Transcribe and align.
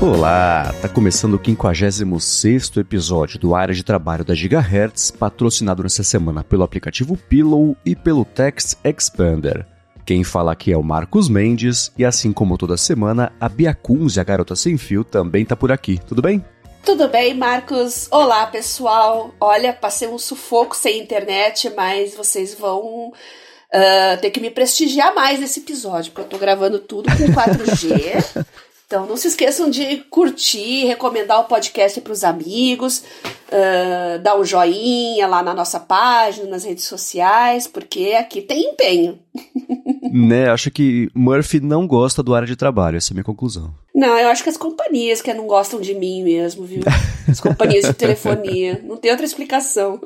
Olá, 0.00 0.74
tá 0.82 0.90
começando 0.90 1.34
o 1.34 1.38
56º 1.38 2.80
episódio 2.80 3.38
do 3.38 3.54
Área 3.54 3.74
de 3.74 3.82
Trabalho 3.82 4.26
da 4.26 4.34
Gigahertz, 4.34 5.10
patrocinado 5.10 5.82
nessa 5.82 6.04
semana 6.04 6.44
pelo 6.44 6.62
aplicativo 6.62 7.16
Pillow 7.16 7.74
e 7.84 7.96
pelo 7.96 8.22
Text 8.22 8.76
Expander. 8.84 9.66
Quem 10.04 10.22
fala 10.22 10.52
aqui 10.52 10.70
é 10.70 10.76
o 10.76 10.82
Marcos 10.82 11.30
Mendes 11.30 11.90
e 11.96 12.04
assim 12.04 12.30
como 12.30 12.58
toda 12.58 12.76
semana, 12.76 13.32
a 13.40 13.48
Bia 13.48 13.74
Kunz, 13.74 14.18
a 14.18 14.22
garota 14.22 14.54
sem 14.54 14.76
fio, 14.76 15.02
também 15.02 15.46
tá 15.46 15.56
por 15.56 15.72
aqui. 15.72 15.98
Tudo 16.06 16.20
bem? 16.20 16.44
Tudo 16.84 17.08
bem, 17.08 17.34
Marcos? 17.34 18.06
Olá, 18.10 18.46
pessoal. 18.46 19.34
Olha, 19.40 19.72
passei 19.72 20.06
um 20.08 20.18
sufoco 20.18 20.76
sem 20.76 21.00
internet, 21.00 21.72
mas 21.74 22.14
vocês 22.14 22.54
vão 22.54 23.08
uh, 23.08 24.20
ter 24.20 24.30
que 24.30 24.40
me 24.40 24.50
prestigiar 24.50 25.14
mais 25.14 25.40
nesse 25.40 25.60
episódio, 25.60 26.12
porque 26.12 26.26
eu 26.26 26.30
tô 26.30 26.38
gravando 26.38 26.78
tudo 26.78 27.08
com 27.08 27.32
4G. 27.32 28.44
Então 28.86 29.04
não 29.04 29.16
se 29.16 29.26
esqueçam 29.26 29.68
de 29.68 29.96
curtir, 30.08 30.86
recomendar 30.86 31.40
o 31.40 31.44
podcast 31.44 32.00
para 32.00 32.12
os 32.12 32.22
amigos, 32.22 33.02
uh, 33.48 34.22
dar 34.22 34.38
um 34.38 34.44
joinha 34.44 35.26
lá 35.26 35.42
na 35.42 35.52
nossa 35.52 35.80
página, 35.80 36.48
nas 36.48 36.62
redes 36.62 36.84
sociais, 36.84 37.66
porque 37.66 38.14
aqui 38.16 38.40
tem 38.40 38.70
empenho. 38.70 39.18
né, 40.12 40.48
acho 40.50 40.70
que 40.70 41.10
Murphy 41.12 41.58
não 41.58 41.84
gosta 41.84 42.22
do 42.22 42.32
área 42.32 42.46
de 42.46 42.54
trabalho, 42.54 42.96
essa 42.96 43.10
é 43.10 43.12
a 43.12 43.16
minha 43.16 43.24
conclusão. 43.24 43.74
Não, 43.92 44.16
eu 44.16 44.28
acho 44.28 44.44
que 44.44 44.50
as 44.50 44.56
companhias 44.56 45.20
que 45.20 45.34
não 45.34 45.48
gostam 45.48 45.80
de 45.80 45.92
mim 45.92 46.22
mesmo, 46.22 46.64
viu? 46.64 46.82
As 47.28 47.40
companhias 47.40 47.86
de 47.86 47.92
telefonia. 47.92 48.80
Não 48.84 48.96
tem 48.96 49.10
outra 49.10 49.26
explicação. 49.26 50.00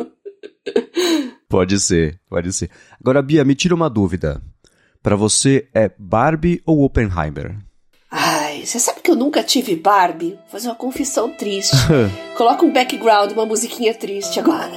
Pode 1.51 1.79
ser, 1.79 2.19
pode 2.31 2.51
ser. 2.51 2.71
Agora, 2.99 3.21
Bia, 3.21 3.45
me 3.45 3.55
tira 3.55 3.75
uma 3.75 3.91
dúvida. 3.91 4.41
Para 5.03 5.17
você 5.17 5.69
é 5.75 5.91
Barbie 5.99 6.63
ou 6.65 6.83
Oppenheimer? 6.83 7.59
Ai, 8.61 8.67
você 8.67 8.79
sabe 8.79 9.01
que 9.01 9.11
eu 9.11 9.17
nunca 9.17 9.43
tive 9.43 9.75
Barbie? 9.75 10.33
Vou 10.33 10.51
fazer 10.51 10.69
uma 10.69 10.75
confissão 10.75 11.31
triste. 11.31 11.75
Coloca 12.37 12.65
um 12.65 12.71
background, 12.71 13.33
uma 13.33 13.47
musiquinha 13.47 13.95
triste 13.95 14.39
agora. 14.39 14.71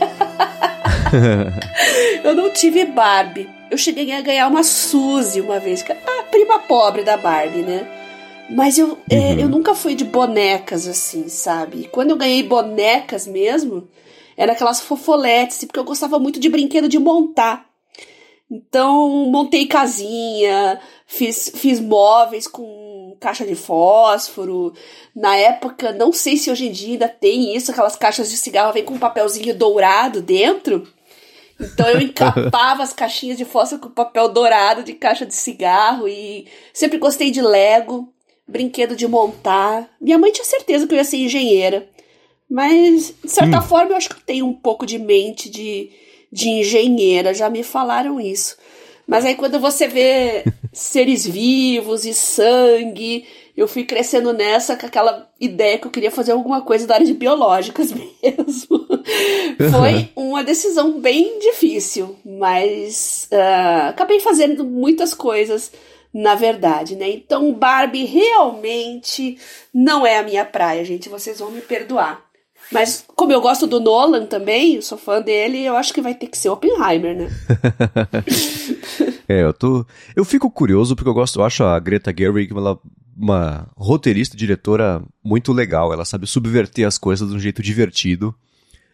eu 2.24 2.34
não 2.34 2.50
tive 2.50 2.86
Barbie. 2.86 3.50
Eu 3.70 3.78
cheguei 3.78 4.10
a 4.14 4.22
ganhar 4.22 4.48
uma 4.48 4.64
Suzy 4.64 5.42
uma 5.42 5.60
vez, 5.60 5.84
que 5.84 5.92
é 5.92 5.98
a 6.20 6.24
prima 6.24 6.60
pobre 6.60 7.04
da 7.04 7.18
Barbie, 7.18 7.62
né? 7.62 7.86
Mas 8.50 8.78
eu, 8.78 8.98
é, 9.10 9.18
uhum. 9.18 9.22
é, 9.22 9.44
eu 9.44 9.50
nunca 9.50 9.76
fui 9.76 9.96
de 9.96 10.06
bonecas 10.06 10.88
assim, 10.88 11.28
sabe? 11.28 11.82
E 11.82 11.88
quando 11.88 12.12
eu 12.12 12.18
ganhei 12.18 12.42
bonecas 12.42 13.28
mesmo, 13.28 13.90
era 14.38 14.54
aquelas 14.54 14.80
fofoletes, 14.80 15.66
porque 15.66 15.80
eu 15.80 15.84
gostava 15.84 16.18
muito 16.20 16.40
de 16.40 16.48
brinquedo 16.48 16.88
de 16.88 17.00
montar. 17.00 17.66
Então, 18.50 19.26
montei 19.30 19.66
casinha, 19.66 20.80
fiz, 21.06 21.52
fiz 21.54 21.82
móveis 21.82 22.48
com 22.48 22.93
caixa 23.24 23.46
de 23.46 23.56
fósforo. 23.56 24.74
Na 25.16 25.36
época, 25.38 25.94
não 25.94 26.12
sei 26.12 26.36
se 26.36 26.52
hoje 26.52 26.68
em 26.68 26.72
dia 26.72 26.94
ainda 26.94 27.08
tem 27.08 27.56
isso, 27.56 27.72
aquelas 27.72 27.96
caixas 27.96 28.30
de 28.30 28.36
cigarro 28.36 28.74
vem 28.74 28.84
com 28.84 28.96
um 28.96 29.00
papelzinho 29.00 29.56
dourado 29.56 30.22
dentro. 30.22 30.86
Então 31.60 31.88
eu 31.88 32.02
encapava 32.04 32.84
as 32.84 32.92
caixinhas 32.92 33.38
de 33.38 33.46
fósforo 33.46 33.82
com 33.82 33.90
papel 33.90 34.28
dourado 34.28 34.84
de 34.84 34.94
caixa 34.94 35.26
de 35.26 35.34
cigarro 35.34 36.08
e 36.08 36.48
sempre 36.74 36.98
gostei 36.98 37.32
de 37.32 37.42
Lego, 37.42 38.12
brinquedo 38.46 38.96
de 38.96 39.08
montar. 39.08 39.90
Minha 40.02 40.18
mãe 40.18 40.32
tinha 40.32 40.46
certeza 40.46 40.86
que 40.86 40.94
eu 40.94 40.98
ia 40.98 41.06
ser 41.06 41.18
engenheira. 41.18 41.88
Mas, 42.50 43.14
de 43.24 43.32
certa 43.32 43.60
hum. 43.60 43.62
forma, 43.62 43.92
eu 43.92 43.96
acho 43.96 44.10
que 44.10 44.16
eu 44.16 44.26
tenho 44.26 44.46
um 44.46 44.54
pouco 44.54 44.86
de 44.86 45.00
mente 45.00 45.50
de 45.50 45.90
de 46.34 46.50
engenheira, 46.50 47.32
já 47.32 47.48
me 47.48 47.62
falaram 47.62 48.20
isso. 48.20 48.58
Mas 49.08 49.24
aí 49.24 49.36
quando 49.36 49.60
você 49.60 49.88
vê 49.88 50.44
seres 50.74 51.26
vivos 51.26 52.06
e 52.06 52.14
sangue, 52.14 53.26
eu 53.56 53.68
fui 53.68 53.84
crescendo 53.84 54.34
nessa 54.34 54.76
com 54.76 54.86
aquela 54.86 55.30
ideia 55.40 55.78
que 55.78 55.86
eu 55.86 55.92
queria 55.92 56.12
fazer 56.12 56.32
alguma 56.32 56.62
coisa 56.62 56.88
da 56.88 56.96
área 56.96 57.06
de 57.06 57.14
biológicas 57.14 57.94
mesmo. 57.94 58.88
Foi 59.72 60.10
uma 60.16 60.44
decisão 60.44 61.00
bem 61.00 61.40
difícil, 61.40 62.18
mas 62.26 63.30
uh, 63.32 63.90
acabei 63.90 64.20
fazendo 64.20 64.64
muitas 64.64 65.14
coisas 65.14 65.72
na 66.14 66.36
verdade, 66.36 66.96
né? 66.96 67.10
Então 67.10 67.52
Barbie 67.54 68.06
realmente 68.06 69.38
não 69.74 70.06
é 70.06 70.20
a 70.20 70.24
minha 70.24 70.46
praia, 70.46 70.86
gente. 70.86 71.10
Vocês 71.10 71.40
vão 71.40 71.50
me 71.50 71.62
perdoar. 71.62 72.24
Mas 72.72 73.04
como 73.16 73.32
eu 73.32 73.42
gosto 73.42 73.68
do 73.68 73.80
Nolan 73.80 74.26
também, 74.26 74.80
sou 74.82 74.98
fã 74.98 75.22
dele, 75.22 75.64
eu 75.64 75.76
acho 75.76 75.94
que 75.94 76.02
vai 76.02 76.14
ter 76.14 76.28
que 76.28 76.38
ser 76.38 76.50
Oppenheimer, 76.50 77.16
né? 77.16 77.30
é, 79.28 79.44
eu 79.44 79.54
tô. 79.54 79.86
Eu 80.16 80.26
fico 80.26 80.50
curioso 80.50 80.96
porque 80.96 81.10
eu 81.10 81.14
gosto, 81.14 81.40
eu 81.40 81.46
acho 81.46 81.64
a 81.64 81.80
Greta 81.80 82.14
Gerwig 82.16 82.54
ela 82.56 82.80
uma 83.16 83.68
roteirista, 83.78 84.36
diretora 84.36 85.02
muito 85.24 85.54
legal. 85.54 85.94
Ela 85.94 86.06
sabe 86.06 86.28
subverter 86.28 86.88
as 86.88 86.98
coisas 86.98 87.30
de 87.30 87.36
um 87.36 87.40
jeito 87.40 87.62
divertido. 87.62 88.34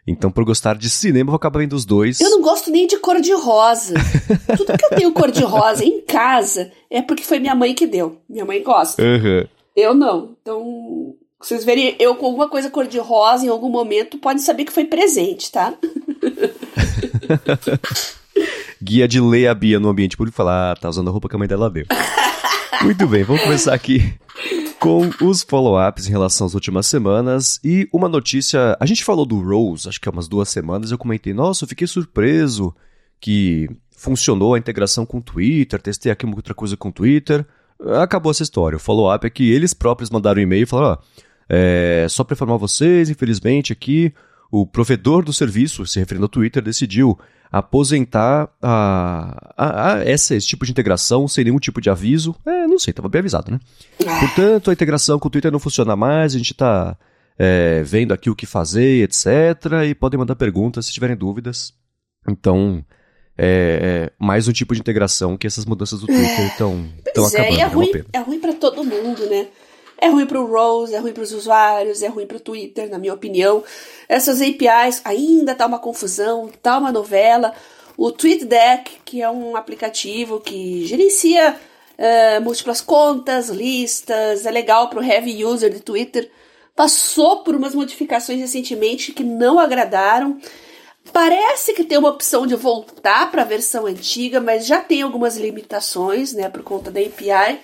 Então, 0.05 0.31
por 0.31 0.43
gostar 0.43 0.75
de 0.75 0.89
cinema, 0.89 1.27
eu 1.27 1.31
vou 1.31 1.35
acabar 1.35 1.59
vendo 1.59 1.73
os 1.73 1.85
dois. 1.85 2.19
Eu 2.19 2.31
não 2.31 2.41
gosto 2.41 2.71
nem 2.71 2.87
de 2.87 2.97
cor 2.97 3.21
de 3.21 3.33
rosa. 3.33 3.93
Tudo 4.57 4.77
que 4.77 4.85
eu 4.85 4.97
tenho 4.97 5.11
cor 5.11 5.31
de 5.31 5.43
rosa 5.43 5.85
em 5.85 6.01
casa 6.01 6.71
é 6.89 7.01
porque 7.01 7.23
foi 7.23 7.39
minha 7.39 7.53
mãe 7.53 7.75
que 7.75 7.85
deu. 7.85 8.19
Minha 8.27 8.45
mãe 8.45 8.63
gosta. 8.63 9.01
Uhum. 9.01 9.45
Eu 9.75 9.93
não. 9.93 10.35
Então, 10.41 11.15
vocês 11.39 11.63
verem 11.63 11.95
eu 11.99 12.15
com 12.15 12.25
alguma 12.25 12.49
coisa 12.49 12.69
cor-de-rosa 12.69 13.45
em 13.45 13.49
algum 13.49 13.69
momento, 13.69 14.17
podem 14.17 14.41
saber 14.41 14.65
que 14.65 14.73
foi 14.73 14.85
presente, 14.85 15.51
tá? 15.51 15.75
Guia 18.81 19.07
de 19.07 19.19
ler 19.19 19.47
a 19.47 19.53
Bia 19.53 19.79
no 19.79 19.89
ambiente 19.89 20.15
público 20.15 20.37
falar, 20.37 20.71
ah, 20.71 20.75
tá 20.75 20.87
usando 20.87 21.09
a 21.09 21.11
roupa 21.11 21.27
que 21.27 21.35
a 21.35 21.39
mãe 21.39 21.47
dela 21.47 21.69
deu. 21.69 21.85
Muito 22.81 23.05
bem, 23.07 23.23
vamos 23.23 23.43
começar 23.43 23.73
aqui 23.73 24.13
com 24.79 25.09
os 25.21 25.43
follow-ups 25.43 26.07
em 26.07 26.11
relação 26.11 26.47
às 26.47 26.53
últimas 26.53 26.87
semanas 26.87 27.59
e 27.63 27.89
uma 27.91 28.07
notícia. 28.07 28.77
A 28.79 28.85
gente 28.85 29.03
falou 29.03 29.25
do 29.25 29.37
Rose, 29.37 29.89
acho 29.89 29.99
que 29.99 30.07
há 30.07 30.11
umas 30.11 30.29
duas 30.29 30.47
semanas, 30.47 30.91
eu 30.91 30.97
comentei, 30.97 31.33
nossa, 31.33 31.65
eu 31.65 31.67
fiquei 31.67 31.85
surpreso 31.85 32.73
que 33.19 33.69
funcionou 33.91 34.53
a 34.53 34.57
integração 34.57 35.05
com 35.05 35.17
o 35.17 35.21
Twitter, 35.21 35.81
testei 35.81 36.09
aqui 36.09 36.25
uma 36.25 36.37
outra 36.37 36.53
coisa 36.53 36.77
com 36.77 36.87
o 36.87 36.93
Twitter. 36.93 37.45
Acabou 38.01 38.31
essa 38.31 38.43
história. 38.43 38.77
O 38.77 38.79
follow-up 38.79 39.27
é 39.27 39.29
que 39.29 39.51
eles 39.51 39.73
próprios 39.73 40.09
mandaram 40.09 40.39
um 40.39 40.43
e-mail 40.43 40.63
e 40.63 40.65
falaram: 40.65 40.97
ó. 41.01 41.29
É, 41.49 42.05
só 42.07 42.23
para 42.23 42.35
informar 42.35 42.57
vocês, 42.57 43.09
infelizmente, 43.09 43.73
aqui 43.73 44.13
o 44.51 44.65
provedor 44.65 45.23
do 45.23 45.33
serviço, 45.33 45.85
se 45.85 45.99
referindo 45.99 46.25
ao 46.25 46.29
Twitter, 46.29 46.61
decidiu 46.61 47.17
aposentar 47.51 48.49
a, 48.61 49.53
a, 49.57 49.93
a 49.93 50.03
essa, 50.03 50.35
esse 50.35 50.47
tipo 50.47 50.65
de 50.65 50.71
integração 50.71 51.27
sem 51.27 51.43
nenhum 51.43 51.59
tipo 51.59 51.81
de 51.81 51.89
aviso. 51.89 52.35
É, 52.45 52.67
não 52.67 52.77
sei, 52.77 52.91
estava 52.91 53.09
bem 53.09 53.19
avisado, 53.19 53.51
né? 53.51 53.59
Portanto, 53.97 54.69
a 54.69 54.73
integração 54.73 55.17
com 55.17 55.27
o 55.27 55.31
Twitter 55.31 55.51
não 55.51 55.59
funciona 55.59 55.95
mais, 55.95 56.35
a 56.35 56.37
gente 56.37 56.51
está 56.51 56.95
é, 57.37 57.81
vendo 57.83 58.13
aqui 58.13 58.29
o 58.29 58.35
que 58.35 58.45
fazer, 58.45 59.03
etc. 59.03 59.25
E 59.87 59.95
podem 59.95 60.19
mandar 60.19 60.35
perguntas 60.35 60.85
se 60.85 60.93
tiverem 60.93 61.15
dúvidas. 61.15 61.73
Então, 62.27 62.85
é, 63.37 64.09
é, 64.09 64.11
mais 64.19 64.47
um 64.47 64.51
tipo 64.51 64.75
de 64.75 64.81
integração 64.81 65.37
que 65.37 65.47
essas 65.47 65.65
mudanças 65.65 66.01
do 66.01 66.07
Twitter 66.07 66.47
estão 66.47 66.85
é, 67.05 67.09
acabando. 67.09 67.35
É, 67.35 67.59
é 67.61 67.65
ruim, 67.65 67.91
é 68.13 68.19
ruim 68.19 68.39
para 68.39 68.53
todo 68.53 68.83
mundo, 68.83 69.27
né? 69.29 69.47
É 70.01 70.07
ruim 70.07 70.25
para 70.25 70.39
o 70.39 70.45
Rose, 70.45 70.95
é 70.95 70.97
ruim 70.97 71.11
para 71.11 71.23
os 71.23 71.33
usuários, 71.33 72.01
é 72.01 72.07
ruim 72.07 72.25
para 72.25 72.37
o 72.37 72.39
Twitter, 72.39 72.89
na 72.89 72.97
minha 72.97 73.13
opinião. 73.13 73.61
Essas 74.07 74.41
APIs 74.41 75.01
ainda 75.03 75.53
tá 75.53 75.65
uma 75.65 75.77
confusão, 75.77 76.49
tá 76.61 76.77
uma 76.77 76.91
novela. 76.91 77.53
O 77.97 78.09
TweetDeck, 78.09 79.01
que 79.03 79.21
é 79.21 79.29
um 79.29 79.57
aplicativo 79.57 80.39
que 80.39 80.85
gerencia 80.85 81.53
uh, 81.97 82.41
múltiplas 82.41 82.79
contas, 82.79 83.49
listas, 83.49 84.45
é 84.45 84.51
legal 84.51 84.89
para 84.89 84.99
o 84.99 85.03
heavy 85.03 85.43
user 85.43 85.69
de 85.69 85.81
Twitter, 85.81 86.31
passou 86.73 87.43
por 87.43 87.53
umas 87.53 87.75
modificações 87.75 88.39
recentemente 88.39 89.11
que 89.11 89.21
não 89.23 89.59
agradaram. 89.59 90.39
Parece 91.11 91.73
que 91.73 91.83
tem 91.83 91.97
uma 91.97 92.09
opção 92.09 92.47
de 92.47 92.55
voltar 92.55 93.29
para 93.29 93.41
a 93.41 93.45
versão 93.45 93.85
antiga, 93.85 94.39
mas 94.39 94.65
já 94.65 94.79
tem 94.79 95.01
algumas 95.01 95.35
limitações, 95.35 96.31
né, 96.31 96.47
por 96.47 96.63
conta 96.63 96.89
da 96.89 97.01
API. 97.01 97.59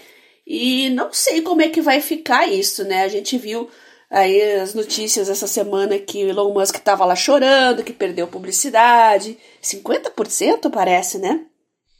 E 0.46 0.90
não 0.90 1.12
sei 1.12 1.42
como 1.42 1.62
é 1.62 1.70
que 1.70 1.82
vai 1.82 2.00
ficar 2.00 2.48
isso, 2.48 2.84
né? 2.84 3.04
A 3.04 3.08
gente 3.08 3.38
viu 3.38 3.70
aí 4.10 4.42
as 4.60 4.74
notícias 4.74 5.30
essa 5.30 5.48
semana 5.48 5.98
que 5.98 6.24
o 6.24 6.30
Elon 6.30 6.54
Musk 6.54 6.76
estava 6.76 7.04
lá 7.06 7.16
chorando, 7.16 7.84
que 7.84 7.92
perdeu 7.92 8.28
publicidade. 8.28 9.38
50% 9.64 10.70
parece, 10.70 11.18
né? 11.18 11.42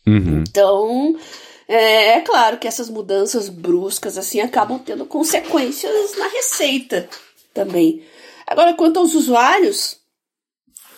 Uhum. 0.08 0.44
Então, 0.48 1.18
é, 1.68 2.18
é, 2.18 2.22
claro 2.22 2.58
que 2.58 2.68
essas 2.68 2.90
mudanças 2.90 3.50
bruscas 3.50 4.18
assim 4.18 4.40
acabam 4.40 4.78
tendo 4.78 5.06
consequências 5.06 6.16
na 6.18 6.28
receita 6.28 7.10
também. 7.54 8.04
Agora, 8.46 8.76
quanto 8.76 9.00
aos 9.00 9.16
usuários, 9.16 9.98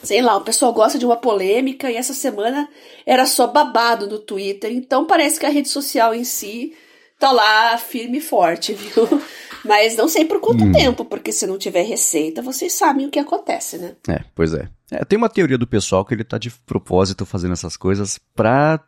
sei 0.03 0.21
lá, 0.21 0.35
o 0.35 0.43
pessoal 0.43 0.73
gosta 0.73 0.99
de 0.99 1.05
uma 1.05 1.15
polêmica 1.15 1.89
e 1.89 1.95
essa 1.95 2.13
semana 2.13 2.67
era 3.05 3.25
só 3.25 3.47
babado 3.47 4.07
no 4.07 4.19
Twitter. 4.19 4.71
Então 4.73 5.05
parece 5.05 5.39
que 5.39 5.45
a 5.45 5.49
rede 5.49 5.69
social 5.69 6.13
em 6.13 6.25
si 6.25 6.75
tá 7.19 7.31
lá 7.31 7.77
firme 7.77 8.19
e 8.19 8.21
forte, 8.21 8.73
viu? 8.73 9.21
Mas 9.65 9.97
não 9.97 10.07
sei 10.07 10.23
por 10.25 10.39
quanto 10.39 10.63
hum. 10.63 10.71
tempo, 10.71 11.03
porque 11.03 11.31
se 11.31 11.45
não 11.45 11.57
tiver 11.57 11.83
receita, 11.83 12.41
vocês 12.41 12.73
sabem 12.73 13.07
o 13.07 13.09
que 13.09 13.19
acontece, 13.19 13.77
né? 13.77 13.95
É, 14.07 14.21
pois 14.33 14.53
é. 14.53 14.69
é. 14.91 15.03
Tem 15.03 15.17
uma 15.17 15.29
teoria 15.29 15.57
do 15.57 15.67
pessoal 15.67 16.05
que 16.05 16.13
ele 16.13 16.23
tá 16.23 16.37
de 16.37 16.49
propósito 16.65 17.25
fazendo 17.25 17.53
essas 17.53 17.75
coisas 17.75 18.19
pra 18.35 18.79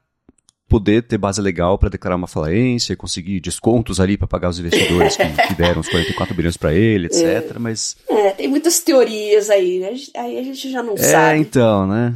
poder 0.69 1.01
ter 1.01 1.17
base 1.17 1.41
legal 1.41 1.79
para 1.79 1.89
declarar 1.89 2.15
uma 2.15 2.27
falência, 2.27 2.95
conseguir 2.95 3.39
descontos 3.39 3.99
ali 3.99 4.15
para 4.15 4.27
pagar 4.27 4.49
os 4.49 4.59
investidores 4.59 5.17
que, 5.17 5.23
que, 5.47 5.55
deram 5.55 5.81
os 5.81 5.89
44 5.89 6.35
bilhões 6.35 6.55
para 6.55 6.73
ele, 6.73 7.07
etc. 7.07 7.23
É. 7.55 7.59
Mas. 7.59 7.97
É, 8.07 8.29
tem 8.31 8.47
muitas 8.47 8.79
teorias 8.79 9.49
aí, 9.49 9.79
né? 9.79 9.95
Aí 10.15 10.37
a 10.37 10.43
gente 10.43 10.71
já 10.71 10.83
não 10.83 10.93
é, 10.93 10.97
sabe. 10.97 11.37
É, 11.37 11.41
então, 11.41 11.87
né? 11.87 12.13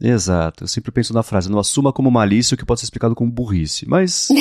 Exato. 0.00 0.64
Eu 0.64 0.68
sempre 0.68 0.92
penso 0.92 1.12
na 1.12 1.24
frase: 1.24 1.50
não 1.50 1.58
assuma 1.58 1.92
como 1.92 2.10
malícia 2.10 2.54
o 2.54 2.58
que 2.58 2.64
pode 2.64 2.80
ser 2.80 2.86
explicado 2.86 3.14
como 3.14 3.30
burrice. 3.30 3.86
Mas. 3.88 4.28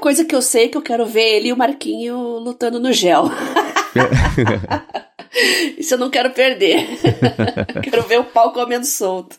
coisa 0.00 0.24
que 0.24 0.34
eu 0.34 0.42
sei 0.42 0.64
é 0.64 0.68
que 0.68 0.76
eu 0.76 0.82
quero 0.82 1.06
ver 1.06 1.36
ele 1.36 1.48
e 1.48 1.52
o 1.52 1.56
Marquinho 1.56 2.16
lutando 2.38 2.80
no 2.80 2.92
gel. 2.92 3.30
Isso 5.78 5.94
eu 5.94 5.98
não 5.98 6.10
quero 6.10 6.30
perder. 6.30 6.88
quero 7.82 8.02
ver 8.02 8.18
o 8.18 8.24
pau 8.24 8.52
comendo 8.52 8.86
solto. 8.86 9.36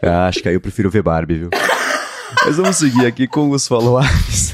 Ah, 0.00 0.28
acho 0.28 0.40
que 0.40 0.48
aí 0.48 0.54
eu 0.54 0.60
prefiro 0.60 0.90
ver 0.90 1.02
Barbie, 1.02 1.38
viu? 1.38 1.50
Mas 2.46 2.56
vamos 2.56 2.76
seguir 2.76 3.06
aqui 3.06 3.26
com 3.26 3.50
os 3.50 3.66
follow-ups. 3.66 4.52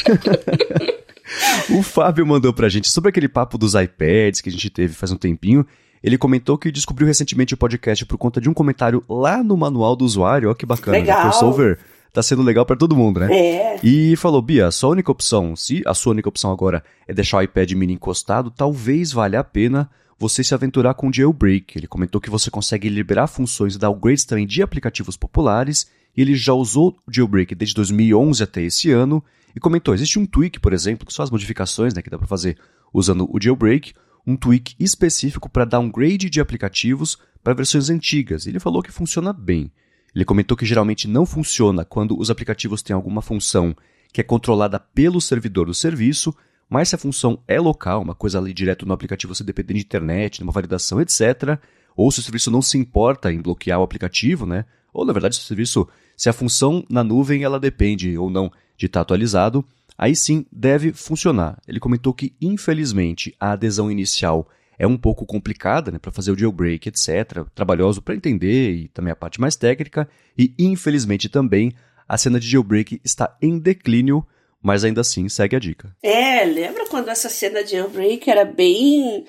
o 1.71 1.83
Fábio 1.83 2.27
mandou 2.27 2.53
pra 2.53 2.69
gente 2.69 2.89
sobre 2.89 3.11
aquele 3.11 3.29
papo 3.29 3.59
dos 3.59 3.75
iPads 3.75 4.41
que 4.41 4.49
a 4.49 4.53
gente 4.53 4.71
teve 4.71 4.95
faz 4.95 5.13
um 5.13 5.17
tempinho. 5.17 5.67
Ele 6.03 6.17
comentou 6.17 6.57
que 6.57 6.71
descobriu 6.71 7.07
recentemente 7.07 7.53
o 7.53 7.59
podcast 7.59 8.07
por 8.07 8.17
conta 8.17 8.41
de 8.41 8.49
um 8.49 8.55
comentário 8.55 9.05
lá 9.09 9.43
no 9.43 9.57
manual 9.57 9.95
do 9.95 10.05
usuário. 10.05 10.51
Ó, 10.51 10.55
que 10.55 10.65
bacana. 10.65 10.93
Né? 10.93 11.01
Legal. 11.01 11.19
O 11.19 11.23
crossover 11.23 11.79
tá 12.13 12.23
sendo 12.23 12.43
legal 12.43 12.67
para 12.67 12.77
todo 12.77 12.97
mundo, 12.97 13.21
né? 13.21 13.33
É. 13.33 13.81
E 13.83 14.17
falou, 14.17 14.43
Bia, 14.43 14.67
a 14.67 14.71
sua 14.71 14.91
única 14.91 15.11
opção, 15.11 15.55
se 15.55 15.83
a 15.87 15.95
sua 15.95 16.13
única 16.13 16.29
opção 16.29 16.51
agora 16.51 16.83
é 17.07 17.15
deixar 17.15 17.39
o 17.39 17.43
iPad 17.43 17.73
mini 17.73 17.95
encostado, 17.95 18.51
talvez 18.51 19.13
valha 19.13 19.41
a 19.41 19.45
pena 19.45 19.91
você 20.19 20.45
se 20.45 20.55
aventurar 20.55 20.95
com 20.95 21.13
jailbreak. 21.13 21.79
Ele 21.79 21.87
comentou 21.87 22.21
que 22.21 22.29
você 22.29 22.51
consegue 22.51 22.89
liberar 22.89 23.27
funções 23.27 23.75
e 23.75 23.79
dar 23.79 23.91
upgrades 23.91 24.25
também 24.25 24.47
de 24.47 24.63
aplicativos 24.63 25.17
populares, 25.17 25.91
e 26.15 26.21
ele 26.21 26.35
já 26.35 26.53
usou 26.53 26.97
o 27.07 27.13
jailbreak 27.13 27.55
desde 27.55 27.75
2011 27.75 28.43
até 28.43 28.63
esse 28.63 28.91
ano, 28.91 29.25
e 29.57 29.61
comentou, 29.61 29.95
existe 29.95 30.19
um 30.19 30.27
tweak, 30.27 30.61
por 30.61 30.73
exemplo, 30.73 31.07
que 31.07 31.13
são 31.13 31.23
as 31.23 31.31
modificações 31.31 31.95
né, 31.95 32.03
que 32.03 32.11
dá 32.11 32.19
para 32.19 32.27
fazer 32.27 32.59
usando 32.93 33.29
o 33.33 33.41
jailbreak, 33.41 33.95
um 34.27 34.37
tweak 34.37 34.75
específico 34.79 35.49
para 35.49 35.65
downgrade 35.65 36.29
de 36.29 36.41
aplicativos 36.41 37.19
para 37.43 37.55
versões 37.55 37.89
antigas. 37.89 38.47
Ele 38.47 38.61
falou 38.61 38.83
que 38.83 38.93
funciona 38.93 39.33
bem. 39.33 39.73
Ele 40.15 40.25
comentou 40.25 40.57
que 40.57 40.67
geralmente 40.67 41.07
não 41.09 41.25
funciona 41.25 41.85
quando 41.85 42.19
os 42.19 42.31
aplicativos 42.31 42.83
têm 42.83 42.95
alguma 42.95 43.23
função 43.23 43.75
que 44.13 44.21
é 44.21 44.25
controlada 44.25 44.79
pelo 44.79 45.21
servidor 45.21 45.67
do 45.67 45.75
serviço, 45.75 46.35
mas 46.69 46.89
se 46.89 46.95
a 46.95 46.99
função 46.99 47.39
é 47.47 47.61
local, 47.61 48.03
uma 48.03 48.15
coisa 48.15 48.39
ali 48.39 48.53
direto 48.53 48.87
no 48.87 48.93
aplicativo, 48.93 49.35
você 49.35 49.45
depende 49.45 49.75
de 49.75 49.81
internet, 49.81 50.39
de 50.39 50.43
uma 50.43 50.53
validação, 50.53 51.01
etc., 51.01 51.59
ou 51.97 52.11
se 52.11 52.21
o 52.21 52.23
serviço 52.23 52.51
não 52.51 52.63
se 52.63 52.79
importa 52.79 53.33
em 53.33 53.41
bloquear 53.41 53.81
o 53.81 53.83
aplicativo, 53.83 54.47
né? 54.47 54.65
Ou 54.93 55.05
na 55.05 55.13
verdade, 55.13 55.37
se 55.37 55.43
o 55.43 55.45
serviço, 55.45 55.89
se 56.17 56.29
a 56.29 56.33
função 56.33 56.85
na 56.89 57.05
nuvem 57.05 57.43
ela 57.43 57.61
depende 57.61 58.17
ou 58.17 58.31
não 58.31 58.51
de 58.77 58.87
estar 58.87 59.01
atualizado, 59.01 59.65
aí 59.99 60.17
sim 60.17 60.47
deve 60.51 60.93
funcionar. 60.93 61.61
Ele 61.69 61.81
comentou 61.81 62.15
que, 62.15 62.33
infelizmente, 62.41 63.35
a 63.39 63.53
adesão 63.53 63.91
inicial 63.91 64.49
é 64.81 64.87
um 64.87 64.97
pouco 64.97 65.27
complicada, 65.27 65.91
né, 65.91 65.99
para 65.99 66.11
fazer 66.11 66.33
o 66.33 66.39
jailbreak, 66.39 66.89
etc., 66.89 67.45
trabalhoso 67.55 68.01
para 68.01 68.15
entender 68.15 68.73
e 68.73 68.89
também 68.89 69.13
a 69.13 69.17
parte 69.17 69.41
mais 69.41 69.55
técnica, 69.55 70.09
e 70.37 70.55
infelizmente 70.59 71.29
também 71.29 71.73
a 72.09 72.17
cena 72.17 72.41
de 72.41 72.49
jailbreak 72.49 73.01
está 73.05 73.37
em 73.41 73.59
declínio 73.59 74.27
mas 74.63 74.85
ainda 74.85 75.01
assim 75.01 75.29
segue 75.29 75.57
a 75.57 75.59
dica. 75.59 75.97
É, 76.03 76.45
lembra 76.45 76.87
quando 76.87 77.09
essa 77.09 77.29
cena 77.29 77.65
de 77.65 77.73
jailbreak 77.73 78.29
era 78.31 78.45
bem. 78.45 79.25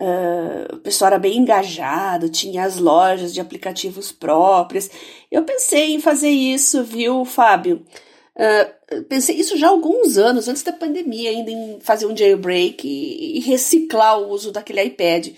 Uh, 0.00 0.74
o 0.74 0.78
pessoal 0.78 1.08
era 1.08 1.18
bem 1.20 1.38
engajado, 1.38 2.28
tinha 2.28 2.64
as 2.64 2.78
lojas 2.78 3.32
de 3.32 3.40
aplicativos 3.40 4.10
próprias. 4.10 4.90
Eu 5.30 5.42
pensei 5.44 5.94
em 5.94 6.00
fazer 6.00 6.30
isso, 6.30 6.82
viu, 6.82 7.24
Fábio? 7.24 7.84
Uh, 8.36 9.02
pensei 9.04 9.36
isso 9.36 9.56
já 9.56 9.68
há 9.68 9.70
alguns 9.70 10.18
anos, 10.18 10.48
antes 10.48 10.62
da 10.62 10.72
pandemia, 10.72 11.30
ainda 11.30 11.50
em 11.50 11.78
fazer 11.80 12.06
um 12.06 12.16
jailbreak 12.16 12.86
e, 12.86 13.38
e 13.38 13.40
reciclar 13.40 14.18
o 14.18 14.28
uso 14.28 14.50
daquele 14.50 14.82
iPad. 14.82 15.28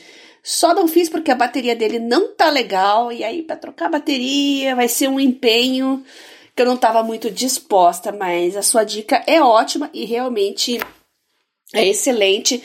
Só 0.43 0.73
não 0.73 0.87
fiz 0.87 1.09
porque 1.09 1.31
a 1.31 1.35
bateria 1.35 1.75
dele 1.75 1.99
não 1.99 2.33
tá 2.33 2.49
legal, 2.49 3.13
e 3.13 3.25
aí 3.25 3.43
para 3.43 3.57
trocar 3.57 3.87
a 3.87 3.91
bateria 3.91 4.77
vai 4.77 4.89
ser 4.89 5.09
um 5.09 5.21
empenho 5.21 6.05
que 6.55 6.63
eu 6.63 6.67
não 6.67 6.77
estava 6.77 7.03
muito 7.03 7.31
disposta, 7.31 8.13
mas 8.13 8.57
a 8.57 8.63
sua 8.63 8.83
dica 8.83 9.23
é 9.27 9.43
ótima 9.43 9.91
e 9.93 10.05
realmente 10.07 10.81
é 11.75 11.87
excelente 11.87 12.63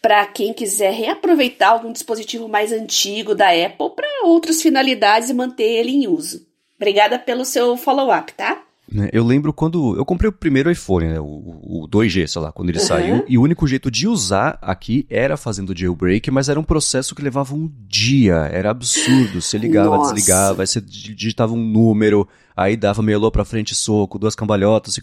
para 0.00 0.26
quem 0.26 0.52
quiser 0.52 0.92
reaproveitar 0.92 1.70
algum 1.70 1.90
dispositivo 1.90 2.48
mais 2.48 2.70
antigo 2.70 3.34
da 3.34 3.48
Apple 3.48 3.90
para 3.96 4.26
outras 4.26 4.60
finalidades 4.60 5.30
e 5.30 5.34
manter 5.34 5.64
ele 5.64 5.90
em 5.90 6.06
uso. 6.06 6.46
Obrigada 6.76 7.18
pelo 7.18 7.44
seu 7.44 7.76
follow-up, 7.76 8.32
tá? 8.34 8.62
Né, 8.92 9.08
eu 9.12 9.24
lembro 9.24 9.52
quando 9.52 9.96
eu 9.96 10.04
comprei 10.04 10.28
o 10.28 10.32
primeiro 10.32 10.70
iPhone, 10.70 11.06
né, 11.06 11.18
o, 11.18 11.24
o 11.24 11.88
2G, 11.88 12.26
sei 12.26 12.42
lá, 12.42 12.52
quando 12.52 12.68
ele 12.68 12.78
uhum. 12.78 12.84
saiu, 12.84 13.24
e 13.26 13.38
o 13.38 13.42
único 13.42 13.66
jeito 13.66 13.90
de 13.90 14.06
usar 14.06 14.58
aqui 14.60 15.06
era 15.08 15.36
fazendo 15.36 15.76
jailbreak, 15.76 16.30
mas 16.30 16.48
era 16.48 16.60
um 16.60 16.64
processo 16.64 17.14
que 17.14 17.22
levava 17.22 17.54
um 17.54 17.70
dia, 17.88 18.34
era 18.52 18.70
absurdo. 18.70 19.40
Você 19.40 19.56
ligava, 19.56 19.96
Nossa. 19.96 20.12
desligava, 20.12 20.62
aí 20.62 20.66
você 20.66 20.80
digitava 20.80 21.54
um 21.54 21.64
número, 21.64 22.28
aí 22.54 22.76
dava 22.76 23.02
meio 23.02 23.30
pra 23.30 23.44
frente, 23.44 23.74
soco, 23.74 24.18
duas 24.18 24.34
cambalhotas, 24.34 24.98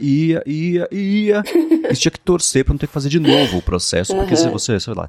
ia, 0.00 0.42
ia, 0.46 0.88
ia. 0.90 1.42
e 1.90 1.94
tinha 1.94 2.12
que 2.12 2.20
torcer 2.20 2.64
pra 2.64 2.72
não 2.72 2.78
ter 2.78 2.86
que 2.86 2.92
fazer 2.92 3.10
de 3.10 3.20
novo 3.20 3.58
o 3.58 3.62
processo, 3.62 4.14
porque 4.14 4.34
uhum. 4.34 4.40
se 4.40 4.48
você, 4.48 4.80
sei 4.80 4.94
lá, 4.94 5.08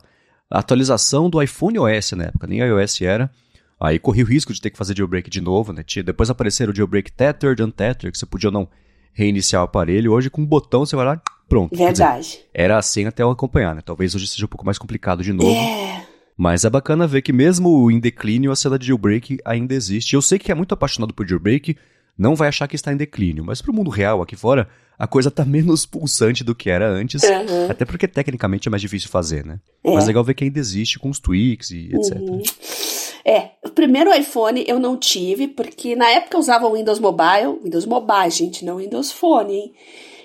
a 0.49 0.59
atualização 0.59 1.29
do 1.29 1.41
iPhone 1.41 1.79
OS 1.79 2.11
na 2.11 2.25
época, 2.25 2.45
nem 2.47 2.59
iOS 2.59 3.01
era, 3.01 3.31
Aí 3.79 3.99
corri 3.99 4.23
o 4.23 4.25
risco 4.25 4.53
de 4.53 4.61
ter 4.61 4.69
que 4.69 4.77
fazer 4.77 4.95
jailbreak 4.95 5.29
de 5.29 5.41
novo, 5.41 5.73
né? 5.73 5.83
Depois 6.03 6.29
apareceram 6.29 6.71
o 6.71 6.75
jailbreak 6.75 7.11
tethered, 7.11 7.61
untethered, 7.61 8.11
que 8.11 8.17
você 8.17 8.25
podia 8.25 8.49
ou 8.49 8.53
não 8.53 8.69
reiniciar 9.13 9.61
o 9.61 9.65
aparelho. 9.65 10.13
Hoje, 10.13 10.29
com 10.29 10.41
um 10.41 10.45
botão, 10.45 10.85
você 10.85 10.95
vai 10.95 11.05
lá, 11.05 11.21
pronto. 11.49 11.75
Verdade. 11.75 12.23
Dizer, 12.23 12.45
era 12.53 12.77
assim 12.77 13.05
até 13.05 13.23
eu 13.23 13.29
acompanhar, 13.29 13.75
né? 13.75 13.81
Talvez 13.81 14.15
hoje 14.15 14.27
seja 14.27 14.45
um 14.45 14.49
pouco 14.49 14.65
mais 14.65 14.77
complicado 14.77 15.23
de 15.23 15.33
novo. 15.33 15.55
É. 15.55 16.05
Mas 16.37 16.65
é 16.65 16.69
bacana 16.69 17.07
ver 17.07 17.21
que 17.21 17.31
mesmo 17.31 17.89
em 17.89 17.99
declínio, 17.99 18.51
a 18.51 18.55
cena 18.55 18.77
de 18.77 18.87
jailbreak 18.87 19.39
ainda 19.45 19.73
existe. 19.73 20.15
Eu 20.15 20.21
sei 20.21 20.37
que 20.37 20.51
é 20.51 20.55
muito 20.55 20.73
apaixonado 20.73 21.13
por 21.13 21.27
jailbreak, 21.27 21.77
não 22.17 22.35
vai 22.35 22.49
achar 22.49 22.67
que 22.67 22.75
está 22.75 22.91
em 22.91 22.97
declínio, 22.97 23.43
mas 23.43 23.61
pro 23.61 23.73
mundo 23.73 23.89
real 23.89 24.21
aqui 24.21 24.35
fora, 24.35 24.67
a 24.97 25.07
coisa 25.07 25.31
tá 25.31 25.43
menos 25.45 25.85
pulsante 25.85 26.43
do 26.43 26.53
que 26.53 26.69
era 26.69 26.89
antes, 26.89 27.23
uhum. 27.23 27.69
até 27.69 27.85
porque 27.85 28.07
tecnicamente 28.07 28.67
é 28.67 28.71
mais 28.71 28.81
difícil 28.81 29.09
fazer, 29.09 29.45
né? 29.45 29.59
É. 29.83 29.93
Mas 29.93 30.07
legal 30.07 30.23
ver 30.23 30.33
que 30.33 30.43
ainda 30.43 30.59
existe 30.59 30.99
com 30.99 31.09
os 31.09 31.19
tweaks 31.19 31.71
e 31.71 31.89
etc. 31.93 32.17
Uhum. 32.19 32.41
É, 33.27 33.49
o 33.65 33.69
primeiro 33.69 34.13
iPhone 34.13 34.63
eu 34.67 34.77
não 34.77 34.95
tive, 34.95 35.47
porque 35.47 35.95
na 35.95 36.07
época 36.11 36.37
eu 36.37 36.39
usava 36.39 36.67
o 36.67 36.73
Windows 36.73 36.99
Mobile, 36.99 37.59
Windows 37.63 37.87
Mobile, 37.87 38.29
gente, 38.29 38.63
não 38.63 38.77
Windows 38.77 39.11
Phone, 39.11 39.51
hein? 39.51 39.73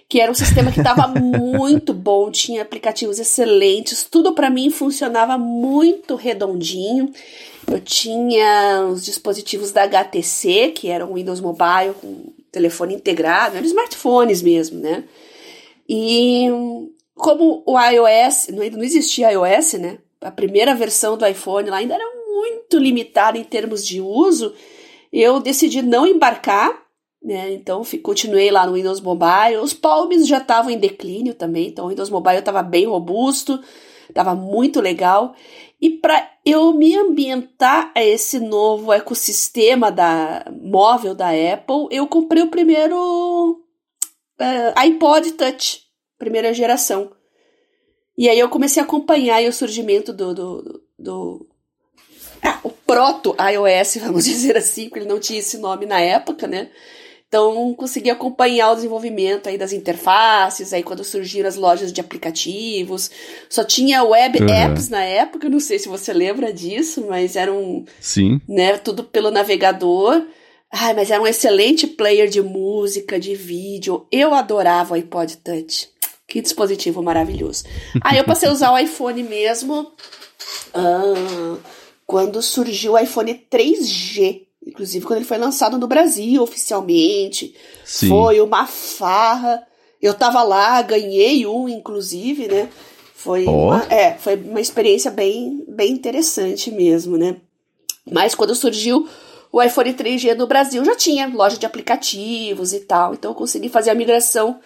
Que 0.06 0.20
era 0.20 0.30
um 0.30 0.34
sistema 0.34 0.70
que 0.70 0.80
estava 0.80 1.08
muito 1.18 1.94
bom, 1.94 2.30
tinha 2.30 2.60
aplicativos 2.60 3.18
excelentes, 3.18 4.04
tudo 4.04 4.34
para 4.34 4.50
mim 4.50 4.68
funcionava 4.68 5.38
muito 5.38 6.14
redondinho. 6.14 7.10
Eu 7.66 7.80
tinha 7.80 8.86
os 8.92 9.02
dispositivos 9.02 9.72
da 9.72 9.84
HTC, 9.84 10.72
que 10.74 10.88
eram 10.88 11.14
Windows 11.14 11.40
Mobile 11.40 11.94
com 11.98 12.34
telefone 12.52 12.94
integrado, 12.94 13.56
eram 13.56 13.66
smartphones 13.66 14.42
mesmo, 14.42 14.78
né? 14.78 15.04
E 15.88 16.48
como 17.14 17.62
o 17.64 17.78
iOS, 17.80 18.48
não 18.48 18.82
existia 18.82 19.32
iOS, 19.32 19.74
né? 19.74 19.98
A 20.20 20.30
primeira 20.30 20.74
versão 20.74 21.16
do 21.16 21.26
iPhone 21.26 21.70
lá 21.70 21.78
ainda 21.78 21.94
era 21.94 22.19
muito 22.40 22.78
limitada 22.78 23.36
em 23.36 23.44
termos 23.44 23.86
de 23.86 24.00
uso, 24.00 24.54
eu 25.12 25.40
decidi 25.40 25.82
não 25.82 26.06
embarcar, 26.06 26.82
né? 27.22 27.52
Então 27.52 27.82
continuei 28.02 28.50
lá 28.50 28.66
no 28.66 28.74
Windows 28.74 29.00
Mobile. 29.00 29.58
Os 29.62 29.72
Palms 29.72 30.26
já 30.26 30.38
estavam 30.38 30.70
em 30.70 30.78
declínio 30.78 31.34
também, 31.34 31.68
então 31.68 31.86
o 31.86 31.88
Windows 31.88 32.10
Mobile 32.10 32.38
estava 32.38 32.62
bem 32.62 32.86
robusto, 32.86 33.60
estava 34.08 34.34
muito 34.34 34.80
legal. 34.80 35.34
E 35.80 35.90
para 35.90 36.30
eu 36.44 36.72
me 36.72 36.96
ambientar 36.96 37.90
a 37.94 38.02
esse 38.02 38.38
novo 38.38 38.92
ecossistema 38.92 39.90
da 39.90 40.44
móvel 40.62 41.14
da 41.14 41.28
Apple, 41.28 41.88
eu 41.90 42.06
comprei 42.06 42.42
o 42.42 42.50
primeiro 42.50 43.52
uh, 44.40 44.72
iPod 44.76 45.32
Touch, 45.32 45.82
primeira 46.18 46.52
geração. 46.52 47.12
E 48.16 48.28
aí 48.28 48.38
eu 48.38 48.50
comecei 48.50 48.82
a 48.82 48.84
acompanhar 48.84 49.42
o 49.44 49.52
surgimento 49.52 50.12
do, 50.12 50.34
do, 50.34 50.82
do, 50.98 51.49
o 52.62 52.70
proto 52.70 53.36
iOS, 53.38 53.96
vamos 53.96 54.24
dizer 54.26 54.56
assim, 54.56 54.84
porque 54.88 55.00
ele 55.00 55.08
não 55.08 55.20
tinha 55.20 55.38
esse 55.38 55.58
nome 55.58 55.86
na 55.86 56.00
época, 56.00 56.46
né? 56.46 56.68
Então, 57.30 57.72
consegui 57.74 58.10
acompanhar 58.10 58.72
o 58.72 58.74
desenvolvimento 58.74 59.48
aí 59.48 59.56
das 59.56 59.72
interfaces, 59.72 60.72
aí 60.72 60.82
quando 60.82 61.04
surgiram 61.04 61.48
as 61.48 61.54
lojas 61.54 61.92
de 61.92 62.00
aplicativos. 62.00 63.08
Só 63.48 63.62
tinha 63.62 64.02
web 64.02 64.42
uhum. 64.42 64.48
apps 64.48 64.88
na 64.88 65.04
época, 65.04 65.48
não 65.48 65.60
sei 65.60 65.78
se 65.78 65.88
você 65.88 66.12
lembra 66.12 66.52
disso, 66.52 67.06
mas 67.08 67.36
eram... 67.36 67.84
Sim. 68.00 68.40
Né, 68.48 68.76
tudo 68.78 69.04
pelo 69.04 69.30
navegador. 69.30 70.26
Ai, 70.72 70.92
mas 70.92 71.08
era 71.08 71.22
um 71.22 71.26
excelente 71.26 71.86
player 71.86 72.28
de 72.28 72.42
música, 72.42 73.18
de 73.18 73.36
vídeo. 73.36 74.08
Eu 74.10 74.34
adorava 74.34 74.94
o 74.94 74.96
iPod 74.96 75.36
Touch. 75.36 75.88
Que 76.26 76.40
dispositivo 76.40 77.00
maravilhoso. 77.00 77.64
Aí 78.02 78.18
eu 78.18 78.24
passei 78.24 78.48
a 78.48 78.52
usar 78.52 78.72
o 78.72 78.78
iPhone 78.78 79.22
mesmo. 79.22 79.92
Ah, 80.74 81.56
quando 82.10 82.42
surgiu 82.42 82.94
o 82.94 82.98
iPhone 82.98 83.46
3G. 83.48 84.42
Inclusive 84.66 85.06
quando 85.06 85.18
ele 85.18 85.28
foi 85.28 85.38
lançado 85.38 85.78
no 85.78 85.86
Brasil 85.86 86.42
oficialmente. 86.42 87.54
Sim. 87.84 88.08
Foi 88.08 88.40
uma 88.40 88.66
farra. 88.66 89.64
Eu 90.02 90.12
tava 90.12 90.42
lá, 90.42 90.82
ganhei 90.82 91.46
um, 91.46 91.68
inclusive, 91.68 92.48
né? 92.48 92.68
Foi, 93.14 93.46
Ó. 93.46 93.68
uma, 93.68 93.84
é, 93.88 94.14
foi 94.14 94.34
uma 94.34 94.60
experiência 94.60 95.08
bem, 95.08 95.64
bem 95.68 95.92
interessante 95.92 96.72
mesmo, 96.72 97.16
né? 97.16 97.36
Mas 98.10 98.34
quando 98.34 98.56
surgiu 98.56 99.08
o 99.52 99.62
iPhone 99.62 99.94
3G 99.94 100.34
no 100.34 100.48
Brasil, 100.48 100.84
já 100.84 100.96
tinha 100.96 101.28
loja 101.28 101.58
de 101.58 101.66
aplicativos 101.66 102.72
e 102.72 102.80
tal. 102.80 103.14
Então 103.14 103.30
eu 103.30 103.36
consegui 103.36 103.68
fazer 103.68 103.90
a 103.90 103.94
migração 103.94 104.58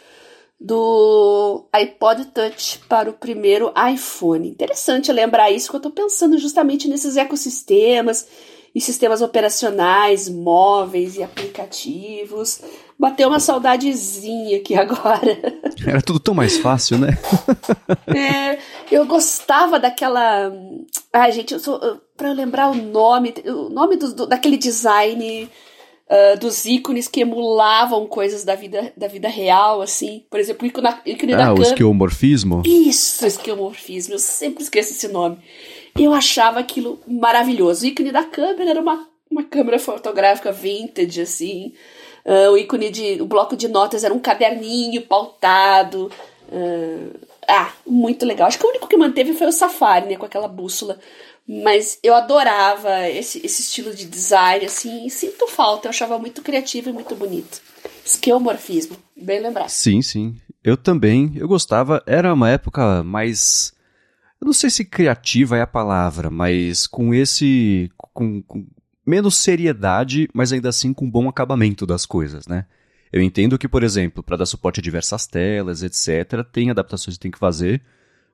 do 0.61 1.67
iPod 1.73 2.27
Touch 2.27 2.81
para 2.89 3.11
o 3.11 3.15
primeiro 3.15 3.73
iPhone. 3.93 4.49
Interessante 4.49 5.13
lembrar 5.13 5.51
isso, 5.51 5.71
que 5.71 5.77
eu 5.77 5.81
tô 5.81 5.91
pensando 5.91 6.39
justamente 6.39 6.89
nesses 6.89 7.17
ecossistemas 7.17 8.27
e 8.75 8.81
sistemas 8.81 9.23
operacionais, 9.23 10.29
móveis 10.29 11.17
e 11.17 11.23
aplicativos. 11.23 12.61
Bateu 12.99 13.29
uma 13.29 13.39
saudadezinha 13.41 14.57
aqui 14.59 14.75
agora. 14.79 15.61
Era 15.87 16.01
tudo 16.03 16.19
tão 16.19 16.35
mais 16.35 16.57
fácil, 16.59 16.99
né? 16.99 17.09
É, 18.17 18.59
eu 18.93 19.05
gostava 19.07 19.79
daquela. 19.79 20.53
Ai, 21.13 21.33
gente, 21.33 21.53
eu 21.53 21.59
sou. 21.61 21.81
Pra 22.17 22.29
eu 22.29 22.35
lembrar 22.35 22.71
o 22.71 22.75
nome, 22.75 23.35
o 23.45 23.69
nome 23.69 23.97
do, 23.97 24.15
do- 24.15 24.27
daquele 24.27 24.57
design 24.57 25.49
ah, 26.09 26.35
dos 26.37 26.65
ícones 26.65 27.09
que 27.09 27.21
emulavam 27.21 28.07
coisas 28.07 28.45
da 28.45 28.55
vida, 28.55 28.93
da 28.97 29.09
vida 29.09 29.29
real, 29.29 29.81
assim. 29.81 30.25
Por 30.31 30.39
exemplo, 30.41 30.65
o 30.65 30.67
ícone, 30.69 30.85
da- 30.89 31.01
ícone 31.07 31.33
da 31.35 31.47
Ah, 31.47 31.55
o 31.55 31.63
esquiomorfismo. 31.63 32.63
Isso, 32.67 33.27
esquiomorfismo. 33.27 34.15
Eu 34.15 34.19
sempre 34.19 34.63
esqueço 34.63 34.93
esse 34.93 35.09
nome. 35.09 35.39
Eu 35.99 36.13
achava 36.13 36.59
aquilo 36.61 36.99
maravilhoso. 37.07 37.85
O 37.85 37.89
ícone 37.89 38.11
da 38.13 38.25
câmera 38.25 38.71
era 38.71 38.81
uma, 38.81 39.07
uma 39.31 39.43
câmera 39.45 39.79
fotográfica 39.79 40.51
vintage, 40.53 41.21
assim. 41.21 41.73
Ah, 42.27 42.51
o 42.51 42.57
ícone 42.59 42.91
de. 42.91 43.21
O 43.23 43.27
bloco 43.27 43.57
de 43.57 43.69
notas 43.69 44.03
era 44.05 44.13
um 44.15 44.19
caderninho 44.19 45.03
pautado. 45.03 46.11
Ah, 46.53 47.67
ah, 47.67 47.73
muito 47.87 48.25
legal. 48.27 48.49
Acho 48.49 48.59
que 48.59 48.67
o 48.67 48.71
único 48.71 48.87
que 48.89 48.97
manteve 48.97 49.35
foi 49.35 49.47
o 49.47 49.53
Safari, 49.53 50.09
né? 50.09 50.17
Com 50.17 50.27
aquela 50.27 50.49
bússola. 50.49 50.99
Mas 51.47 51.99
eu 52.03 52.15
adorava 52.15 53.09
esse, 53.09 53.45
esse 53.45 53.63
estilo 53.63 53.95
de 53.95 54.07
design, 54.07 54.65
assim, 54.65 55.09
sinto 55.11 55.47
falta. 55.47 55.87
Eu 55.87 55.91
achava 55.91 56.19
muito 56.19 56.43
criativo 56.43 56.89
e 56.89 56.93
muito 56.93 57.15
bonito. 57.15 57.61
Esquiomorfismo, 58.05 58.97
bem 59.15 59.41
lembrado. 59.41 59.69
Sim, 59.69 60.01
sim. 60.01 60.37
Eu 60.63 60.77
também. 60.77 61.33
Eu 61.37 61.47
gostava. 61.47 62.03
Era 62.07 62.33
uma 62.33 62.49
época 62.49 63.03
mais. 63.03 63.75
Eu 64.41 64.47
não 64.47 64.53
sei 64.55 64.71
se 64.71 64.85
criativa 64.85 65.59
é 65.59 65.61
a 65.61 65.67
palavra, 65.67 66.31
mas 66.31 66.87
com 66.87 67.15
esse. 67.15 67.91
Com, 67.99 68.43
com 68.43 68.67
menos 69.07 69.37
seriedade, 69.37 70.29
mas 70.33 70.51
ainda 70.51 70.71
assim 70.71 70.95
com 70.95 71.11
bom 71.11 71.29
acabamento 71.29 71.85
das 71.85 72.07
coisas, 72.07 72.47
né? 72.47 72.65
Eu 73.13 73.21
entendo 73.23 73.59
que, 73.59 73.69
por 73.69 73.85
exemplo, 73.85 74.23
para 74.23 74.39
dar 74.39 74.47
suporte 74.47 74.81
a 74.81 74.83
diversas 74.83 75.27
telas, 75.27 75.83
etc., 75.83 76.43
tem 76.51 76.71
adaptações 76.71 77.17
que 77.17 77.23
tem 77.23 77.31
que 77.31 77.39
fazer, 77.39 77.81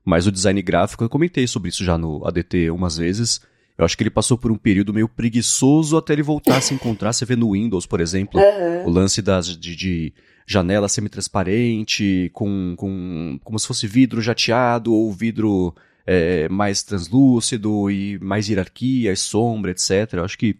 mas 0.03 0.27
o 0.27 0.31
design 0.31 0.61
gráfico, 0.61 1.03
eu 1.03 1.09
comentei 1.09 1.47
sobre 1.47 1.69
isso 1.69 1.83
já 1.83 1.97
no 1.97 2.25
ADT 2.25 2.71
umas 2.71 2.97
vezes. 2.97 3.41
Eu 3.77 3.85
acho 3.85 3.97
que 3.97 4.03
ele 4.03 4.09
passou 4.09 4.37
por 4.37 4.51
um 4.51 4.57
período 4.57 4.93
meio 4.93 5.07
preguiçoso 5.07 5.97
até 5.97 6.13
ele 6.13 6.23
voltar 6.23 6.57
a 6.57 6.61
se 6.61 6.73
encontrar. 6.73 7.13
Você 7.13 7.25
vê 7.25 7.35
no 7.35 7.53
Windows, 7.53 7.85
por 7.85 7.99
exemplo, 7.99 8.39
Aham. 8.39 8.83
o 8.85 8.89
lance 8.89 9.21
das, 9.21 9.57
de, 9.57 9.75
de 9.75 10.13
janela 10.45 10.87
semi-transparente, 10.87 12.29
com, 12.33 12.75
com 12.77 13.39
como 13.43 13.57
se 13.57 13.67
fosse 13.67 13.87
vidro 13.87 14.21
jateado 14.21 14.93
ou 14.93 15.11
vidro 15.11 15.73
é, 16.05 16.49
mais 16.49 16.83
translúcido 16.83 17.89
e 17.89 18.19
mais 18.19 18.49
hierarquia, 18.49 19.11
e 19.11 19.15
sombra, 19.15 19.71
etc. 19.71 20.13
Eu 20.13 20.25
acho 20.25 20.37
que 20.37 20.57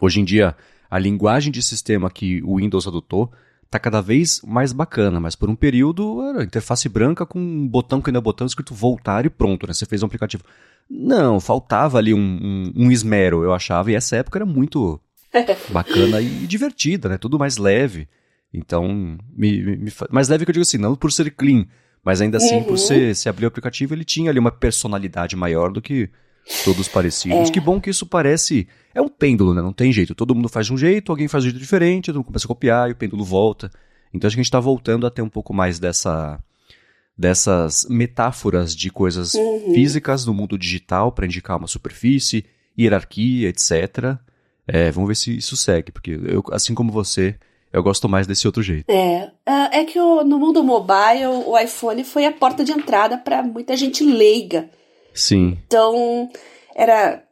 hoje 0.00 0.20
em 0.20 0.24
dia 0.24 0.56
a 0.90 0.98
linguagem 0.98 1.52
de 1.52 1.62
sistema 1.62 2.10
que 2.10 2.42
o 2.42 2.56
Windows 2.56 2.86
adotou 2.86 3.32
tá 3.70 3.78
cada 3.78 4.00
vez 4.02 4.40
mais 4.44 4.72
bacana, 4.72 5.20
mas 5.20 5.36
por 5.36 5.48
um 5.48 5.54
período 5.54 6.20
era 6.22 6.42
interface 6.42 6.88
branca 6.88 7.24
com 7.24 7.38
um 7.38 7.68
botão 7.68 8.00
que 8.02 8.10
não 8.10 8.18
é 8.18 8.22
botão 8.22 8.46
escrito 8.46 8.74
voltar 8.74 9.24
e 9.24 9.30
pronto, 9.30 9.66
né? 9.66 9.72
Você 9.72 9.86
fez 9.86 10.02
um 10.02 10.06
aplicativo. 10.06 10.42
Não, 10.90 11.38
faltava 11.38 11.98
ali 11.98 12.12
um, 12.12 12.18
um, 12.18 12.72
um 12.86 12.90
esmero, 12.90 13.44
eu 13.44 13.54
achava, 13.54 13.92
e 13.92 13.94
essa 13.94 14.16
época 14.16 14.38
era 14.38 14.46
muito 14.46 15.00
bacana 15.72 16.20
e 16.20 16.46
divertida, 16.46 17.08
né? 17.08 17.16
Tudo 17.16 17.38
mais 17.38 17.56
leve. 17.58 18.08
Então, 18.52 19.16
me, 19.32 19.76
me, 19.76 19.92
mais 20.10 20.28
leve 20.28 20.44
que 20.44 20.50
eu 20.50 20.54
digo 20.54 20.62
assim, 20.62 20.78
não 20.78 20.96
por 20.96 21.12
ser 21.12 21.30
clean, 21.30 21.64
mas 22.04 22.20
ainda 22.20 22.38
assim, 22.38 22.64
por 22.64 22.72
Uhum. 22.72 22.76
ser, 22.76 23.14
se 23.14 23.28
abrir 23.28 23.44
o 23.44 23.48
aplicativo, 23.48 23.94
ele 23.94 24.04
tinha 24.04 24.30
ali 24.30 24.40
uma 24.40 24.50
personalidade 24.50 25.36
maior 25.36 25.70
do 25.70 25.80
que 25.80 26.10
todos 26.64 26.88
parecidos. 26.88 27.48
É. 27.48 27.52
Que 27.52 27.60
bom 27.60 27.80
que 27.80 27.90
isso 27.90 28.06
parece. 28.06 28.66
É 28.94 29.00
um 29.00 29.08
pêndulo, 29.08 29.54
né? 29.54 29.62
Não 29.62 29.72
tem 29.72 29.92
jeito. 29.92 30.14
Todo 30.14 30.34
mundo 30.34 30.48
faz 30.48 30.66
de 30.66 30.72
um 30.72 30.78
jeito, 30.78 31.12
alguém 31.12 31.28
faz 31.28 31.44
de 31.44 31.48
um 31.48 31.50
jeito 31.52 31.62
diferente, 31.62 32.06
todo 32.06 32.16
mundo 32.16 32.26
começa 32.26 32.46
a 32.46 32.48
copiar 32.48 32.88
e 32.88 32.92
o 32.92 32.96
pêndulo 32.96 33.24
volta. 33.24 33.70
Então 34.12 34.26
acho 34.26 34.36
que 34.36 34.40
a 34.40 34.42
gente 34.42 34.50
tá 34.50 34.58
voltando 34.60 35.06
a 35.06 35.10
ter 35.10 35.22
um 35.22 35.28
pouco 35.28 35.52
mais 35.54 35.78
dessa. 35.78 36.38
dessas 37.16 37.86
metáforas 37.88 38.74
de 38.74 38.90
coisas 38.90 39.34
Uhum. 39.34 39.74
físicas 39.74 40.24
no 40.24 40.32
mundo 40.32 40.56
digital 40.58 41.12
para 41.12 41.26
indicar 41.26 41.58
uma 41.58 41.66
superfície, 41.66 42.44
hierarquia, 42.78 43.48
etc. 43.48 44.16
É, 44.66 44.90
vamos 44.90 45.08
ver 45.08 45.14
se 45.16 45.36
isso 45.36 45.56
segue, 45.56 45.92
porque 45.92 46.12
eu, 46.12 46.42
assim 46.50 46.74
como 46.74 46.90
você, 46.90 47.36
eu 47.72 47.82
gosto 47.82 48.08
mais 48.08 48.26
desse 48.26 48.46
outro 48.46 48.62
jeito. 48.62 48.90
É, 48.90 49.30
ah, 49.44 49.68
é 49.72 49.84
que 49.84 49.98
o- 50.00 50.24
no 50.24 50.38
mundo 50.38 50.64
mobile 50.64 51.26
o 51.46 51.58
iPhone 51.58 52.02
foi 52.04 52.24
a 52.24 52.32
porta 52.32 52.64
de 52.64 52.72
entrada 52.72 53.18
para 53.18 53.42
muita 53.42 53.76
gente 53.76 54.02
leiga. 54.02 54.70
Sim. 55.14 55.58
Então 55.66 56.28
era 56.74 57.22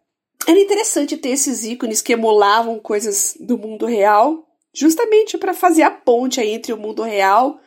era 0.47 0.59
interessante 0.59 1.17
ter 1.17 1.31
esses 1.31 1.65
ícones 1.65 2.01
que 2.01 2.13
emulavam 2.15 2.79
coisas 2.79 3.37
do 3.39 3.59
mundo 3.59 3.85
real, 3.87 4.47
justamente 4.75 5.37
para 5.37 5.53
fazer 5.53 5.83
a 5.83 5.91
ponte 5.91 6.41
aí 6.41 6.51
entre 6.51 6.73
o 6.73 6.77
mundo 6.79 7.03
real 7.03 7.59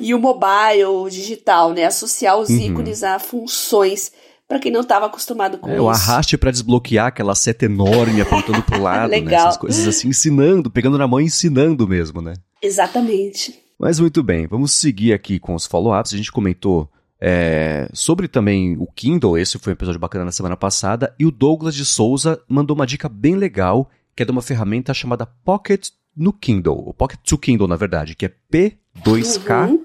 e 0.00 0.14
o 0.14 0.18
mobile, 0.18 0.84
o 0.86 1.08
digital, 1.10 1.72
né? 1.72 1.84
Associar 1.84 2.38
os 2.38 2.48
Uhum. 2.48 2.58
ícones 2.60 3.02
a 3.02 3.18
funções 3.18 4.12
para 4.48 4.58
quem 4.58 4.72
não 4.72 4.80
estava 4.80 5.06
acostumado 5.06 5.58
com 5.58 5.68
É, 5.70 5.74
isso. 5.74 5.82
o 5.82 5.88
arraste 5.90 6.36
para 6.38 6.50
desbloquear 6.50 7.06
aquela 7.06 7.34
seta 7.34 7.64
enorme 7.66 8.20
apontando 8.20 8.62
pro 8.62 8.80
lado, 8.82 9.10
né? 9.10 9.18
Legal. 9.20 9.48
Essas 9.48 9.56
coisas 9.58 9.86
assim, 9.86 10.08
ensinando, 10.08 10.70
pegando 10.70 10.96
na 10.98 11.06
mão 11.06 11.20
e 11.20 11.24
ensinando 11.24 11.86
mesmo, 11.86 12.20
né? 12.22 12.34
Exatamente. 12.60 13.58
Mas 13.78 13.98
muito 13.98 14.22
bem, 14.22 14.46
vamos 14.46 14.72
seguir 14.72 15.12
aqui 15.12 15.38
com 15.38 15.54
os 15.54 15.66
follow-ups. 15.66 16.12
A 16.14 16.16
gente 16.16 16.32
comentou 16.32 16.88
é, 17.24 17.88
sobre 17.92 18.26
também 18.26 18.76
o 18.76 18.86
Kindle, 18.88 19.38
esse 19.38 19.56
foi 19.56 19.72
um 19.72 19.74
episódio 19.74 20.00
bacana 20.00 20.24
na 20.24 20.32
semana 20.32 20.56
passada, 20.56 21.14
e 21.16 21.24
o 21.24 21.30
Douglas 21.30 21.72
de 21.72 21.84
Souza 21.84 22.42
mandou 22.48 22.74
uma 22.74 22.84
dica 22.84 23.08
bem 23.08 23.36
legal, 23.36 23.88
que 24.16 24.24
é 24.24 24.26
de 24.26 24.32
uma 24.32 24.42
ferramenta 24.42 24.92
chamada 24.92 25.24
Pocket 25.24 25.90
no 26.16 26.32
Kindle, 26.32 26.82
o 26.84 26.92
Pocket 26.92 27.20
to 27.22 27.38
Kindle, 27.38 27.68
na 27.68 27.76
verdade, 27.76 28.16
que 28.16 28.26
é 28.26 28.34
p2k.co. 28.52 29.78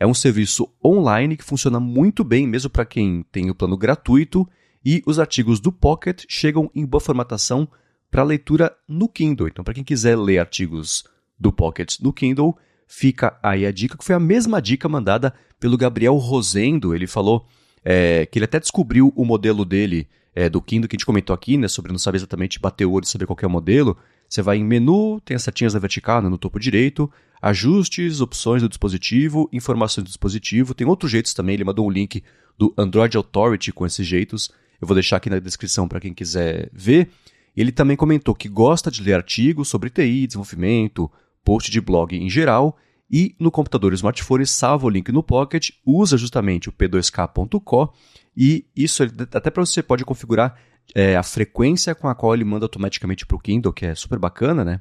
É 0.00 0.06
um 0.06 0.14
serviço 0.14 0.72
online 0.82 1.36
que 1.36 1.44
funciona 1.44 1.78
muito 1.78 2.24
bem, 2.24 2.46
mesmo 2.46 2.70
para 2.70 2.86
quem 2.86 3.22
tem 3.30 3.50
o 3.50 3.54
plano 3.54 3.76
gratuito, 3.76 4.48
e 4.82 5.02
os 5.04 5.18
artigos 5.18 5.60
do 5.60 5.70
Pocket 5.70 6.24
chegam 6.26 6.70
em 6.74 6.86
boa 6.86 7.00
formatação 7.00 7.68
para 8.10 8.22
leitura 8.22 8.74
no 8.88 9.06
Kindle. 9.06 9.48
Então, 9.48 9.62
para 9.62 9.74
quem 9.74 9.84
quiser 9.84 10.16
ler 10.16 10.38
artigos 10.38 11.04
do 11.38 11.52
Pocket 11.52 12.00
no 12.00 12.10
Kindle, 12.10 12.56
fica 12.86 13.38
aí 13.42 13.66
a 13.66 13.72
dica, 13.72 13.98
que 13.98 14.04
foi 14.04 14.14
a 14.14 14.20
mesma 14.20 14.62
dica 14.62 14.88
mandada 14.88 15.34
pelo 15.64 15.78
Gabriel 15.78 16.14
Rosendo. 16.16 16.94
Ele 16.94 17.06
falou 17.06 17.46
é, 17.82 18.26
que 18.26 18.38
ele 18.38 18.44
até 18.44 18.60
descobriu 18.60 19.10
o 19.16 19.24
modelo 19.24 19.64
dele 19.64 20.06
é, 20.34 20.46
do 20.46 20.60
Kindle, 20.60 20.86
que 20.86 20.94
a 20.94 20.98
gente 20.98 21.06
comentou 21.06 21.32
aqui, 21.32 21.56
né, 21.56 21.68
sobre 21.68 21.90
não 21.90 21.98
saber 21.98 22.18
exatamente 22.18 22.60
bater 22.60 22.84
o 22.84 22.92
olho 22.92 23.04
e 23.04 23.08
saber 23.08 23.24
qual 23.24 23.38
é 23.40 23.46
o 23.46 23.50
modelo. 23.50 23.96
Você 24.28 24.42
vai 24.42 24.58
em 24.58 24.64
menu, 24.64 25.22
tem 25.24 25.34
as 25.34 25.42
setinhas 25.42 25.72
na 25.72 25.80
vertical, 25.80 26.20
né, 26.20 26.28
no 26.28 26.36
topo 26.36 26.60
direito, 26.60 27.10
ajustes, 27.40 28.20
opções 28.20 28.60
do 28.60 28.68
dispositivo, 28.68 29.48
informações 29.50 30.04
do 30.04 30.08
dispositivo. 30.08 30.74
Tem 30.74 30.86
outros 30.86 31.10
jeitos 31.10 31.32
também, 31.32 31.54
ele 31.54 31.64
mandou 31.64 31.86
um 31.86 31.90
link 31.90 32.22
do 32.58 32.74
Android 32.76 33.16
Authority 33.16 33.72
com 33.72 33.86
esses 33.86 34.06
jeitos. 34.06 34.50
Eu 34.78 34.86
vou 34.86 34.94
deixar 34.94 35.16
aqui 35.16 35.30
na 35.30 35.38
descrição 35.38 35.88
para 35.88 35.98
quem 35.98 36.12
quiser 36.12 36.68
ver. 36.74 37.08
Ele 37.56 37.72
também 37.72 37.96
comentou 37.96 38.34
que 38.34 38.50
gosta 38.50 38.90
de 38.90 39.02
ler 39.02 39.14
artigos 39.14 39.68
sobre 39.68 39.88
TI, 39.88 40.26
desenvolvimento, 40.26 41.10
post 41.42 41.70
de 41.70 41.80
blog 41.80 42.14
em 42.14 42.28
geral, 42.28 42.76
e 43.16 43.32
no 43.38 43.48
computador 43.48 43.92
e 43.92 43.94
smartphone 43.94 44.44
salva 44.44 44.88
o 44.88 44.90
link 44.90 45.12
no 45.12 45.22
Pocket, 45.22 45.70
usa 45.86 46.18
justamente 46.18 46.68
o 46.68 46.72
p2k.co, 46.72 47.94
e 48.36 48.66
isso 48.74 49.04
até 49.04 49.50
para 49.50 49.64
você 49.64 49.84
pode 49.84 50.04
configurar 50.04 50.58
é, 50.92 51.14
a 51.14 51.22
frequência 51.22 51.94
com 51.94 52.08
a 52.08 52.14
qual 52.16 52.34
ele 52.34 52.42
manda 52.42 52.64
automaticamente 52.64 53.24
para 53.24 53.36
o 53.36 53.38
Kindle, 53.38 53.72
que 53.72 53.86
é 53.86 53.94
super 53.94 54.18
bacana, 54.18 54.64
né? 54.64 54.80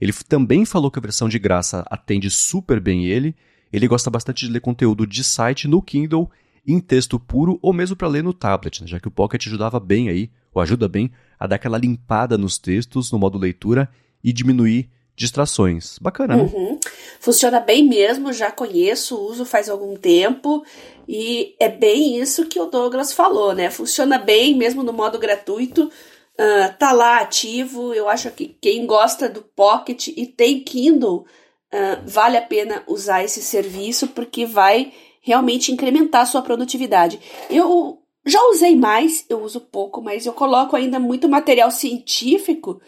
Ele 0.00 0.14
também 0.26 0.64
falou 0.64 0.90
que 0.90 0.98
a 0.98 1.02
versão 1.02 1.28
de 1.28 1.38
graça 1.38 1.84
atende 1.90 2.30
super 2.30 2.80
bem 2.80 3.04
ele. 3.04 3.36
Ele 3.70 3.86
gosta 3.86 4.08
bastante 4.08 4.46
de 4.46 4.52
ler 4.52 4.60
conteúdo 4.60 5.06
de 5.06 5.22
site 5.22 5.68
no 5.68 5.82
Kindle 5.82 6.30
em 6.66 6.80
texto 6.80 7.20
puro 7.20 7.58
ou 7.60 7.74
mesmo 7.74 7.94
para 7.94 8.08
ler 8.08 8.24
no 8.24 8.32
tablet, 8.32 8.80
né? 8.80 8.86
já 8.86 8.98
que 8.98 9.08
o 9.08 9.10
Pocket 9.10 9.46
ajudava 9.46 9.78
bem 9.78 10.08
aí, 10.08 10.30
ou 10.54 10.62
ajuda 10.62 10.88
bem, 10.88 11.10
a 11.38 11.46
dar 11.46 11.56
aquela 11.56 11.76
limpada 11.76 12.38
nos 12.38 12.56
textos 12.56 13.12
no 13.12 13.18
modo 13.18 13.36
leitura 13.36 13.90
e 14.22 14.32
diminuir 14.32 14.88
distrações. 15.16 15.98
Bacana, 15.98 16.36
né? 16.36 16.42
Uhum. 16.42 16.78
Funciona 17.20 17.60
bem 17.60 17.86
mesmo, 17.86 18.32
já 18.32 18.50
conheço, 18.50 19.16
uso 19.16 19.44
faz 19.44 19.68
algum 19.68 19.96
tempo 19.96 20.64
e 21.08 21.54
é 21.60 21.68
bem 21.68 22.18
isso 22.18 22.46
que 22.46 22.58
o 22.58 22.66
Douglas 22.66 23.12
falou, 23.12 23.54
né? 23.54 23.70
Funciona 23.70 24.18
bem 24.18 24.54
mesmo 24.56 24.82
no 24.82 24.92
modo 24.92 25.18
gratuito. 25.18 25.84
uh, 25.84 26.78
tá 26.78 26.92
lá 26.92 27.20
ativo. 27.20 27.94
Eu 27.94 28.08
acho 28.08 28.30
que 28.30 28.56
quem 28.60 28.86
gosta 28.86 29.28
do 29.28 29.42
Pocket 29.42 30.08
e 30.08 30.26
tem 30.26 30.60
Kindle, 30.60 31.24
uh, 31.72 32.02
vale 32.04 32.36
a 32.36 32.42
pena 32.42 32.82
usar 32.86 33.22
esse 33.22 33.40
serviço 33.40 34.08
porque 34.08 34.44
vai 34.44 34.92
realmente 35.20 35.72
incrementar 35.72 36.22
a 36.22 36.26
sua 36.26 36.42
produtividade. 36.42 37.20
Eu 37.48 37.98
já 38.26 38.42
usei 38.50 38.74
mais, 38.74 39.24
eu 39.28 39.42
uso 39.42 39.60
pouco, 39.60 40.02
mas 40.02 40.26
eu 40.26 40.32
coloco 40.32 40.74
ainda 40.74 40.98
muito 40.98 41.28
material 41.28 41.70
científico 41.70 42.80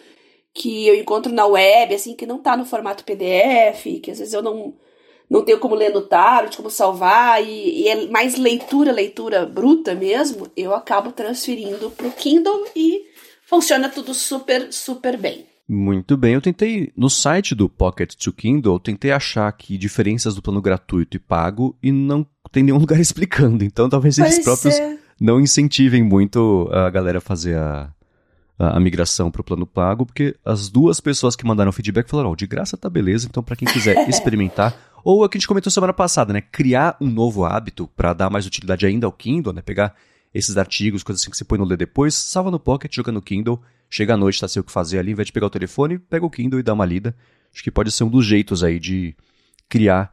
que 0.57 0.89
eu 0.89 0.95
encontro 0.95 1.33
na 1.33 1.47
web, 1.47 1.95
assim, 1.95 2.15
que 2.15 2.27
não 2.27 2.39
tá 2.39 2.57
no 2.57 2.65
formato 2.65 3.05
PDF, 3.05 4.01
que 4.03 4.11
às 4.11 4.19
vezes 4.19 4.33
eu 4.33 4.43
não, 4.43 4.73
não 5.29 5.45
tenho 5.45 5.59
como 5.59 5.75
ler 5.75 5.93
no 5.93 6.01
tablet, 6.01 6.57
como 6.57 6.71
salvar, 6.71 7.45
e, 7.45 7.83
e 7.83 7.89
é 7.89 8.07
mais 8.07 8.37
leitura, 8.37 8.91
leitura 8.91 9.45
bruta 9.45 9.95
mesmo, 9.95 10.49
eu 10.57 10.75
acabo 10.75 11.13
transferindo 11.13 11.91
pro 11.91 12.11
Kindle 12.11 12.65
e 12.75 13.03
funciona 13.47 13.91
tudo 13.91 14.15
super, 14.15 14.73
super 14.73 15.19
bem. 15.19 15.47
Muito 15.69 16.17
bem, 16.17 16.35
eu 16.35 16.41
tentei, 16.41 16.91
no 16.97 17.11
site 17.11 17.55
do 17.55 17.69
Pocket 17.69 18.15
to 18.15 18.33
Kindle, 18.33 18.77
eu 18.77 18.81
tentei 18.81 19.11
achar 19.11 19.49
aqui 19.49 19.77
diferenças 19.77 20.35
do 20.35 20.41
plano 20.41 20.63
gratuito 20.63 21.17
e 21.17 21.21
pago 21.21 21.77
e 21.83 21.93
não 21.93 22.27
tem 22.51 22.63
nenhum 22.63 22.79
lugar 22.81 22.99
explicando, 22.99 23.63
então 23.63 23.91
talvez 23.91 24.19
eles 24.19 24.39
próprios 24.39 24.75
é. 24.75 24.97
não 25.21 25.39
incentivem 25.39 26.03
muito 26.03 26.69
a 26.73 26.89
galera 26.89 27.19
a 27.19 27.21
fazer 27.21 27.59
a, 27.59 27.93
a, 28.59 28.77
a 28.77 28.81
migração 28.81 29.31
para 29.31 29.41
o 29.41 29.45
plano 29.45 29.67
pago, 29.67 30.07
porque 30.07 30.37
as 30.45 30.69
duas 30.69 31.01
pessoas 31.01 31.37
que 31.37 31.47
mandaram 31.47 31.73
feedback 31.73 32.09
falaram: 32.09 32.31
oh, 32.31 32.37
de 32.37 32.47
graça 32.47 32.77
tá 32.77 32.89
beleza, 32.89 33.27
então 33.29 33.43
para 33.43 33.57
quem 33.57 33.69
quiser 33.69 34.07
experimentar. 34.09 34.75
Ou 35.05 35.23
é 35.23 35.27
o 35.27 35.29
que 35.29 35.37
a 35.37 35.41
gente 35.41 35.47
comentou 35.47 35.71
semana 35.71 35.93
passada, 35.93 36.33
né? 36.33 36.41
Criar 36.41 36.97
um 37.01 37.09
novo 37.09 37.45
hábito 37.45 37.89
para 37.97 38.13
dar 38.13 38.29
mais 38.29 38.45
utilidade 38.45 38.85
ainda 38.87 39.07
ao 39.07 39.13
Kindle, 39.13 39.53
né? 39.53 39.63
Pegar 39.63 39.95
esses 40.35 40.57
artigos, 40.57 41.03
coisas 41.03 41.23
assim 41.23 41.31
que 41.31 41.37
você 41.37 41.45
põe 41.45 41.59
no 41.59 41.65
ler 41.65 41.79
depois, 41.79 42.15
salva 42.15 42.51
no 42.51 42.59
Pocket, 42.59 42.95
joga 42.95 43.13
no 43.13 43.23
Kindle, 43.23 43.63
chega 43.89 44.15
à 44.15 44.17
noite, 44.17 44.41
tá 44.41 44.49
sem 44.49 44.61
o 44.61 44.65
que 44.65 44.73
fazer 44.73 44.99
ali, 44.99 45.11
ao 45.11 45.13
invés 45.13 45.27
de 45.27 45.33
pegar 45.33 45.47
o 45.47 45.51
telefone, 45.51 45.99
pega 45.99 46.27
o 46.27 46.31
Kindle 46.31 46.59
e 46.59 46.63
dá 46.63 46.75
uma 46.75 46.85
lida. 46.85 47.15
Acho 47.55 47.63
que 47.63 47.71
pode 47.71 47.93
ser 47.93 48.05
um 48.05 48.11
dos 48.11 48.27
jeitos 48.27 48.65
aí 48.65 48.81
de 48.81 49.15
criar 49.69 50.13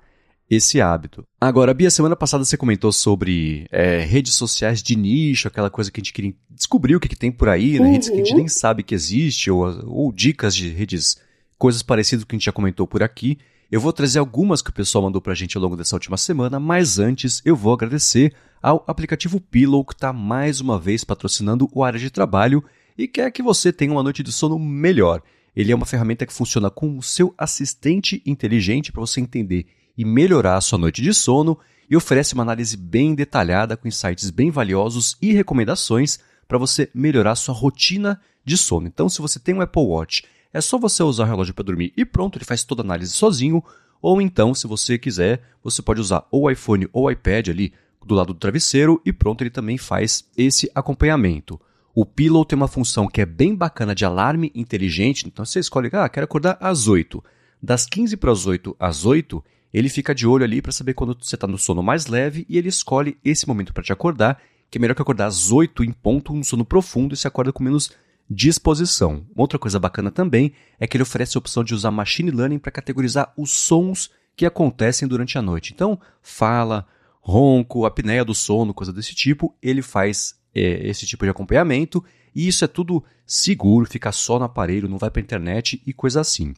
esse 0.50 0.82
hábito. 0.82 1.26
Agora, 1.40 1.74
Bia, 1.74 1.90
semana 1.90 2.16
passada 2.16 2.44
você 2.44 2.58
comentou 2.58 2.92
sobre 2.92 3.66
é, 3.72 4.00
redes 4.00 4.34
sociais 4.34 4.82
de 4.82 4.96
nicho, 4.96 5.48
aquela 5.48 5.70
coisa 5.70 5.92
que 5.92 6.00
a 6.00 6.04
gente 6.04 6.14
queria 6.14 6.34
descobrir 6.50 6.96
o 6.96 7.00
que, 7.00 7.10
que 7.10 7.16
tem 7.16 7.32
por 7.32 7.50
aí, 7.50 7.80
né? 7.80 7.86
Uhum. 7.86 7.92
redes 7.94 8.10
que 8.10 8.16
a 8.16 8.18
gente 8.18 8.36
nem 8.36 8.48
sabe 8.48 8.84
que 8.84 8.94
existe, 8.94 9.50
ou, 9.50 9.66
ou 9.88 10.12
dicas 10.12 10.56
de 10.56 10.70
redes, 10.70 11.18
coisas 11.58 11.82
parecidas 11.82 12.24
com 12.24 12.28
o 12.28 12.30
que 12.30 12.36
a 12.36 12.38
gente 12.38 12.46
já 12.46 12.52
comentou 12.52 12.88
por 12.88 13.02
aqui. 13.02 13.38
Eu 13.72 13.82
vou 13.82 13.92
trazer 13.92 14.20
algumas 14.20 14.62
que 14.62 14.70
o 14.70 14.74
pessoal 14.74 15.04
mandou 15.04 15.22
pra 15.22 15.34
gente 15.34 15.58
ao 15.58 15.64
longo 15.64 15.76
dessa 15.76 15.96
última 15.96 16.18
semana, 16.18 16.60
mas 16.60 17.00
antes 17.00 17.42
eu 17.44 17.56
vou 17.56 17.74
agradecer 17.74 18.34
ao 18.62 18.84
aplicativo 18.88 19.42
Pillow 19.42 19.84
que 19.84 19.94
está 19.94 20.14
mais 20.14 20.62
uma 20.62 20.80
vez 20.80 21.04
patrocinando 21.04 21.68
o 21.74 21.84
área 21.84 22.00
de 22.00 22.12
trabalho 22.12 22.64
e 22.98 23.08
quer 23.08 23.32
que 23.32 23.42
você 23.42 23.74
tenha 23.74 23.92
uma 23.92 24.04
noite 24.04 24.22
de 24.22 24.32
sono 24.32 24.60
melhor. 24.60 25.22
Ele 25.56 25.72
é 25.72 25.76
uma 25.76 25.86
ferramenta 25.86 26.26
que 26.26 26.34
funciona 26.34 26.70
com 26.70 26.98
o 26.98 27.04
seu 27.04 27.34
assistente 27.38 28.22
inteligente 28.26 28.92
para 28.92 29.02
você 29.02 29.20
entender 29.20 29.66
e 29.98 30.06
melhorar 30.06 30.58
a 30.58 30.62
sua 30.62 30.78
noite 30.78 31.02
de 31.02 31.14
sono 31.14 31.58
e 31.90 31.96
oferece 31.96 32.34
uma 32.34 32.44
análise 32.44 32.76
bem 32.76 33.14
detalhada 33.14 33.78
com 33.78 33.88
insights 33.88 34.30
bem 34.30 34.50
valiosos 34.50 35.18
e 35.22 35.34
recomendações 35.34 36.20
para 36.48 36.58
você 36.58 36.90
melhorar 36.94 37.36
sua 37.36 37.54
rotina 37.54 38.20
de 38.44 38.58
sono. 38.58 38.88
Então, 38.88 39.08
se 39.08 39.22
você 39.22 39.40
tem 39.40 39.56
um 39.56 39.62
Apple 39.62 39.84
Watch, 39.84 40.24
é 40.54 40.62
só 40.62 40.78
você 40.78 41.02
usar 41.04 41.24
o 41.24 41.28
relógio 41.28 41.54
para 41.54 41.64
dormir 41.64 41.94
e 41.96 42.06
pronto, 42.06 42.38
ele 42.38 42.46
faz 42.46 42.64
toda 42.64 42.82
a 42.82 42.86
análise 42.86 43.12
sozinho. 43.12 43.64
Ou 44.02 44.22
então, 44.22 44.54
se 44.54 44.68
você 44.68 44.98
quiser, 44.98 45.42
você 45.64 45.82
pode 45.82 46.02
usar 46.02 46.28
o 46.32 46.50
iPhone 46.50 46.88
ou 46.92 47.06
o 47.06 47.12
iPad 47.12 47.50
ali 47.50 47.74
do 48.06 48.14
lado 48.14 48.34
do 48.34 48.40
travesseiro 48.40 49.02
e 49.06 49.14
pronto, 49.14 49.42
ele 49.42 49.50
também 49.50 49.78
faz 49.78 50.26
esse 50.38 50.70
acompanhamento. 50.76 51.60
O 51.96 52.06
Pillow 52.06 52.44
tem 52.44 52.58
uma 52.58 52.68
função 52.68 53.08
que 53.08 53.22
é 53.22 53.26
bem 53.26 53.56
bacana 53.56 53.96
de 53.96 54.04
alarme 54.04 54.52
inteligente, 54.56 55.26
então 55.28 55.46
você 55.46 55.60
escolhe, 55.60 55.90
ah, 55.94 56.10
quero 56.10 56.26
acordar 56.26 56.58
às 56.60 56.88
8. 56.88 57.24
Das 57.62 57.86
15 57.86 58.18
para 58.18 58.32
as 58.32 58.46
8 58.46 58.76
às 58.80 59.06
8, 59.06 59.44
ele 59.74 59.90
fica 59.90 60.14
de 60.14 60.28
olho 60.28 60.44
ali 60.44 60.62
para 60.62 60.72
saber 60.72 60.94
quando 60.94 61.18
você 61.20 61.36
está 61.36 61.48
no 61.48 61.58
sono 61.58 61.82
mais 61.82 62.06
leve 62.06 62.46
e 62.48 62.58
ele 62.58 62.70
escolhe 62.70 63.18
esse 63.26 63.48
momento 63.48 63.74
para 63.74 63.84
te 63.84 63.92
acordar, 63.92 64.40
que 64.70 64.78
é 64.78 64.80
melhor 64.80 64.94
que 64.94 65.02
acordar 65.02 65.26
às 65.26 65.52
8 65.52 65.84
em 65.84 65.92
ponto, 65.92 66.32
um 66.32 66.44
sono 66.44 66.64
profundo 66.64 67.14
e 67.14 67.18
se 67.18 67.28
acorda 67.28 67.52
com 67.52 67.64
menos 67.64 67.92
disposição. 68.30 69.26
Outra 69.36 69.58
coisa 69.58 69.80
bacana 69.80 70.12
também 70.12 70.54
é 70.80 70.86
que 70.86 70.96
ele 70.96 71.04
oferece 71.04 71.38
a 71.38 71.40
opção 71.40 71.64
de 71.64 71.74
usar 71.74 71.92
machine 71.92 72.32
learning 72.32 72.60
para 72.60 72.72
categorizar 72.72 73.34
os 73.36 73.52
sons 73.52 74.12
que 74.36 74.46
acontecem 74.46 75.08
durante 75.08 75.38
a 75.38 75.42
noite. 75.42 75.74
Então, 75.74 76.00
fala, 76.22 76.88
ronco, 77.22 77.86
apneia 77.86 78.24
do 78.24 78.34
sono, 78.34 78.74
coisa 78.74 78.94
desse 78.94 79.16
tipo, 79.16 79.56
ele 79.62 79.82
faz 79.82 80.36
é, 80.54 80.88
esse 80.88 81.06
tipo 81.06 81.26
de 81.26 81.32
acompanhamento 81.32 82.04
e 82.36 82.48
isso 82.48 82.64
é 82.64 82.68
tudo 82.68 83.04
seguro, 83.26 83.86
fica 83.86 84.12
só 84.12 84.38
no 84.38 84.46
aparelho, 84.46 84.90
não 84.90 84.98
vai 84.98 85.10
para 85.10 85.22
a 85.22 85.24
internet 85.24 85.82
e 85.86 85.94
coisa 85.94 86.22
assim. 86.22 86.54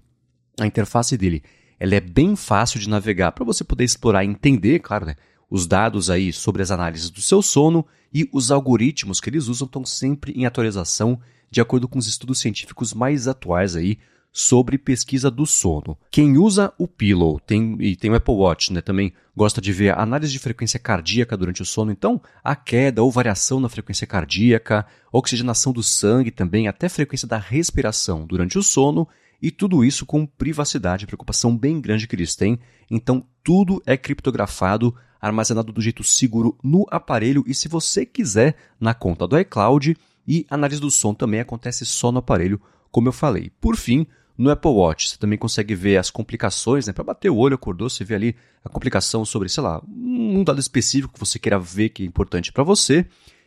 A 0.60 0.66
interface 0.66 1.18
dele 1.18 1.44
ela 1.80 1.96
é 1.96 2.00
bem 2.00 2.36
fácil 2.36 2.80
de 2.80 2.90
navegar 2.90 3.32
para 3.32 3.46
você 3.46 3.64
poder 3.64 3.84
explorar 3.84 4.24
e 4.24 4.28
entender, 4.28 4.80
claro, 4.80 5.06
né, 5.06 5.16
os 5.50 5.68
dados 5.68 6.10
aí 6.10 6.34
sobre 6.34 6.62
as 6.62 6.72
análises 6.72 7.10
do 7.10 7.22
seu 7.22 7.42
sono 7.42 7.86
e 8.14 8.30
os 8.32 8.52
algoritmos 8.52 9.20
que 9.20 9.30
eles 9.30 9.48
usam 9.48 9.66
estão 9.66 9.86
sempre 9.86 10.32
em 10.34 10.46
atualização 10.46 11.20
de 11.52 11.62
acordo 11.62 11.88
com 11.88 12.00
os 12.00 12.08
estudos 12.08 12.40
científicos 12.40 12.94
mais 12.94 13.28
atuais 13.28 13.76
aí 13.76 13.98
sobre 14.32 14.78
pesquisa 14.78 15.32
do 15.32 15.46
sono. 15.46 15.98
Quem 16.12 16.38
usa 16.38 16.74
o 16.78 16.90
Pillow 16.90 17.40
tem, 17.40 17.78
e 17.80 17.96
tem 17.96 18.12
o 18.12 18.16
Apple 18.16 18.34
Watch, 18.34 18.74
né, 18.74 18.82
também 18.82 19.14
gosta 19.34 19.62
de 19.62 19.72
ver 19.72 19.98
análise 19.98 20.32
de 20.32 20.40
frequência 20.40 20.78
cardíaca 20.78 21.38
durante 21.38 21.62
o 21.62 21.66
sono, 21.66 21.90
então 21.90 22.22
a 22.44 22.54
queda 22.54 23.02
ou 23.02 23.10
variação 23.10 23.62
na 23.62 23.70
frequência 23.70 24.06
cardíaca, 24.06 24.86
oxigenação 25.10 25.72
do 25.72 25.82
sangue 25.82 26.32
também, 26.32 26.68
até 26.68 26.90
frequência 26.90 27.26
da 27.26 27.38
respiração 27.38 28.26
durante 28.26 28.58
o 28.58 28.64
sono 28.64 29.08
e 29.42 29.52
tudo 29.52 29.84
isso 29.84 30.06
com 30.06 30.26
privacidade, 30.26 31.06
preocupação 31.06 31.56
bem 31.56 31.80
grande 31.80 32.08
que 32.08 32.16
eles 32.16 32.36
têm. 32.36 32.60
Então, 32.90 33.26
tudo 33.44 33.82
é 33.86 33.98
criptografado, 33.98 34.96
armazenado 35.20 35.72
do 35.72 35.82
jeito 35.82 36.04
seguro 36.04 36.58
no 36.64 36.86
aparelho 36.90 37.44
e, 37.48 37.54
se 37.54 37.68
você 37.68 38.06
quiser, 38.06 38.56
na 38.80 38.94
conta 38.94 39.28
do 39.28 39.38
iCloud. 39.40 39.98
E 40.28 40.46
análise 40.50 40.82
do 40.82 40.90
som 40.90 41.14
também 41.14 41.40
acontece 41.40 41.86
só 41.86 42.12
no 42.12 42.20
aparelho, 42.20 42.60
como 42.92 43.08
eu 43.08 43.14
falei. 43.14 43.52
Por 43.62 43.76
fim, 43.76 44.08
no 44.38 44.50
Apple 44.50 44.72
Watch, 44.72 45.10
você 45.10 45.18
também 45.18 45.38
consegue 45.38 45.76
ver 45.76 45.98
as 45.98 46.10
complicações, 46.10 46.88
né? 46.88 46.94
Para 46.94 47.04
bater 47.04 47.30
o 47.30 47.38
olho, 47.38 47.56
acordou, 47.56 47.90
você 47.90 48.04
vê 48.04 48.16
ali 48.16 48.36
a 48.64 48.70
complicação 48.70 49.24
sobre, 49.24 49.48
sei 49.50 49.64
lá, 49.64 49.82
um 49.88 50.44
dado 50.44 50.60
específico 50.60 51.14
que 51.14 51.20
você 51.20 51.40
queira 51.40 51.60
ver 51.60 51.90
que 51.90 52.04
é 52.04 52.06
importante 52.06 52.52
para 52.52 52.64
você. 52.64 53.06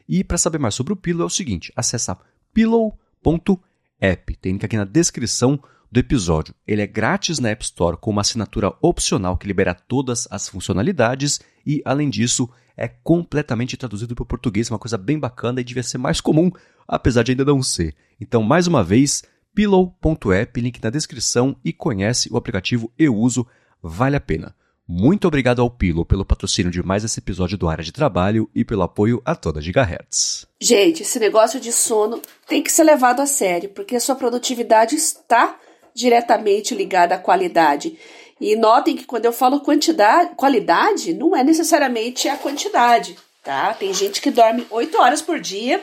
E 0.08 0.24
para 0.24 0.38
saber 0.38 0.58
mais 0.58 0.74
sobre 0.74 0.92
o 0.92 0.96
Pillow 0.96 1.24
é 1.24 1.26
o 1.26 1.30
seguinte: 1.30 1.72
acessa 1.76 2.16
pillow.app. 2.54 4.36
Tem 4.36 4.52
link 4.52 4.64
aqui 4.64 4.76
na 4.76 4.84
descrição 4.84 5.60
do 5.90 6.00
episódio. 6.00 6.54
Ele 6.66 6.82
é 6.82 6.86
grátis 6.86 7.38
na 7.38 7.50
App 7.50 7.64
Store 7.64 7.96
com 7.96 8.10
uma 8.10 8.20
assinatura 8.20 8.72
opcional 8.80 9.36
que 9.36 9.46
libera 9.46 9.74
todas 9.74 10.28
as 10.30 10.48
funcionalidades 10.48 11.40
e, 11.66 11.82
além 11.84 12.10
disso, 12.10 12.48
é 12.76 12.86
completamente 12.88 13.76
traduzido 13.76 14.14
para 14.14 14.22
o 14.22 14.26
português, 14.26 14.70
uma 14.70 14.78
coisa 14.78 14.96
bem 14.96 15.18
bacana 15.18 15.60
e 15.60 15.64
devia 15.64 15.82
ser 15.82 15.98
mais 15.98 16.20
comum, 16.20 16.50
apesar 16.86 17.22
de 17.22 17.32
ainda 17.32 17.44
não 17.44 17.62
ser. 17.62 17.94
Então, 18.20 18.42
mais 18.42 18.66
uma 18.66 18.84
vez, 18.84 19.22
pillow.app, 19.54 20.60
link 20.60 20.82
na 20.82 20.90
descrição 20.90 21.56
e 21.64 21.72
conhece 21.72 22.32
o 22.32 22.36
aplicativo 22.36 22.92
Eu 22.98 23.16
Uso, 23.16 23.46
vale 23.82 24.16
a 24.16 24.20
pena. 24.20 24.54
Muito 24.90 25.28
obrigado 25.28 25.60
ao 25.60 25.68
Pillow 25.68 26.06
pelo 26.06 26.24
patrocínio 26.24 26.72
de 26.72 26.82
mais 26.82 27.04
esse 27.04 27.20
episódio 27.20 27.58
do 27.58 27.68
Área 27.68 27.84
de 27.84 27.92
Trabalho 27.92 28.48
e 28.54 28.64
pelo 28.64 28.80
apoio 28.80 29.20
a 29.22 29.34
toda 29.34 29.60
Gigahertz. 29.60 30.46
Gente, 30.58 31.02
esse 31.02 31.18
negócio 31.18 31.60
de 31.60 31.70
sono 31.70 32.22
tem 32.46 32.62
que 32.62 32.72
ser 32.72 32.84
levado 32.84 33.20
a 33.20 33.26
sério, 33.26 33.68
porque 33.68 33.94
a 33.94 34.00
sua 34.00 34.16
produtividade 34.16 34.94
está 34.94 35.58
diretamente 35.98 36.76
ligada 36.76 37.16
à 37.16 37.18
qualidade. 37.18 37.98
E 38.40 38.54
notem 38.54 38.96
que 38.96 39.04
quando 39.04 39.24
eu 39.24 39.32
falo 39.32 39.60
quantidade, 39.60 40.36
qualidade, 40.36 41.12
não 41.12 41.34
é 41.34 41.42
necessariamente 41.42 42.28
a 42.28 42.36
quantidade, 42.36 43.18
tá? 43.42 43.74
Tem 43.74 43.92
gente 43.92 44.20
que 44.20 44.30
dorme 44.30 44.64
8 44.70 44.96
horas 44.96 45.20
por 45.20 45.40
dia, 45.40 45.82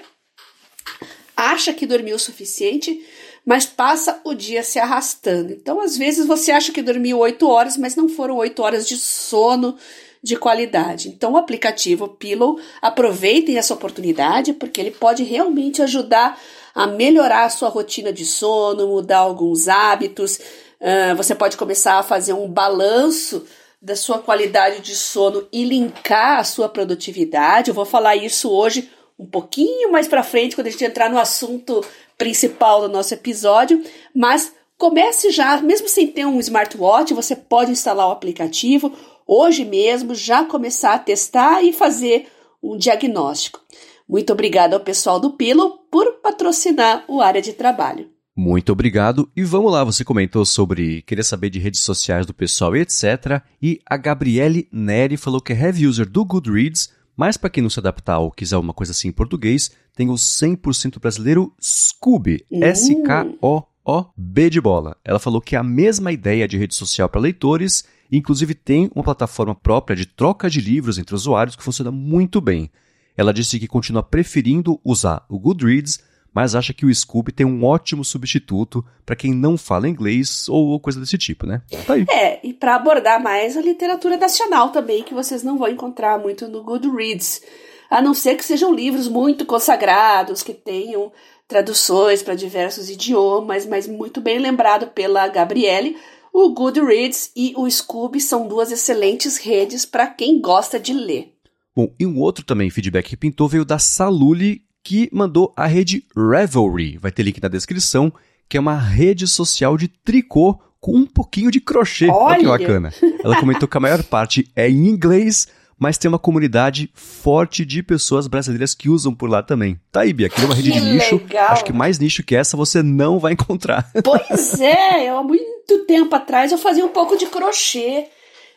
acha 1.36 1.73
que 1.73 1.86
dormiu 1.86 2.15
o 2.15 2.19
suficiente, 2.19 3.06
mas 3.45 3.65
passa 3.65 4.21
o 4.23 4.34
dia 4.34 4.63
se 4.63 4.80
arrastando. 4.80 5.51
Então, 5.51 5.82
às 5.82 5.97
vezes, 5.97 6.25
você 6.25 6.54
acha 6.54 6.71
que 6.71 6.82
dormiu 6.82 7.19
8 7.19 7.45
horas, 7.47 7.75
mas 7.75 7.97
não 7.97 8.08
foram 8.08 8.38
8 8.38 8.58
horas 8.62 8.88
de 8.88 8.95
sono 8.95 9.78
de 10.23 10.38
qualidade. 10.38 11.10
Então, 11.10 11.34
o 11.34 11.38
aplicativo 11.38 12.08
Pillow, 12.08 12.58
aproveitem 12.82 13.58
essa 13.58 13.73
oportunidade, 13.73 14.54
porque 14.54 14.80
ele 14.80 14.91
pode 14.91 15.23
realmente 15.23 15.82
ajudar 15.82 16.39
a 16.76 16.86
melhorar 16.86 17.46
a 17.46 17.50
sua 17.50 17.70
rotina 17.70 18.12
de 18.12 18.26
sono, 18.26 18.88
mudar 18.88 19.20
alguns 19.20 19.70
hábitos. 19.70 20.38
Uh, 20.82 21.16
você 21.16 21.34
pode 21.34 21.56
começar 21.56 21.98
a 21.98 22.04
fazer 22.04 22.34
um 22.34 22.50
balanço 22.50 23.46
da 23.82 23.96
sua 23.96 24.20
qualidade 24.20 24.82
de 24.82 24.96
sono 24.96 25.48
e 25.52 25.64
linkar 25.64 26.40
a 26.40 26.44
sua 26.44 26.68
produtividade. 26.68 27.70
Eu 27.70 27.76
vou 27.76 27.86
falar 27.86 28.18
isso 28.18 28.52
hoje 28.52 28.90
um 29.18 29.26
pouquinho 29.26 29.92
mais 29.92 30.08
para 30.08 30.24
frente, 30.24 30.56
quando 30.56 30.68
a 30.68 30.70
gente 30.70 30.84
entrar 30.84 31.10
no 31.10 31.18
assunto 31.18 31.84
principal 32.18 32.82
do 32.82 32.90
nosso 32.90 33.14
episódio, 33.14 33.82
mas 34.14 34.54
comece 34.78 35.32
já, 35.32 35.62
mesmo 35.62 35.88
sem 35.88 36.08
ter 36.08 36.26
um 36.26 36.40
smartwatch, 36.40 37.14
você 37.14 37.36
pode 37.36 37.72
instalar 37.72 38.10
o 38.10 38.12
aplicativo 38.12 38.92
hoje 39.26 39.64
mesmo, 39.64 40.14
já 40.14 40.44
começar 40.44 40.94
a 40.94 41.00
testar 41.00 41.64
e 41.64 41.72
fazer 41.72 42.28
um 42.62 42.78
diagnóstico. 42.78 43.62
Muito 44.08 44.32
obrigado 44.32 44.76
ao 44.76 44.80
pessoal 44.80 45.20
do 45.20 45.32
Pilo 45.32 45.80
por 45.91 46.22
patrocinar 46.22 47.04
o 47.08 47.22
área 47.22 47.41
de 47.41 47.54
trabalho. 47.54 48.08
Muito 48.36 48.72
obrigado. 48.72 49.30
E 49.36 49.44
vamos 49.44 49.72
lá, 49.72 49.84
você 49.84 50.04
comentou 50.04 50.46
sobre 50.46 51.02
querer 51.04 51.24
saber 51.24 51.50
de 51.50 51.58
redes 51.58 51.80
sociais 51.80 52.26
do 52.26 52.34
pessoal 52.34 52.76
e 52.76 52.82
etc. 52.82 53.41
E 53.62 53.80
a 53.86 53.96
Gabriele 53.96 54.68
Neri 54.72 55.15
falou 55.15 55.39
que 55.39 55.54
é 55.54 55.60
heavy 55.60 55.88
user 55.88 56.08
do 56.08 56.24
Goodreads, 56.26 56.91
mas 57.15 57.38
para 57.38 57.50
quem 57.50 57.63
não 57.63 57.70
se 57.70 57.80
adaptar 57.80 58.20
ou 58.20 58.30
quiser 58.30 58.58
uma 58.58 58.74
coisa 58.74 58.91
assim 58.91 59.08
em 59.08 59.13
português, 59.13 59.72
tem 59.96 60.10
o 60.10 60.15
100% 60.15 61.00
brasileiro 61.00 61.54
Scooby. 61.62 62.46
Hum. 62.52 62.60
S-K-O-O-B 62.62 64.50
de 64.50 64.60
bola. 64.60 64.98
Ela 65.04 65.18
falou 65.18 65.39
que 65.39 65.56
é 65.56 65.60
a 65.60 65.63
mesma 65.63 66.12
ideia 66.12 66.48
de 66.48 66.58
rede 66.58 66.76
social 66.76 67.08
para 67.08 67.22
leitores, 67.22 67.86
inclusive 68.12 68.54
tem 68.54 68.91
uma 68.94 69.04
plataforma 69.04 69.56
própria 69.56 69.96
de 69.96 70.06
troca 70.06 70.50
de 70.50 70.60
livros 70.60 71.00
entre 71.00 71.15
usuários 71.15 71.56
que 71.56 71.63
funciona 71.63 71.89
muito 71.89 72.41
bem. 72.41 72.70
Ela 73.17 73.34
disse 73.34 73.60
que 73.60 73.67
continua 73.67 74.04
preferindo 74.04 74.80
usar 74.84 75.25
o 75.30 75.39
Goodreads, 75.39 75.99
mas 76.34 76.54
acha 76.54 76.73
que 76.73 76.86
o 76.86 76.93
Scooby 76.93 77.32
tem 77.32 77.45
um 77.45 77.63
ótimo 77.63 78.04
substituto 78.04 78.84
para 79.06 79.15
quem 79.15 79.34
não 79.34 79.58
fala 79.58 79.88
inglês 79.88 80.49
ou 80.49 80.78
coisa 80.82 80.99
desse 80.99 81.17
tipo, 81.17 81.45
né? 81.47 81.62
Tá 81.88 81.93
aí. 81.93 82.06
É, 82.10 82.45
e 82.45 82.54
para 82.54 82.75
abordar 82.75 83.23
mais 83.23 83.56
a 83.56 83.62
literatura 83.62 84.17
nacional 84.17 84.69
também, 84.69 85.01
que 85.01 85.13
vocês 85.13 85.43
não 85.43 85.58
vão 85.58 85.69
encontrar 85.69 86.19
muito 86.19 86.47
no 86.49 86.62
Goodreads. 86.62 87.41
A 87.89 88.01
não 88.01 88.13
ser 88.13 88.36
que 88.36 88.43
sejam 88.43 88.73
livros 88.73 89.08
muito 89.08 89.45
consagrados, 89.45 90.43
que 90.43 90.54
tenham 90.54 91.12
traduções 91.47 92.21
para 92.21 92.36
diversos 92.36 92.89
idiomas, 92.89 93.65
mas 93.65 93.88
muito 93.88 94.19
bem 94.19 94.39
lembrado 94.39 94.88
pela 94.88 95.28
Gabriele. 95.30 95.95
O 96.34 96.49
Goodreads 96.49 97.32
e 97.34 97.54
o 97.56 97.69
Scooby 97.69 98.19
são 98.19 98.45
duas 98.45 98.71
excelentes 98.71 99.38
redes 99.38 99.86
para 99.86 100.08
quem 100.08 100.41
gosta 100.41 100.78
de 100.78 100.91
ler. 100.91 101.35
Bom, 101.76 101.94
e 102.00 102.06
um 102.06 102.20
outro 102.20 102.46
também 102.46 102.70
feedback 102.70 103.10
que 103.10 103.18
pintou 103.18 103.50
veio 103.50 103.66
da 103.66 103.78
Saluli, 103.78 104.62
que 104.82 105.10
mandou 105.12 105.54
a 105.58 105.66
rede 105.66 106.06
Revelry. 106.16 106.98
Vai 106.98 107.12
ter 107.12 107.24
link 107.24 107.42
na 107.42 107.50
descrição, 107.50 108.14
que 108.48 108.56
é 108.56 108.60
uma 108.60 108.78
rede 108.78 109.28
social 109.28 109.76
de 109.76 109.90
tricô 109.90 110.58
com 110.80 110.96
um 110.96 111.06
pouquinho 111.06 111.52
de 111.52 111.60
crochê. 111.60 112.08
Olha, 112.08 112.40
que 112.40 112.46
bacana. 112.46 112.94
Ela 113.24 113.40
comentou 113.40 113.68
que 113.68 113.76
a 113.76 113.80
maior 113.80 114.04
parte 114.04 114.50
é 114.56 114.70
em 114.70 114.88
inglês, 114.88 115.50
mas 115.78 115.98
tem 115.98 116.08
uma 116.08 116.20
comunidade 116.20 116.90
forte 116.94 117.66
de 117.66 117.84
pessoas 117.84 118.28
brasileiras 118.28 118.74
que 118.74 118.88
usam 118.88 119.14
por 119.14 119.30
lá 119.30 119.44
também. 119.44 119.78
Tá 119.92 120.02
aí, 120.02 120.14
Bia, 120.14 120.28
aqui 120.28 120.42
é 120.42 120.46
uma 120.46 120.56
rede 120.56 120.72
que 120.72 120.80
de 120.80 120.86
nicho. 120.86 121.16
Legal. 121.18 121.52
Acho 121.52 121.66
que 121.66 121.74
mais 121.74 122.00
nicho 122.00 122.24
que 122.24 122.36
essa 122.36 122.56
você 122.56 122.82
não 122.82 123.20
vai 123.20 123.34
encontrar. 123.34 123.92
Pois 124.02 124.62
é, 124.62 125.10
eu 125.10 125.18
há 125.18 125.24
muito 125.24 125.86
tempo 125.88 126.16
atrás 126.16 126.52
eu 126.52 126.58
fazia 126.58 126.86
um 126.86 126.90
pouco 126.90 127.18
de 127.18 127.26
crochê, 127.26 128.06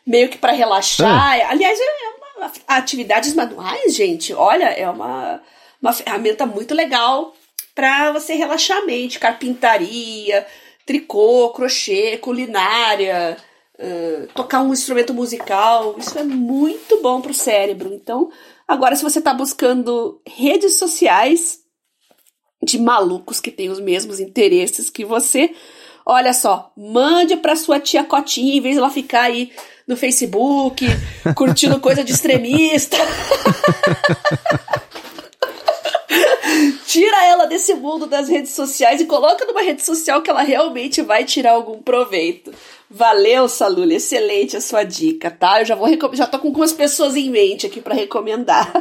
meio 0.05 0.29
que 0.29 0.37
para 0.37 0.53
relaxar. 0.53 1.09
Ah. 1.09 1.49
Aliás, 1.49 1.77
uma 1.79 2.08
atividades 2.67 3.33
manuais, 3.33 3.95
gente. 3.95 4.33
Olha, 4.33 4.65
é 4.65 4.89
uma 4.89 5.41
uma 5.81 5.93
ferramenta 5.93 6.45
muito 6.45 6.73
legal 6.73 7.33
para 7.73 8.11
você 8.11 8.33
relaxar 8.33 8.79
a 8.79 8.85
mente, 8.85 9.19
carpintaria, 9.19 10.45
tricô, 10.85 11.49
crochê, 11.51 12.17
culinária, 12.17 13.37
uh, 13.79 14.27
tocar 14.33 14.61
um 14.61 14.73
instrumento 14.73 15.13
musical. 15.13 15.95
Isso 15.97 16.17
é 16.19 16.23
muito 16.23 17.01
bom 17.01 17.21
para 17.21 17.31
o 17.31 17.35
cérebro. 17.35 17.93
Então, 17.93 18.29
agora 18.67 18.95
se 18.95 19.03
você 19.03 19.19
está 19.19 19.33
buscando 19.33 20.21
redes 20.27 20.75
sociais 20.75 21.59
de 22.61 22.77
malucos 22.77 23.39
que 23.39 23.51
têm 23.51 23.69
os 23.69 23.79
mesmos 23.79 24.19
interesses 24.19 24.89
que 24.89 25.05
você, 25.05 25.55
olha 26.05 26.33
só, 26.33 26.73
mande 26.75 27.37
para 27.37 27.55
sua 27.55 27.79
tia 27.79 28.03
Cotinha 28.03 28.57
em 28.57 28.61
vez 28.61 28.75
de 28.75 28.79
ela 28.79 28.89
ficar 28.89 29.23
aí 29.23 29.53
no 29.89 29.97
Facebook 29.97 30.85
curtindo 31.35 31.79
coisa 31.81 32.03
de 32.03 32.11
extremista. 32.11 32.95
Tira 36.85 37.25
ela 37.25 37.45
desse 37.45 37.73
mundo 37.73 38.05
das 38.05 38.29
redes 38.29 38.51
sociais 38.51 39.01
e 39.01 39.05
coloca 39.05 39.45
numa 39.45 39.61
rede 39.61 39.83
social 39.83 40.21
que 40.21 40.29
ela 40.29 40.43
realmente 40.43 41.01
vai 41.01 41.25
tirar 41.25 41.53
algum 41.53 41.81
proveito. 41.81 42.53
Valeu, 42.89 43.49
Salula, 43.49 43.93
excelente 43.93 44.55
a 44.55 44.61
sua 44.61 44.83
dica, 44.83 45.31
tá? 45.31 45.61
Eu 45.61 45.65
já 45.65 45.75
vou 45.75 45.89
já 46.13 46.27
tô 46.27 46.37
com 46.39 46.47
algumas 46.49 46.71
pessoas 46.71 47.15
em 47.15 47.29
mente 47.29 47.65
aqui 47.65 47.81
para 47.81 47.95
recomendar. 47.95 48.71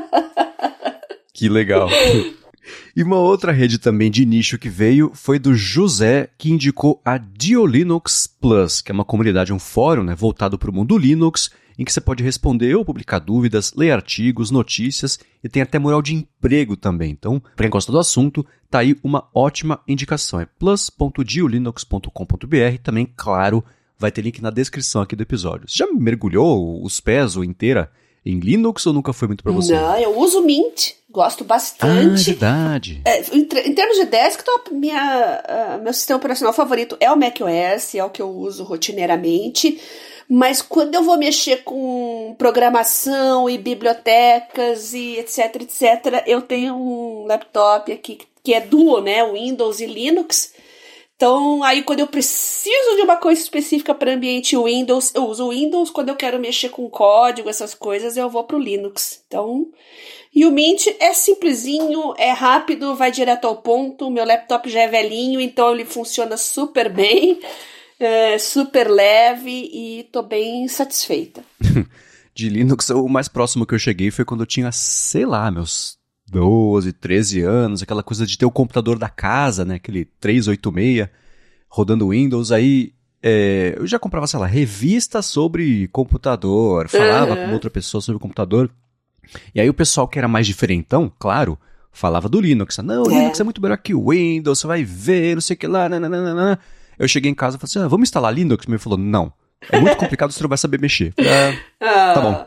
Que 1.33 1.49
legal. 1.49 1.89
E 2.95 3.03
uma 3.03 3.17
outra 3.17 3.53
rede 3.53 3.79
também 3.79 4.11
de 4.11 4.27
nicho 4.27 4.59
que 4.59 4.69
veio 4.69 5.11
foi 5.15 5.39
do 5.39 5.55
José, 5.55 6.29
que 6.37 6.51
indicou 6.51 7.01
a 7.05 7.19
Diolinux 7.19 8.27
Plus, 8.27 8.81
que 8.81 8.91
é 8.91 8.95
uma 8.95 9.05
comunidade, 9.05 9.53
um 9.53 9.59
fórum 9.59 10.03
né, 10.03 10.15
voltado 10.15 10.59
para 10.59 10.71
o 10.71 10.75
mundo 10.75 10.99
Linux, 10.99 11.51
em 11.79 11.85
que 11.85 11.93
você 11.93 12.01
pode 12.01 12.25
responder 12.25 12.75
ou 12.75 12.85
publicar 12.85 13.21
dúvidas, 13.21 13.73
ler 13.77 13.93
artigos, 13.93 14.51
notícias 14.51 15.21
e 15.45 15.49
tem 15.49 15.63
até 15.63 15.79
moral 15.79 16.03
de 16.03 16.13
emprego 16.15 16.77
também. 16.77 17.13
Então, 17.13 17.41
para 17.55 17.63
quem 17.65 17.71
gosta 17.71 17.93
do 17.93 18.01
assunto, 18.01 18.45
tá 18.69 18.81
aí 18.81 18.99
uma 19.03 19.29
ótima 19.33 19.81
indicação. 19.87 20.41
É 20.41 20.47
plus.diolinux.com.br. 20.47 22.79
Também, 22.83 23.09
claro, 23.17 23.65
vai 23.97 24.11
ter 24.11 24.23
link 24.23 24.43
na 24.43 24.51
descrição 24.51 25.03
aqui 25.03 25.15
do 25.15 25.23
episódio. 25.23 25.69
Você 25.69 25.79
já 25.79 25.87
mergulhou 25.87 26.85
os 26.85 26.99
pés 27.01 27.37
ou 27.37 27.45
inteira 27.45 27.93
em 28.31 28.39
Linux 28.39 28.87
ou 28.87 28.93
nunca 28.93 29.13
foi 29.13 29.29
muito 29.29 29.43
para 29.43 29.53
você? 29.53 29.75
Não, 29.75 29.99
eu 29.99 30.19
uso 30.19 30.43
Mint, 30.43 30.93
gosto 31.11 31.45
bastante. 31.45 32.31
Ah, 32.31 32.33
verdade. 32.33 33.01
É, 33.05 33.21
em, 33.35 33.41
em, 33.41 33.75
termos 33.75 33.97
de 33.97 34.05
desktop, 34.05 34.73
minha, 34.75 35.43
uh, 35.79 35.83
meu 35.83 35.93
sistema 35.93 36.19
operacional 36.19 36.53
favorito 36.53 36.97
é 37.01 37.11
o 37.11 37.17
macOS, 37.17 37.95
é 37.95 38.05
o 38.05 38.11
que 38.11 38.21
eu 38.21 38.29
uso 38.29 38.65
rotineiramente. 38.65 39.81
Mas 40.29 40.61
quando 40.61 40.95
eu 40.95 41.03
vou 41.03 41.17
mexer 41.17 41.65
com 41.65 42.35
programação 42.37 43.49
e 43.49 43.57
bibliotecas 43.57 44.93
e 44.93 45.17
etc, 45.17 45.63
etc, 45.63 46.23
eu 46.27 46.43
tenho 46.43 46.75
um 46.75 47.25
laptop 47.27 47.91
aqui 47.91 48.19
que 48.45 48.53
é 48.53 48.61
duo, 48.61 49.01
né? 49.01 49.25
Windows 49.31 49.81
e 49.81 49.87
Linux. 49.87 50.53
Então, 51.19 51.65
aí 51.65 51.83
quando 51.83 51.99
eu 51.99 52.07
preciso 52.07 52.95
de 52.95 53.03
uma 53.03 53.17
coisa 53.17 53.43
específica 53.43 53.93
para 53.93 54.15
ambiente 54.15 54.57
Windows, 54.57 55.13
eu 55.13 55.25
uso 55.25 55.47
o 55.47 55.51
Windows. 55.51 55.91
Quando 55.91 56.11
eu 56.11 56.15
quero 56.15 56.39
mexer 56.39 56.69
com 56.69 56.89
código, 56.89 57.51
essas 57.51 57.75
coisas, 57.75 58.17
eu 58.17 58.31
vou 58.31 58.45
pro 58.45 58.57
Linux. 58.57 59.21
Então, 59.27 59.67
e 60.33 60.47
o 60.47 60.53
Mint 60.53 60.87
é 61.01 61.13
simplesinho, 61.13 62.15
é 62.17 62.31
rápido, 62.31 62.95
vai 62.95 63.11
direto 63.11 63.47
ao 63.49 63.57
ponto. 63.57 64.09
Meu 64.09 64.25
laptop 64.25 64.71
já 64.71 64.83
é 64.83 64.87
velhinho, 64.87 65.41
então 65.41 65.75
ele 65.75 65.85
funciona 65.85 66.37
super 66.37 66.89
bem 66.89 67.41
é, 67.99 68.39
super 68.39 68.89
leve 68.89 69.51
e 69.73 70.09
tô 70.13 70.23
bem 70.23 70.69
satisfeita. 70.69 71.45
de 72.33 72.49
Linux, 72.49 72.91
o 72.91 73.09
mais 73.09 73.27
próximo 73.27 73.67
que 73.67 73.75
eu 73.75 73.79
cheguei 73.81 74.13
foi 74.13 74.25
quando 74.25 74.43
eu 74.43 74.47
tinha, 74.47 74.71
sei 74.71 75.27
lá, 75.27 75.51
meus 75.51 75.98
12, 76.31 76.93
13 76.93 77.43
anos, 77.43 77.83
aquela 77.83 78.03
coisa 78.03 78.27
de 78.27 78.37
ter 78.37 78.47
o 78.47 78.51
computador 78.51 78.99
da 78.99 79.09
casa, 79.09 79.65
né, 79.65 79.77
aquele 79.77 80.05
386, 80.21 81.09
rodando 81.69 82.11
Windows, 82.11 82.53
aí 82.53 82.93
é, 83.23 83.75
eu 83.77 83.87
já 83.87 83.99
comprava, 83.99 84.27
sei 84.27 84.39
lá, 84.39 84.47
revista 84.47 85.23
sobre 85.23 85.89
computador, 85.89 86.89
falava 86.89 87.35
uhum. 87.35 87.47
com 87.47 87.53
outra 87.53 87.71
pessoa 87.71 88.01
sobre 88.01 88.21
computador, 88.21 88.71
e 89.55 89.61
aí 89.61 89.69
o 89.69 89.75
pessoal 89.75 90.09
que 90.09 90.19
era 90.19 90.29
mais 90.29 90.47
diferentão, 90.47 91.13
claro, 91.19 91.59
falava 91.93 92.29
do 92.29 92.41
Linux. 92.41 92.79
Não, 92.79 93.03
o 93.03 93.11
é. 93.11 93.19
Linux 93.19 93.41
é 93.41 93.45
muito 93.45 93.61
melhor 93.61 93.79
que 93.79 93.95
o 93.95 94.11
Windows, 94.11 94.59
você 94.59 94.67
vai 94.67 94.85
ver, 94.85 95.35
não 95.35 95.41
sei 95.41 95.55
o 95.55 95.59
que 95.59 95.67
lá, 95.67 95.89
nananana. 95.89 96.59
Eu 96.99 97.09
cheguei 97.09 97.31
em 97.31 97.35
casa 97.35 97.57
e 97.57 97.61
falei 97.61 97.71
assim: 97.71 97.79
ah, 97.81 97.89
vamos 97.89 98.09
instalar 98.09 98.33
Linux? 98.33 98.67
Ele 98.67 98.79
falou: 98.79 98.99
não. 98.99 99.33
É 99.71 99.81
muito 99.81 99.97
complicado, 99.97 100.33
você 100.33 100.43
não 100.43 100.49
vai 100.49 100.59
saber 100.59 100.81
mexer. 100.81 101.13
Falei, 101.15 101.59
ah, 101.81 102.15
Tá 102.15 102.21
bom. 102.21 102.47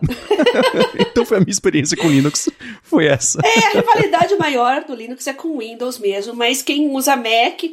então 0.99 1.25
foi 1.25 1.37
a 1.37 1.39
minha 1.39 1.51
experiência 1.51 1.97
com 1.97 2.07
Linux, 2.07 2.49
foi 2.83 3.07
essa. 3.07 3.39
É, 3.43 3.67
a 3.67 3.69
rivalidade 3.71 4.35
maior 4.37 4.83
do 4.83 4.95
Linux 4.95 5.27
é 5.27 5.33
com 5.33 5.57
Windows 5.57 5.99
mesmo, 5.99 6.33
mas 6.33 6.61
quem 6.61 6.89
usa 6.89 7.15
Mac 7.15 7.63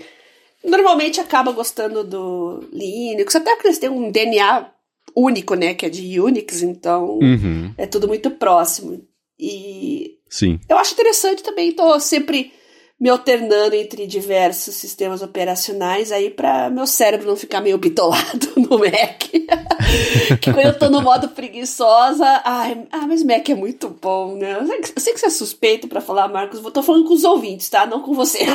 normalmente 0.65 1.21
acaba 1.21 1.53
gostando 1.53 2.03
do 2.05 2.69
Linux, 2.73 3.37
até 3.37 3.55
porque 3.55 3.69
eles 3.69 3.79
têm 3.79 3.89
um 3.89 4.11
DNA 4.11 4.71
único, 5.15 5.55
né, 5.55 5.75
que 5.75 5.87
é 5.87 5.91
de 5.91 6.21
Unix, 6.21 6.63
então 6.63 7.19
uhum. 7.19 7.73
é 7.77 7.87
tudo 7.87 8.07
muito 8.09 8.31
próximo. 8.31 9.03
E 9.39 10.19
Sim. 10.29 10.59
eu 10.69 10.77
acho 10.77 10.95
interessante 10.95 11.43
também, 11.43 11.73
tô 11.73 11.99
sempre 12.01 12.53
me 13.01 13.09
alternando 13.09 13.77
entre 13.77 14.07
diversos 14.07 14.75
sistemas 14.75 15.23
operacionais 15.23 16.11
aí 16.11 16.31
para 16.31 16.69
meu 16.69 16.87
cérebro 16.87 17.29
não 17.29 17.37
ficar 17.37 17.61
meio 17.61 17.79
bitolado 17.79 18.53
no 18.57 18.79
Mac. 18.79 19.19
que 20.41 20.53
quando 20.53 20.67
eu 20.67 20.79
tô 20.79 20.91
no 20.91 21.01
modo 21.01 21.29
preguiçosa, 21.29 22.27
ai, 22.45 22.87
ah, 22.91 23.07
mas 23.07 23.23
Mac 23.23 23.49
é 23.49 23.55
muito 23.55 23.89
bom, 23.89 24.35
né? 24.35 24.59
Eu 24.59 24.67
sei 25.01 25.13
que 25.13 25.21
você 25.21 25.27
é 25.27 25.31
suspeito 25.31 25.87
para 25.87 26.01
falar, 26.01 26.29
Marcos, 26.29 26.63
eu 26.63 26.71
tô 26.71 26.83
falando 26.83 27.07
com 27.07 27.15
os 27.15 27.23
ouvintes, 27.23 27.69
tá? 27.69 27.87
Não 27.87 28.03
com 28.03 28.15
você. 28.15 28.41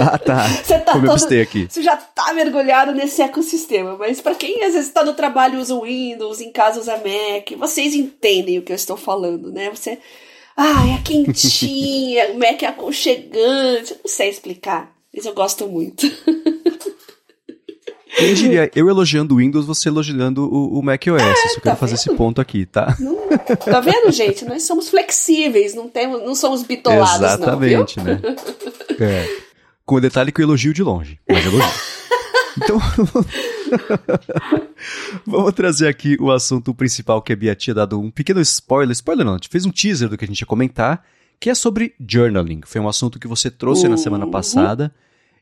Ah, 0.00 0.18
tá. 0.18 0.48
Você 0.48 0.78
tá 0.78 0.92
Como 0.92 1.06
todo, 1.06 1.32
aqui. 1.40 1.66
Você 1.70 1.82
já 1.82 1.96
tá 1.96 2.32
mergulhado 2.32 2.92
nesse 2.92 3.22
ecossistema. 3.22 3.96
Mas 3.96 4.20
para 4.20 4.34
quem 4.34 4.64
às 4.64 4.74
vezes 4.74 4.90
tá 4.90 5.04
no 5.04 5.12
trabalho 5.12 5.60
usa 5.60 5.78
Windows, 5.78 6.40
em 6.40 6.50
casa 6.50 6.80
usa 6.80 6.96
Mac, 6.96 7.56
vocês 7.58 7.94
entendem 7.94 8.58
o 8.58 8.62
que 8.62 8.72
eu 8.72 8.76
estou 8.76 8.96
falando, 8.96 9.52
né? 9.52 9.70
Você 9.70 9.98
Ai, 10.56 10.94
é 10.94 11.02
quentinha, 11.02 12.28
como 12.28 12.44
é 12.44 12.54
que 12.54 12.64
é 12.64 12.68
aconchegante. 12.68 13.92
Eu 13.92 13.98
não 14.04 14.10
sei 14.10 14.30
explicar, 14.30 14.92
mas 15.14 15.26
eu 15.26 15.34
gosto 15.34 15.68
muito. 15.68 16.06
Quem 18.16 18.32
diria, 18.32 18.70
eu 18.74 18.88
elogiando 18.88 19.34
o 19.34 19.38
Windows, 19.38 19.66
você 19.66 19.90
elogiando 19.90 20.48
o, 20.50 20.78
o 20.78 20.82
macOS. 20.82 21.20
É, 21.20 21.34
Só 21.34 21.60
quero 21.60 21.62
tá 21.62 21.76
fazer 21.76 21.96
esse 21.96 22.14
ponto 22.14 22.40
aqui, 22.40 22.64
tá? 22.64 22.96
Não, 22.98 23.28
tá 23.58 23.80
vendo, 23.80 24.10
gente? 24.10 24.42
Nós 24.46 24.62
somos 24.62 24.88
flexíveis, 24.88 25.74
não, 25.74 25.86
temos, 25.86 26.22
não 26.22 26.34
somos 26.34 26.62
bitolados, 26.62 27.16
Exatamente, 27.16 27.98
não, 27.98 28.04
né? 28.04 28.20
É. 28.98 29.28
Com 29.84 29.96
o 29.96 30.00
detalhe 30.00 30.32
que 30.32 30.40
eu 30.40 30.44
elogio 30.44 30.72
de 30.72 30.82
longe, 30.82 31.20
mas 31.28 31.44
elogio. 31.44 31.68
Então, 32.56 32.80
vamos 35.26 35.52
trazer 35.52 35.88
aqui 35.88 36.16
o 36.20 36.30
assunto 36.30 36.74
principal 36.74 37.22
que 37.22 37.32
a 37.32 37.36
Bia 37.36 37.54
tinha 37.54 37.74
dado 37.74 38.00
um 38.00 38.10
pequeno 38.10 38.40
spoiler. 38.40 38.92
Spoiler 38.92 39.24
não, 39.24 39.34
a 39.34 39.36
gente 39.36 39.48
fez 39.48 39.66
um 39.66 39.70
teaser 39.70 40.08
do 40.08 40.16
que 40.16 40.24
a 40.24 40.28
gente 40.28 40.40
ia 40.40 40.46
comentar, 40.46 41.04
que 41.40 41.50
é 41.50 41.54
sobre 41.54 41.94
journaling. 42.00 42.60
Foi 42.64 42.80
um 42.80 42.88
assunto 42.88 43.18
que 43.18 43.28
você 43.28 43.50
trouxe 43.50 43.84
uhum. 43.84 43.90
na 43.90 43.96
semana 43.96 44.26
passada. 44.26 44.94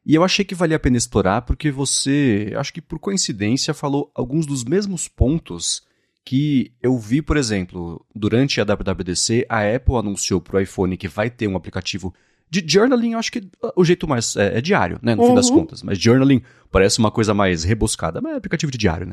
E 0.06 0.14
eu 0.14 0.22
achei 0.22 0.44
que 0.44 0.54
valia 0.54 0.76
a 0.76 0.80
pena 0.80 0.98
explorar 0.98 1.42
porque 1.42 1.70
você, 1.70 2.52
acho 2.56 2.72
que 2.72 2.80
por 2.82 2.98
coincidência, 2.98 3.72
falou 3.72 4.10
alguns 4.14 4.44
dos 4.46 4.64
mesmos 4.64 5.08
pontos 5.08 5.82
que 6.24 6.72
eu 6.82 6.98
vi, 6.98 7.20
por 7.20 7.36
exemplo, 7.36 8.04
durante 8.14 8.60
a 8.60 8.64
WWDC, 8.64 9.46
a 9.48 9.60
Apple 9.74 9.96
anunciou 9.96 10.40
para 10.40 10.56
o 10.56 10.60
iPhone 10.60 10.96
que 10.96 11.08
vai 11.08 11.30
ter 11.30 11.46
um 11.46 11.56
aplicativo 11.56 12.14
de 12.62 12.72
journaling, 12.72 13.12
eu 13.12 13.18
acho 13.18 13.32
que 13.32 13.48
o 13.76 13.84
jeito 13.84 14.06
mais 14.06 14.36
é, 14.36 14.58
é 14.58 14.60
diário, 14.60 14.98
né, 15.02 15.14
no 15.14 15.22
uhum. 15.22 15.28
fim 15.28 15.34
das 15.34 15.48
uhum. 15.48 15.60
contas. 15.60 15.82
Mas 15.82 15.98
journaling 15.98 16.42
parece 16.70 16.98
uma 16.98 17.10
coisa 17.10 17.34
mais 17.34 17.64
rebuscada, 17.64 18.20
mas 18.20 18.34
é 18.34 18.36
aplicativo 18.36 18.70
de 18.70 18.78
diário, 18.78 19.06
né? 19.06 19.12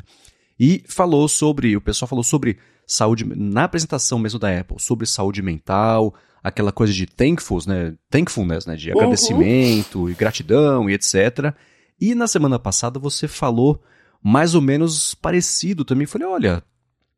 E 0.59 0.83
falou 0.87 1.27
sobre, 1.27 1.75
o 1.75 1.81
pessoal 1.81 2.07
falou 2.07 2.23
sobre 2.23 2.57
saúde, 2.85 3.25
na 3.25 3.63
apresentação 3.63 4.19
mesmo 4.19 4.37
da 4.37 4.59
Apple, 4.59 4.77
sobre 4.79 5.07
saúde 5.07 5.41
mental, 5.41 6.13
aquela 6.43 6.71
coisa 6.71 6.93
de 6.93 7.05
thankfulness, 7.05 7.65
né, 7.65 7.95
thankfulness, 8.09 8.65
né, 8.65 8.75
de 8.75 8.91
uhum. 8.91 8.97
agradecimento 8.97 10.09
e 10.09 10.13
gratidão 10.13 10.89
e 10.89 10.93
etc. 10.93 11.53
E 11.99 12.13
na 12.15 12.27
semana 12.27 12.59
passada 12.59 12.99
você 12.99 13.27
falou 13.27 13.81
mais 14.23 14.55
ou 14.55 14.61
menos 14.61 15.15
parecido 15.15 15.83
também. 15.83 16.05
Falei, 16.05 16.27
olha, 16.27 16.63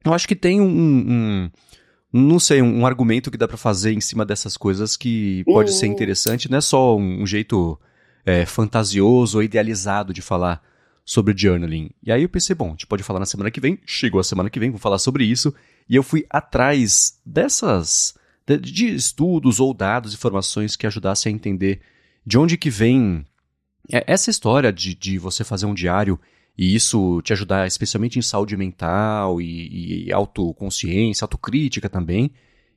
eu 0.06 0.14
acho 0.14 0.28
que 0.28 0.36
tem 0.36 0.62
um, 0.62 0.68
um 0.68 1.52
não 2.13 2.39
sei, 2.39 2.62
um, 2.62 2.86
argumento 2.86 3.32
que 3.32 3.38
dá 3.38 3.47
para 3.47 3.58
fazer 3.58 3.91
em 3.91 3.99
cima 3.99 4.23
dessas 4.23 4.56
coisas 4.56 4.95
que 4.95 5.43
pode 5.45 5.71
uhum. 5.71 5.78
ser 5.78 5.88
interessante, 5.88 6.49
não 6.49 6.60
é 6.60 6.62
só 6.62 6.95
um, 6.95 7.23
um 7.23 7.26
jeito 7.26 7.80
é, 8.23 8.45
fantasioso 8.45 9.38
ou 9.38 9.43
idealizado 9.43 10.13
de 10.13 10.21
falar 10.21 10.62
sobre 11.04 11.34
journaling. 11.36 11.89
E 12.04 12.12
aí 12.12 12.21
eu 12.21 12.30
pensei, 12.30 12.56
bom, 12.56 12.67
a 12.67 12.71
gente 12.71 12.86
pode 12.86 13.02
falar 13.02 13.19
na 13.19 13.26
semana 13.26 13.49
que 13.49 13.60
vem, 13.60 13.80
chegou 13.86 14.21
a 14.21 14.23
semana 14.23 14.49
que 14.49 14.60
vem, 14.60 14.69
vou 14.69 14.80
falar 14.80 14.99
sobre 14.99 15.26
isso, 15.26 15.54
e 15.89 15.95
eu 15.95 16.04
fui 16.04 16.23
atrás 16.30 17.19
dessas, 17.26 18.13
de, 18.45 18.58
de 18.58 18.93
estudos 18.93 19.60
ou 19.60 19.73
dados, 19.73 20.13
informações 20.13 20.76
que 20.76 20.86
ajudassem 20.86 21.34
a 21.34 21.36
entender 21.36 21.82
de 22.26 22.38
onde 22.38 22.58
que 22.58 22.69
vem 22.69 23.26
é, 23.91 24.04
essa 24.08 24.30
história 24.30 24.71
de, 24.71 24.95
de 24.95 25.17
você 25.17 25.43
fazer 25.43 25.65
um 25.65 25.73
diário 25.73 26.19
e 26.58 26.76
isso 26.76 27.22
te 27.22 27.34
ajudar 27.34 27.68
especialmente 27.68 28.20
em 28.20 28.22
saúde 28.22 28.56
mental 28.56 29.42
e, 29.42 30.08
e 30.08 30.13
autoconsciência, 30.13 31.26
autocrítica 31.26 31.89
também. 31.89 32.32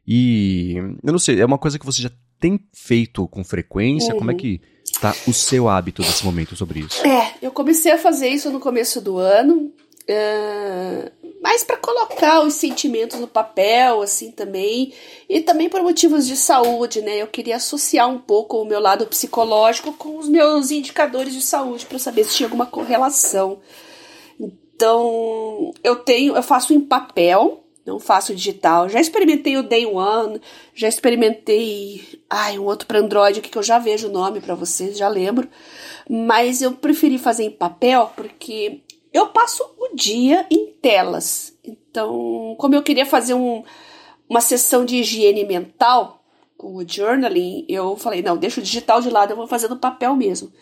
E 0.06 0.76
eu 1.02 1.12
não 1.12 1.18
sei, 1.18 1.40
é 1.40 1.44
uma 1.44 1.58
coisa 1.58 1.78
que 1.78 1.84
você 1.84 2.00
já 2.00 2.10
tem 2.38 2.60
feito 2.72 3.26
com 3.28 3.44
frequência? 3.44 4.12
Uhum. 4.12 4.18
Como 4.18 4.30
é 4.30 4.34
uhum. 4.34 4.38
que 4.38 4.60
tá 5.00 5.14
o 5.26 5.32
seu 5.32 5.68
hábito 5.68 6.02
nesse 6.02 6.24
momento 6.24 6.56
sobre 6.56 6.80
isso? 6.80 7.06
É, 7.06 7.34
eu 7.42 7.50
comecei 7.50 7.92
a 7.92 7.98
fazer 7.98 8.28
isso 8.28 8.50
no 8.50 8.60
começo 8.60 9.00
do 9.00 9.18
ano. 9.18 9.72
Uh, 10.08 11.10
mais 11.42 11.64
para 11.64 11.76
colocar 11.76 12.42
os 12.42 12.54
sentimentos 12.54 13.18
no 13.18 13.26
papel, 13.26 14.02
assim 14.02 14.30
também, 14.30 14.92
e 15.28 15.40
também 15.40 15.68
por 15.68 15.82
motivos 15.82 16.26
de 16.26 16.36
saúde, 16.36 17.02
né? 17.02 17.20
Eu 17.20 17.26
queria 17.26 17.56
associar 17.56 18.08
um 18.08 18.18
pouco 18.18 18.60
o 18.60 18.64
meu 18.64 18.80
lado 18.80 19.06
psicológico 19.06 19.92
com 19.92 20.16
os 20.18 20.28
meus 20.28 20.70
indicadores 20.70 21.32
de 21.32 21.42
saúde 21.42 21.86
para 21.86 21.98
saber 21.98 22.24
se 22.24 22.36
tinha 22.36 22.46
alguma 22.46 22.66
correlação. 22.66 23.60
Então, 24.38 25.72
eu 25.82 25.96
tenho, 25.96 26.36
eu 26.36 26.42
faço 26.42 26.72
em 26.72 26.80
papel, 26.80 27.64
não 27.86 27.98
faço 27.98 28.34
digital. 28.34 28.88
Já 28.88 29.00
experimentei 29.00 29.56
o 29.56 29.62
Day 29.62 29.86
One, 29.86 30.40
já 30.74 30.86
experimentei, 30.88 32.20
ai, 32.28 32.58
um 32.58 32.64
outro 32.64 32.86
para 32.86 32.98
Android 32.98 33.40
que 33.40 33.56
eu 33.56 33.62
já 33.62 33.78
vejo 33.78 34.08
o 34.08 34.12
nome 34.12 34.40
para 34.40 34.54
vocês, 34.54 34.98
já 34.98 35.08
lembro. 35.08 35.48
Mas 36.08 36.60
eu 36.60 36.72
preferi 36.72 37.18
fazer 37.18 37.44
em 37.44 37.50
papel 37.50 38.12
porque 38.14 38.82
eu 39.16 39.28
passo 39.28 39.64
o 39.78 39.94
dia 39.94 40.46
em 40.50 40.66
telas. 40.80 41.56
Então, 41.64 42.54
como 42.58 42.74
eu 42.74 42.82
queria 42.82 43.06
fazer 43.06 43.34
um, 43.34 43.64
uma 44.28 44.40
sessão 44.40 44.84
de 44.84 44.96
higiene 44.96 45.44
mental 45.44 46.22
com 46.56 46.76
o 46.76 46.88
journaling, 46.88 47.64
eu 47.68 47.96
falei, 47.96 48.22
não, 48.22 48.36
deixa 48.36 48.60
o 48.60 48.62
digital 48.62 49.00
de 49.00 49.10
lado, 49.10 49.30
eu 49.30 49.36
vou 49.36 49.46
fazer 49.46 49.68
no 49.68 49.76
papel 49.76 50.14
mesmo. 50.14 50.52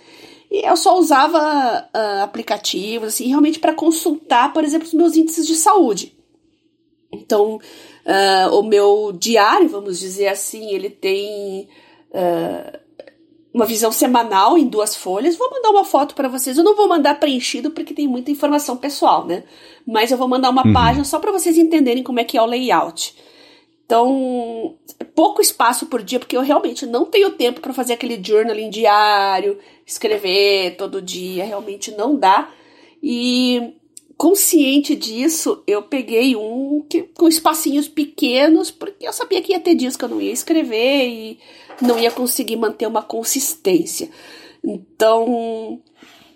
E 0.50 0.64
eu 0.64 0.76
só 0.76 0.98
usava 0.98 1.88
uh, 1.94 2.22
aplicativos, 2.22 3.08
assim, 3.08 3.28
realmente 3.28 3.58
para 3.58 3.74
consultar, 3.74 4.52
por 4.52 4.62
exemplo, 4.62 4.86
os 4.86 4.94
meus 4.94 5.16
índices 5.16 5.46
de 5.46 5.54
saúde. 5.54 6.16
Então, 7.12 7.56
uh, 7.56 8.54
o 8.56 8.62
meu 8.62 9.12
diário, 9.12 9.68
vamos 9.68 9.98
dizer 9.98 10.28
assim, 10.28 10.70
ele 10.70 10.90
tem 10.90 11.68
uh, 12.10 12.83
uma 13.54 13.64
visão 13.64 13.92
semanal 13.92 14.58
em 14.58 14.66
duas 14.66 14.96
folhas. 14.96 15.36
Vou 15.36 15.48
mandar 15.48 15.70
uma 15.70 15.84
foto 15.84 16.16
para 16.16 16.28
vocês. 16.28 16.58
Eu 16.58 16.64
não 16.64 16.74
vou 16.74 16.88
mandar 16.88 17.20
preenchido 17.20 17.70
porque 17.70 17.94
tem 17.94 18.08
muita 18.08 18.32
informação 18.32 18.76
pessoal, 18.76 19.24
né? 19.24 19.44
Mas 19.86 20.10
eu 20.10 20.18
vou 20.18 20.26
mandar 20.26 20.50
uma 20.50 20.66
uhum. 20.66 20.72
página 20.72 21.04
só 21.04 21.20
para 21.20 21.30
vocês 21.30 21.56
entenderem 21.56 22.02
como 22.02 22.18
é 22.18 22.24
que 22.24 22.36
é 22.36 22.42
o 22.42 22.46
layout. 22.46 23.14
Então, 23.86 24.74
pouco 25.14 25.40
espaço 25.40 25.86
por 25.86 26.02
dia, 26.02 26.18
porque 26.18 26.36
eu 26.36 26.40
realmente 26.40 26.84
não 26.84 27.04
tenho 27.04 27.30
tempo 27.30 27.60
para 27.60 27.72
fazer 27.72 27.92
aquele 27.92 28.20
journaling 28.20 28.70
diário, 28.70 29.58
escrever 29.86 30.76
todo 30.76 31.00
dia, 31.00 31.44
realmente 31.44 31.92
não 31.92 32.16
dá. 32.16 32.50
E 33.00 33.74
consciente 34.16 34.96
disso, 34.96 35.62
eu 35.66 35.82
peguei 35.82 36.34
um 36.34 36.84
que, 36.88 37.02
com 37.02 37.28
espacinhos 37.28 37.86
pequenos, 37.86 38.70
porque 38.70 39.06
eu 39.06 39.12
sabia 39.12 39.42
que 39.42 39.52
ia 39.52 39.60
ter 39.60 39.74
dias 39.74 39.96
que 39.96 40.04
eu 40.04 40.08
não 40.08 40.20
ia 40.20 40.32
escrever 40.32 41.06
e 41.06 41.38
não 41.80 41.98
ia 41.98 42.10
conseguir 42.10 42.56
manter 42.56 42.86
uma 42.86 43.02
consistência. 43.02 44.10
Então, 44.62 45.80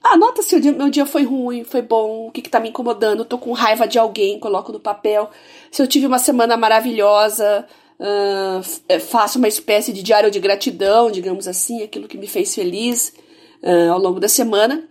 anota 0.02 0.42
se 0.42 0.56
o 0.56 0.60
dia, 0.60 0.72
meu 0.72 0.90
dia 0.90 1.06
foi 1.06 1.24
ruim, 1.24 1.64
foi 1.64 1.82
bom, 1.82 2.26
o 2.28 2.30
que, 2.30 2.42
que 2.42 2.50
tá 2.50 2.60
me 2.60 2.68
incomodando, 2.68 3.24
tô 3.24 3.38
com 3.38 3.52
raiva 3.52 3.86
de 3.86 3.98
alguém, 3.98 4.38
coloco 4.38 4.72
no 4.72 4.80
papel. 4.80 5.30
Se 5.70 5.82
eu 5.82 5.86
tive 5.86 6.06
uma 6.06 6.18
semana 6.18 6.56
maravilhosa, 6.56 7.66
uh, 7.98 9.00
faço 9.00 9.38
uma 9.38 9.48
espécie 9.48 9.92
de 9.92 10.02
diário 10.02 10.30
de 10.30 10.40
gratidão, 10.40 11.10
digamos 11.10 11.48
assim, 11.48 11.82
aquilo 11.82 12.08
que 12.08 12.18
me 12.18 12.26
fez 12.26 12.54
feliz 12.54 13.14
uh, 13.62 13.92
ao 13.92 13.98
longo 13.98 14.20
da 14.20 14.28
semana. 14.28 14.86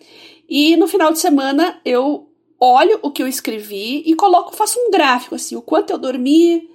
E 0.49 0.75
no 0.75 0.87
final 0.87 1.11
de 1.11 1.19
semana 1.19 1.79
eu 1.83 2.29
olho 2.59 2.99
o 3.01 3.11
que 3.11 3.21
eu 3.21 3.27
escrevi 3.27 4.01
e 4.05 4.15
coloco, 4.15 4.55
faço 4.55 4.79
um 4.79 4.89
gráfico, 4.89 5.35
assim, 5.35 5.55
o 5.55 5.61
quanto 5.61 5.91
eu 5.91 5.97
dormi, 5.97 6.69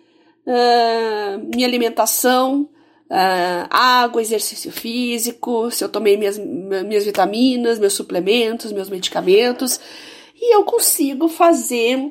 uh, 0.46 1.50
minha 1.52 1.66
alimentação, 1.66 2.68
uh, 3.12 3.68
água, 3.68 4.22
exercício 4.22 4.72
físico, 4.72 5.70
se 5.70 5.84
eu 5.84 5.88
tomei 5.88 6.16
minhas, 6.16 6.38
minhas 6.38 7.04
vitaminas, 7.04 7.78
meus 7.78 7.92
suplementos, 7.92 8.72
meus 8.72 8.88
medicamentos, 8.88 9.78
e 10.34 10.54
eu 10.56 10.64
consigo 10.64 11.28
fazer 11.28 12.10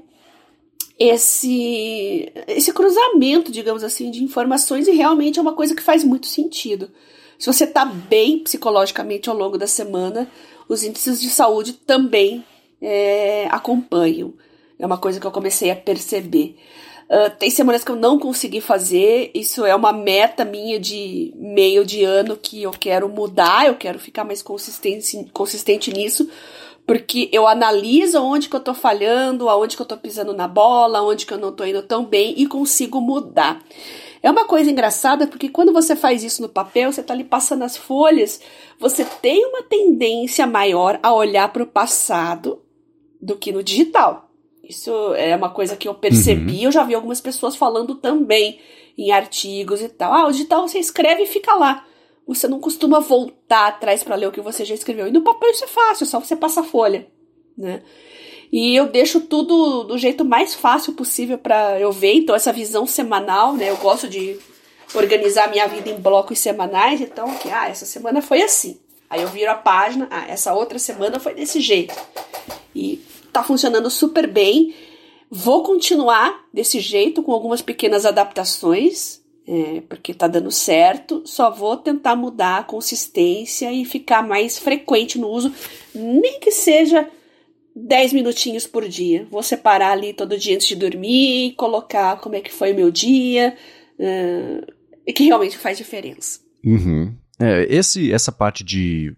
esse, 1.00 2.32
esse 2.48 2.72
cruzamento, 2.72 3.52
digamos 3.52 3.84
assim, 3.84 4.12
de 4.12 4.24
informações 4.24 4.88
e 4.88 4.92
realmente 4.92 5.40
é 5.40 5.42
uma 5.42 5.56
coisa 5.56 5.76
que 5.76 5.82
faz 5.82 6.04
muito 6.04 6.28
sentido. 6.28 6.92
Se 7.40 7.52
você 7.52 7.64
está 7.64 7.84
bem 7.84 8.38
psicologicamente 8.38 9.28
ao 9.28 9.36
longo 9.36 9.58
da 9.58 9.66
semana, 9.66 10.30
os 10.70 10.84
índices 10.84 11.20
de 11.20 11.30
saúde 11.30 11.74
também 11.74 12.46
é, 12.80 13.48
acompanham. 13.50 14.34
É 14.78 14.86
uma 14.86 15.00
coisa 15.00 15.20
que 15.20 15.26
eu 15.26 15.32
comecei 15.32 15.72
a 15.72 15.76
perceber. 15.76 16.56
Uh, 17.12 17.30
tem 17.38 17.50
semanas 17.50 17.84
que 17.84 17.91
eu 17.91 17.97
não 17.97 18.17
consegui 18.17 18.62
fazer, 18.62 19.32
isso 19.36 19.65
é 19.65 19.76
uma 19.76 19.91
meta 19.91 20.45
minha 20.45 20.80
de 20.80 21.34
meio 21.36 21.84
de 21.86 22.06
ano 22.06 22.38
que 22.38 22.63
eu 22.63 22.71
quero 22.71 23.10
mudar, 23.10 23.67
eu 23.67 23.76
quero 23.76 24.00
ficar 24.00 24.24
mais 24.24 24.41
consistente, 24.41 25.30
consistente 25.34 25.91
nisso, 25.91 26.30
porque 26.88 27.30
eu 27.34 27.45
analiso 27.45 28.17
onde 28.24 28.47
que 28.47 28.56
eu 28.56 28.62
tô 28.62 28.74
falhando, 28.74 29.50
aonde 29.50 29.76
que 29.76 29.82
eu 29.82 29.86
tô 29.86 29.97
pisando 29.97 30.32
na 30.32 30.47
bola, 30.47 31.02
onde 31.02 31.26
que 31.26 31.34
eu 31.34 31.38
não 31.38 31.52
tô 31.52 31.65
indo 31.65 31.84
tão 31.84 32.06
bem 32.06 32.34
e 32.38 32.47
consigo 32.47 33.02
mudar. 33.02 33.62
É 34.24 34.32
uma 34.32 34.45
coisa 34.45 34.71
engraçada 34.71 35.28
porque 35.28 35.50
quando 35.50 35.74
você 35.74 35.97
faz 35.97 36.24
isso 36.24 36.41
no 36.41 36.47
papel, 36.47 36.93
você 36.93 37.04
tá 37.04 37.13
ali 37.13 37.26
passando 37.26 37.63
as 37.63 37.76
folhas, 37.76 38.39
você 38.80 39.04
tem 39.04 39.45
uma 39.47 39.63
tendência 39.63 40.47
maior 40.47 40.97
a 41.04 41.13
olhar 41.13 41.52
para 41.52 41.63
o 41.63 41.67
passado 41.67 42.62
do 43.21 43.36
que 43.36 43.52
no 43.52 43.62
digital. 43.62 44.31
Isso 44.72 45.14
é 45.16 45.36
uma 45.36 45.50
coisa 45.50 45.76
que 45.76 45.86
eu 45.86 45.94
percebi, 45.94 46.60
uhum. 46.60 46.64
eu 46.64 46.72
já 46.72 46.84
vi 46.84 46.96
algumas 46.96 47.20
pessoas 47.20 47.58
falando 47.58 47.96
também 47.96 48.58
em 48.98 49.12
artigos 49.12 49.82
e 49.82 49.90
tal. 49.90 50.14
Ah, 50.14 50.28
o 50.28 50.32
digital 50.32 50.66
você 50.66 50.80
escreve 50.80 51.24
e 51.24 51.28
fica 51.28 51.54
lá. 51.56 51.86
Você 52.26 52.48
não 52.48 52.58
costuma 52.58 53.02
voltar 53.02 53.68
atrás 53.68 54.02
para 54.02 54.16
ler 54.16 54.28
o 54.28 54.32
que 54.32 54.40
você 54.40 54.64
já 54.64 54.74
escreveu. 54.74 55.08
E 55.08 55.12
no 55.12 55.24
papel 55.24 55.52
isso 55.52 55.66
é 55.66 55.68
fácil, 55.68 56.06
é 56.06 56.08
só 56.08 56.22
você 56.22 56.38
passa 56.38 56.62
a 56.62 56.64
folha, 56.64 57.06
né? 57.58 57.82
E 58.50 58.74
eu 58.74 58.88
deixo 58.88 59.20
tudo 59.20 59.84
do 59.84 59.98
jeito 59.98 60.24
mais 60.24 60.56
fácil 60.56 60.94
possível 60.94 61.38
para 61.38 61.78
eu 61.78 61.92
ver, 61.92 62.14
então 62.14 62.34
essa 62.34 62.54
visão 62.54 62.88
semanal, 62.88 63.54
né? 63.54 63.70
Eu 63.70 63.78
gosto 63.78 64.08
de 64.08 64.40
organizar 64.94 65.50
minha 65.50 65.68
vida 65.68 65.90
em 65.90 66.00
blocos 66.00 66.40
semanais, 66.40 67.02
então, 67.02 67.34
que 67.40 67.50
ah, 67.50 67.68
essa 67.68 67.86
semana 67.86 68.22
foi 68.22 68.42
assim. 68.42 68.80
Aí 69.10 69.22
eu 69.22 69.28
viro 69.28 69.52
a 69.52 69.56
página, 69.56 70.08
ah, 70.10 70.26
essa 70.30 70.54
outra 70.54 70.80
semana 70.80 71.20
foi 71.20 71.34
desse 71.34 71.60
jeito. 71.60 71.94
E 72.74 73.02
tá 73.32 73.44
funcionando 73.44 73.89
super 73.89 74.28
bem. 74.28 74.74
Vou 75.30 75.63
continuar 75.63 76.46
desse 76.54 76.80
jeito, 76.80 77.24
com 77.24 77.32
algumas 77.32 77.62
pequenas 77.62 78.06
adaptações, 78.06 79.22
é, 79.48 79.82
porque 79.88 80.13
tá 80.13 80.28
dando 80.28 80.52
certo. 80.52 81.22
Só 81.26 81.50
vou 81.50 81.78
tentar 81.78 82.15
mudar 82.15 82.58
a 82.58 82.63
consistência 82.63 83.72
e 83.72 83.86
ficar 83.86 84.28
mais 84.28 84.60
frequente 84.60 85.17
no 85.17 85.30
uso, 85.30 85.54
nem 85.96 86.39
que 86.39 86.52
seja 86.52 87.10
10 87.76 88.13
minutinhos 88.13 88.67
por 88.67 88.88
dia. 88.88 89.26
Vou 89.32 89.41
separar 89.41 89.91
ali 89.91 90.13
todo 90.13 90.38
dia 90.38 90.56
antes 90.56 90.67
de 90.67 90.76
dormir, 90.76 91.54
colocar 91.56 92.20
como 92.20 92.36
é 92.36 92.41
que 92.41 92.52
foi 92.52 92.74
o 92.74 92.76
meu 92.76 92.91
dia, 92.91 93.56
uh, 93.98 94.74
e 95.08 95.13
que 95.13 95.24
realmente 95.24 95.58
faz 95.58 95.78
diferença. 95.78 96.39
Uhum. 96.63 97.15
É, 97.39 97.65
esse, 97.70 98.12
essa 98.12 98.32
parte 98.32 98.63
de 98.63 99.15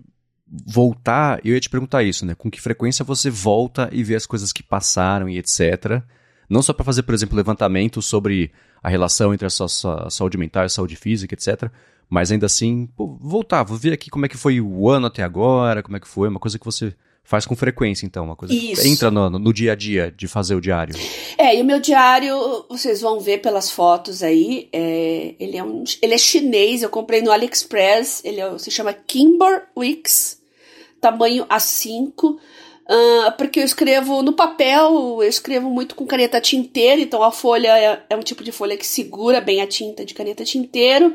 voltar, 0.65 1.39
eu 1.43 1.53
ia 1.55 1.59
te 1.59 1.69
perguntar 1.69 2.03
isso, 2.03 2.25
né? 2.25 2.35
Com 2.35 2.51
que 2.51 2.61
frequência 2.61 3.03
você 3.03 3.29
volta 3.29 3.89
e 3.91 4.03
vê 4.03 4.15
as 4.15 4.25
coisas 4.25 4.53
que 4.53 4.61
passaram 4.61 5.27
e 5.27 5.37
etc. 5.39 6.03
Não 6.49 6.61
só 6.61 6.73
para 6.73 6.85
fazer, 6.85 7.03
por 7.03 7.15
exemplo, 7.15 7.35
levantamento 7.35 8.01
sobre 8.01 8.51
a 8.81 8.89
relação 8.89 9.33
entre 9.33 9.47
a 9.47 9.49
sua, 9.49 9.67
sua 9.67 10.09
saúde 10.09 10.37
mental 10.37 10.63
e 10.63 10.65
a 10.67 10.69
saúde 10.69 10.95
física, 10.95 11.33
etc. 11.33 11.71
Mas 12.09 12.31
ainda 12.31 12.45
assim, 12.45 12.87
pô, 12.95 13.17
voltar, 13.19 13.63
vou 13.63 13.77
ver 13.77 13.93
aqui 13.93 14.09
como 14.09 14.25
é 14.25 14.29
que 14.29 14.37
foi 14.37 14.61
o 14.61 14.89
ano 14.89 15.07
até 15.07 15.23
agora, 15.23 15.81
como 15.81 15.97
é 15.97 15.99
que 15.99 16.07
foi, 16.07 16.27
uma 16.27 16.39
coisa 16.39 16.59
que 16.59 16.65
você 16.65 16.93
faz 17.23 17.45
com 17.45 17.55
frequência, 17.55 18.05
então, 18.05 18.25
uma 18.25 18.35
coisa 18.35 18.53
Isso. 18.53 18.81
que 18.81 18.87
entra 18.89 19.09
no, 19.09 19.29
no, 19.29 19.53
dia 19.53 19.71
a 19.71 19.75
dia 19.75 20.13
de 20.15 20.27
fazer 20.27 20.55
o 20.55 20.61
diário. 20.61 20.93
É, 21.37 21.57
e 21.57 21.61
o 21.61 21.65
meu 21.65 21.79
diário, 21.79 22.35
vocês 22.69 23.01
vão 23.01 23.19
ver 23.19 23.39
pelas 23.39 23.71
fotos 23.71 24.21
aí, 24.21 24.67
é, 24.73 25.33
ele, 25.39 25.57
é 25.57 25.63
um, 25.63 25.83
ele 26.01 26.13
é 26.13 26.17
chinês, 26.17 26.83
eu 26.83 26.89
comprei 26.89 27.21
no 27.21 27.31
AliExpress, 27.31 28.21
ele 28.25 28.41
é, 28.41 28.57
se 28.57 28.69
chama 28.69 28.93
Kimber 28.93 29.63
Wix, 29.75 30.42
tamanho 31.03 31.45
A5, 31.47 32.23
uh, 32.23 32.37
porque 33.37 33.59
eu 33.59 33.65
escrevo 33.65 34.23
no 34.23 34.31
papel, 34.31 35.21
eu 35.21 35.27
escrevo 35.27 35.69
muito 35.69 35.95
com 35.95 36.07
caneta 36.07 36.39
tinteira, 36.39 37.01
então 37.01 37.21
a 37.21 37.31
folha 37.31 37.77
é, 37.77 38.03
é 38.09 38.15
um 38.15 38.21
tipo 38.21 38.41
de 38.41 38.53
folha 38.53 38.77
que 38.77 38.87
segura 38.87 39.41
bem 39.41 39.61
a 39.61 39.67
tinta 39.67 40.05
de 40.05 40.13
caneta 40.13 40.45
tinteiro, 40.45 41.13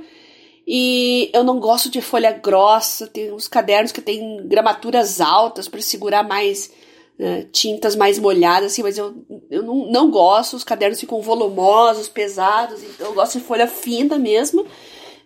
e 0.67 1.31
eu 1.33 1.43
não 1.43 1.59
gosto 1.59 1.89
de 1.89 2.03
folha 2.03 2.31
grossa, 2.31 3.07
tem 3.07 3.33
uns 3.33 3.49
cadernos 3.49 3.91
que 3.91 4.03
tem 4.03 4.47
gramaturas 4.47 5.23
altas 5.23 5.67
para 5.67 5.81
segurar 5.81 6.23
mais 6.23 6.71
uh, 7.19 7.49
tintas 7.51 7.97
mais 7.97 8.19
molhadas, 8.19 8.73
assim, 8.73 8.83
mas 8.83 8.99
eu, 8.99 9.15
eu 9.51 9.63
não, 9.63 9.91
não 9.91 10.11
gosto, 10.11 10.55
os 10.55 10.65
cadernos 10.65 11.01
ficam 11.01 11.23
volumosos, 11.23 12.11
pesados, 12.11 12.83
então 12.83 13.07
eu 13.07 13.15
gosto 13.15 13.39
de 13.39 13.45
folha 13.45 13.67
fina 13.67 14.19
mesmo. 14.19 14.67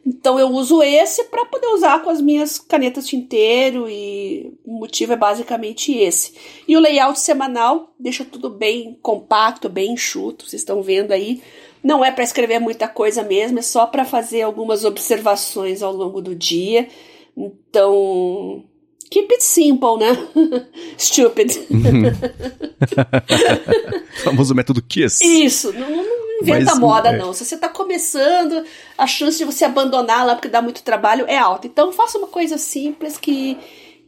Então 0.04 0.38
eu 0.38 0.48
uso 0.48 0.82
esse 0.82 1.24
para 1.24 1.44
poder 1.44 1.68
usar 1.68 2.02
com 2.02 2.10
as 2.10 2.20
minhas 2.20 2.58
canetas 2.58 3.06
tinteiro 3.06 3.88
e 3.88 4.52
o 4.64 4.72
motivo 4.72 5.12
é 5.12 5.16
basicamente 5.16 5.96
esse. 5.96 6.34
E 6.66 6.76
o 6.76 6.80
layout 6.80 7.20
semanal 7.20 7.92
deixa 7.98 8.24
tudo 8.24 8.50
bem 8.50 8.98
compacto, 9.00 9.68
bem 9.68 9.92
enxuto, 9.92 10.48
vocês 10.48 10.62
estão 10.62 10.82
vendo 10.82 11.12
aí. 11.12 11.40
Não 11.82 12.04
é 12.04 12.10
para 12.10 12.24
escrever 12.24 12.58
muita 12.58 12.88
coisa 12.88 13.22
mesmo, 13.22 13.58
é 13.58 13.62
só 13.62 13.86
para 13.86 14.04
fazer 14.04 14.42
algumas 14.42 14.84
observações 14.84 15.82
ao 15.82 15.92
longo 15.92 16.20
do 16.20 16.34
dia. 16.34 16.88
Então, 17.36 18.64
keep 19.12 19.30
it 19.30 19.44
simple, 19.44 19.98
né? 19.98 20.16
Stupid. 20.96 21.50
famoso 24.24 24.54
método 24.54 24.80
KISS. 24.80 25.20
Isso, 25.20 25.70
não, 25.74 25.90
não 25.90 26.40
inventa 26.40 26.70
Mas, 26.70 26.78
moda, 26.78 27.10
é... 27.10 27.18
não. 27.18 27.34
Se 27.34 27.44
você 27.44 27.54
está 27.54 27.68
começando, 27.68 28.64
a 28.96 29.06
chance 29.06 29.36
de 29.36 29.44
você 29.44 29.66
abandonar 29.66 30.24
lá 30.24 30.34
porque 30.34 30.48
dá 30.48 30.62
muito 30.62 30.82
trabalho 30.82 31.26
é 31.28 31.36
alta. 31.36 31.66
Então, 31.66 31.92
faça 31.92 32.16
uma 32.16 32.28
coisa 32.28 32.56
simples 32.56 33.18
que, 33.18 33.58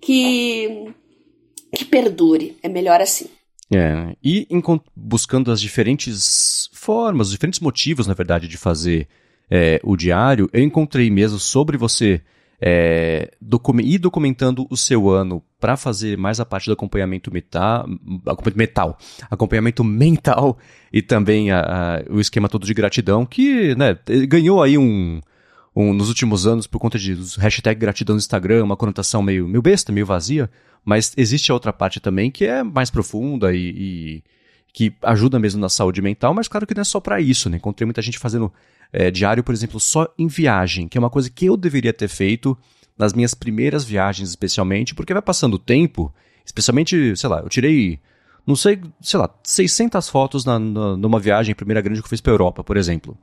que, 0.01 0.89
que 1.77 1.85
perdure. 1.85 2.57
É 2.63 2.69
melhor 2.69 3.03
assim. 3.03 3.29
É, 3.75 4.17
e 4.23 4.47
buscando 4.97 5.51
as 5.51 5.61
diferentes 5.61 6.71
formas, 6.73 7.29
os 7.29 7.33
diferentes 7.33 7.61
motivos, 7.61 8.07
na 8.07 8.15
verdade, 8.15 8.49
de 8.49 8.57
fazer 8.57 9.09
é, 9.51 9.81
o 9.83 9.97
diário, 9.97 10.49
eu 10.53 10.63
encontrei 10.63 11.11
mesmo 11.11 11.39
sobre 11.39 11.77
você 11.77 12.23
é, 12.67 13.31
ir 13.83 13.99
documentando 13.99 14.67
o 14.71 14.77
seu 14.77 15.11
ano 15.11 15.43
para 15.61 15.77
fazer 15.77 16.17
mais 16.17 16.41
a 16.41 16.47
parte 16.47 16.65
do 16.65 16.73
acompanhamento 16.73 17.31
metal, 17.31 17.87
metal, 18.57 18.99
acompanhamento 19.31 19.85
mental 19.85 20.57
e 20.91 21.03
também 21.03 21.51
a, 21.51 21.61
a, 21.61 22.03
o 22.11 22.21
esquema 22.21 22.49
todo 22.49 22.65
de 22.65 22.73
gratidão, 22.73 23.27
que 23.27 23.75
né, 23.75 23.99
ganhou 24.27 24.63
aí 24.63 24.79
um, 24.79 25.21
um, 25.77 25.93
nos 25.93 26.09
últimos 26.09 26.47
anos 26.47 26.67
por 26.67 26.79
conta 26.79 26.99
de 26.99 27.15
hashtag 27.37 27.79
gratidão 27.79 28.15
no 28.15 28.19
Instagram, 28.19 28.65
uma 28.65 28.79
conotação 28.79 29.21
meio, 29.21 29.47
meio 29.47 29.61
besta, 29.61 29.93
meio 29.93 30.07
vazia, 30.07 30.51
mas 30.83 31.13
existe 31.19 31.51
a 31.51 31.55
outra 31.55 31.73
parte 31.73 32.01
também 32.01 32.31
que 32.31 32.47
é 32.47 32.63
mais 32.63 32.89
profunda 32.89 33.53
e, 33.53 33.59
e 33.59 34.23
que 34.73 34.95
ajuda 35.03 35.39
mesmo 35.39 35.61
na 35.61 35.69
saúde 35.69 36.01
mental, 36.01 36.33
mas 36.33 36.49
claro 36.49 36.67
que 36.67 36.75
não 36.75 36.81
é 36.81 36.85
só 36.85 36.99
para 36.99 37.21
isso, 37.21 37.51
né? 37.51 37.59
Encontrei 37.59 37.85
muita 37.85 38.01
gente 38.01 38.19
fazendo 38.19 38.51
é, 38.95 39.11
diário, 39.11 39.43
por 39.43 39.53
exemplo, 39.53 39.81
só 39.81 40.07
em 40.17 40.29
viagem, 40.29 40.87
que 40.87 40.97
é 40.97 41.01
uma 41.01 41.11
coisa 41.11 41.29
que 41.29 41.47
eu 41.47 41.57
deveria 41.57 41.93
ter 41.93 42.07
feito 42.07 42.57
nas 42.97 43.13
minhas 43.13 43.35
primeiras 43.35 43.85
viagens, 43.85 44.29
especialmente, 44.29 44.95
porque 44.95 45.13
vai 45.13 45.21
passando 45.21 45.55
o 45.55 45.59
tempo, 45.59 46.15
especialmente, 46.47 47.17
sei 47.17 47.29
lá, 47.29 47.41
eu 47.41 47.49
tirei, 47.49 47.99
não 48.47 48.55
sei, 48.55 48.81
sei 49.01 49.19
lá, 49.19 49.29
600 49.43 50.09
fotos 50.09 50.45
na, 50.45 50.61
na, 50.61 50.97
numa 50.97 51.19
viagem 51.19 51.57
primeira 51.57 51.81
grande 51.81 52.01
que 52.01 52.07
eu 52.07 52.09
fiz 52.11 52.21
para 52.21 52.33
Europa, 52.33 52.63
por 52.63 52.77
exemplo. 52.77 53.19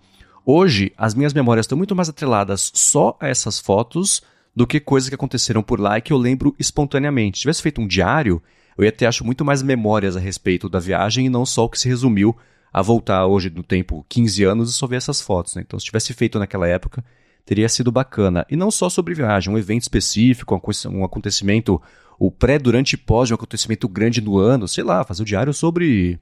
Hoje, 0.46 0.92
as 0.98 1.16
minhas 1.16 1.34
memórias 1.34 1.64
estão 1.64 1.78
muito 1.78 1.96
mais 1.96 2.10
atreladas 2.10 2.70
só 2.74 3.18
a 3.18 3.30
essas 3.30 3.58
fotos 3.58 4.22
do 4.54 4.68
que 4.68 4.78
coisas 4.78 5.08
que 5.08 5.16
aconteceram 5.16 5.64
por 5.64 5.80
lá 5.80 5.98
e 5.98 6.02
que 6.02 6.12
eu 6.12 6.18
lembro 6.18 6.54
espontaneamente. 6.60 7.38
Se 7.38 7.42
tivesse 7.44 7.62
feito 7.62 7.80
um 7.80 7.88
diário, 7.88 8.44
eu 8.78 8.84
ia 8.84 8.92
ter, 8.92 9.06
acho, 9.06 9.24
muito 9.24 9.46
mais 9.46 9.62
memórias 9.62 10.18
a 10.18 10.20
respeito 10.20 10.68
da 10.68 10.80
viagem 10.80 11.28
e 11.28 11.30
não 11.30 11.46
só 11.46 11.64
o 11.64 11.70
que 11.70 11.80
se 11.80 11.88
resumiu 11.88 12.36
a 12.72 12.82
voltar 12.82 13.26
hoje 13.26 13.50
no 13.50 13.64
tempo 13.64 14.06
15 14.08 14.44
anos 14.44 14.70
e 14.70 14.74
só 14.74 14.88
ver 14.88 14.98
essas 14.98 15.22
fotos. 15.22 15.56
Né? 15.56 15.64
Então, 15.66 15.80
se 15.80 15.86
tivesse 15.86 16.14
feito 16.14 16.40
naquela 16.40 16.68
época, 16.68 17.04
teria 17.46 17.68
sido 17.68 17.92
bacana. 17.92 18.46
E 18.50 18.56
não 18.56 18.72
só 18.72 18.90
sobre 18.90 19.14
viagem, 19.14 19.54
um 19.54 19.58
evento 19.58 19.82
específico, 19.82 20.60
um 20.90 21.04
acontecimento, 21.04 21.82
o 22.18 22.32
pré, 22.32 22.58
durante 22.58 22.94
e 22.94 22.98
pós 22.98 23.28
de 23.28 23.34
um 23.34 23.36
acontecimento 23.36 23.88
grande 23.90 24.22
no 24.22 24.38
ano, 24.38 24.68
sei 24.68 24.84
lá, 24.84 25.04
fazer 25.04 25.22
o 25.22 25.24
um 25.24 25.26
diário 25.26 25.54
sobre 25.54 26.20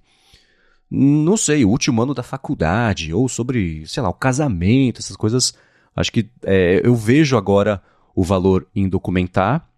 não 0.90 1.38
sei, 1.38 1.64
o 1.64 1.70
último 1.70 2.02
ano 2.02 2.16
da 2.16 2.24
faculdade, 2.24 3.14
ou 3.14 3.30
sobre, 3.30 3.86
sei 3.86 4.02
lá, 4.02 4.10
o 4.10 4.14
casamento, 4.14 5.00
essas 5.00 5.16
coisas. 5.16 5.54
Acho 5.96 6.12
que 6.12 6.30
é, 6.44 6.82
eu 6.84 6.96
vejo 6.96 7.38
agora 7.38 7.82
o 8.16 8.24
valor 8.24 8.68
em 8.76 8.90
documentar 8.90 9.70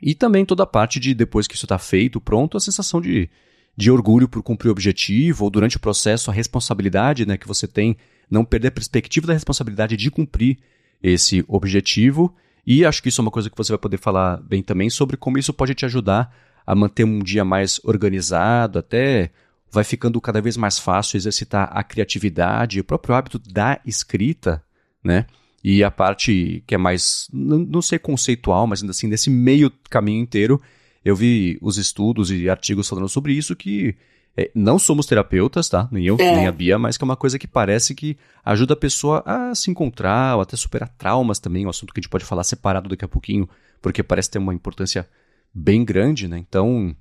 e 0.00 0.14
também 0.14 0.44
toda 0.44 0.62
a 0.62 0.66
parte 0.66 1.00
de, 1.00 1.14
depois 1.14 1.48
que 1.48 1.54
isso 1.54 1.64
está 1.64 1.78
feito, 1.78 2.20
pronto, 2.20 2.56
a 2.56 2.60
sensação 2.60 3.00
de, 3.00 3.28
de 3.76 3.90
orgulho 3.90 4.28
por 4.28 4.42
cumprir 4.42 4.68
o 4.68 4.72
objetivo, 4.72 5.44
ou 5.44 5.50
durante 5.50 5.76
o 5.76 5.80
processo, 5.80 6.30
a 6.30 6.34
responsabilidade 6.34 7.26
né, 7.26 7.36
que 7.36 7.48
você 7.48 7.66
tem, 7.66 7.96
não 8.30 8.44
perder 8.44 8.68
a 8.68 8.72
perspectiva 8.72 9.26
da 9.26 9.32
responsabilidade 9.32 9.96
de 9.96 10.10
cumprir 10.10 10.58
esse 11.02 11.44
objetivo. 11.48 12.34
E 12.66 12.84
acho 12.84 13.02
que 13.02 13.08
isso 13.08 13.20
é 13.20 13.22
uma 13.22 13.30
coisa 13.30 13.50
que 13.50 13.56
você 13.56 13.72
vai 13.72 13.78
poder 13.78 13.98
falar 13.98 14.36
bem 14.38 14.62
também 14.62 14.88
sobre 14.88 15.16
como 15.16 15.38
isso 15.38 15.52
pode 15.52 15.74
te 15.74 15.84
ajudar 15.84 16.34
a 16.66 16.74
manter 16.74 17.04
um 17.04 17.18
dia 17.18 17.44
mais 17.44 17.80
organizado, 17.82 18.78
até 18.78 19.30
vai 19.70 19.82
ficando 19.82 20.20
cada 20.20 20.40
vez 20.40 20.56
mais 20.56 20.78
fácil 20.78 21.16
exercitar 21.16 21.70
a 21.72 21.82
criatividade, 21.82 22.78
o 22.78 22.84
próprio 22.84 23.14
hábito 23.14 23.38
da 23.38 23.80
escrita, 23.84 24.62
né? 25.02 25.26
E 25.64 25.82
a 25.82 25.90
parte 25.90 26.62
que 26.66 26.74
é 26.74 26.78
mais, 26.78 27.28
não 27.32 27.80
sei 27.80 27.98
conceitual, 27.98 28.66
mas 28.66 28.82
ainda 28.82 28.90
assim, 28.90 29.06
nesse 29.06 29.30
meio 29.30 29.70
caminho 29.88 30.20
inteiro, 30.20 30.60
eu 31.04 31.16
vi 31.16 31.58
os 31.60 31.78
estudos 31.78 32.30
e 32.30 32.48
artigos 32.48 32.88
falando 32.88 33.08
sobre 33.08 33.32
isso 33.32 33.56
que 33.56 33.96
é, 34.36 34.50
não 34.54 34.78
somos 34.78 35.06
terapeutas, 35.06 35.68
tá? 35.68 35.88
Nem 35.90 36.06
eu, 36.06 36.16
é. 36.18 36.36
nem 36.36 36.46
a 36.46 36.52
Bia, 36.52 36.78
mas 36.78 36.96
que 36.96 37.04
é 37.04 37.06
uma 37.06 37.16
coisa 37.16 37.38
que 37.38 37.46
parece 37.46 37.94
que 37.94 38.16
ajuda 38.44 38.72
a 38.74 38.76
pessoa 38.76 39.22
a 39.26 39.54
se 39.54 39.70
encontrar, 39.70 40.36
ou 40.36 40.42
até 40.42 40.56
superar 40.56 40.88
traumas 40.88 41.38
também, 41.38 41.66
um 41.66 41.70
assunto 41.70 41.92
que 41.92 42.00
a 42.00 42.02
gente 42.02 42.10
pode 42.10 42.24
falar 42.24 42.44
separado 42.44 42.88
daqui 42.88 43.04
a 43.04 43.08
pouquinho, 43.08 43.48
porque 43.80 44.02
parece 44.02 44.30
ter 44.30 44.38
uma 44.38 44.54
importância 44.54 45.08
bem 45.52 45.84
grande, 45.84 46.28
né? 46.28 46.38
Então, 46.38 46.96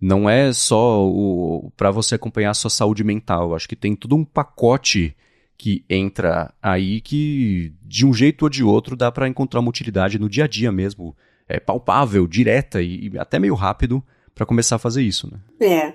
não 0.00 0.28
é 0.28 0.52
só 0.52 1.10
para 1.76 1.90
você 1.90 2.16
acompanhar 2.16 2.50
a 2.50 2.54
sua 2.54 2.70
saúde 2.70 3.02
mental. 3.02 3.54
Acho 3.54 3.68
que 3.68 3.76
tem 3.76 3.96
todo 3.96 4.14
um 4.14 4.24
pacote 4.24 5.16
que 5.56 5.84
entra 5.88 6.52
aí 6.62 7.00
que, 7.00 7.72
de 7.82 8.04
um 8.04 8.12
jeito 8.12 8.42
ou 8.42 8.50
de 8.50 8.62
outro, 8.62 8.96
dá 8.96 9.10
para 9.10 9.28
encontrar 9.28 9.60
uma 9.60 9.70
utilidade 9.70 10.18
no 10.18 10.28
dia 10.28 10.44
a 10.44 10.48
dia 10.48 10.70
mesmo, 10.70 11.16
é 11.48 11.60
palpável, 11.60 12.26
direta 12.26 12.82
e, 12.82 13.10
e 13.12 13.18
até 13.18 13.38
meio 13.38 13.54
rápido 13.54 14.02
para 14.34 14.46
começar 14.46 14.76
a 14.76 14.78
fazer 14.78 15.02
isso. 15.02 15.30
Né? 15.30 15.66
É. 15.66 15.92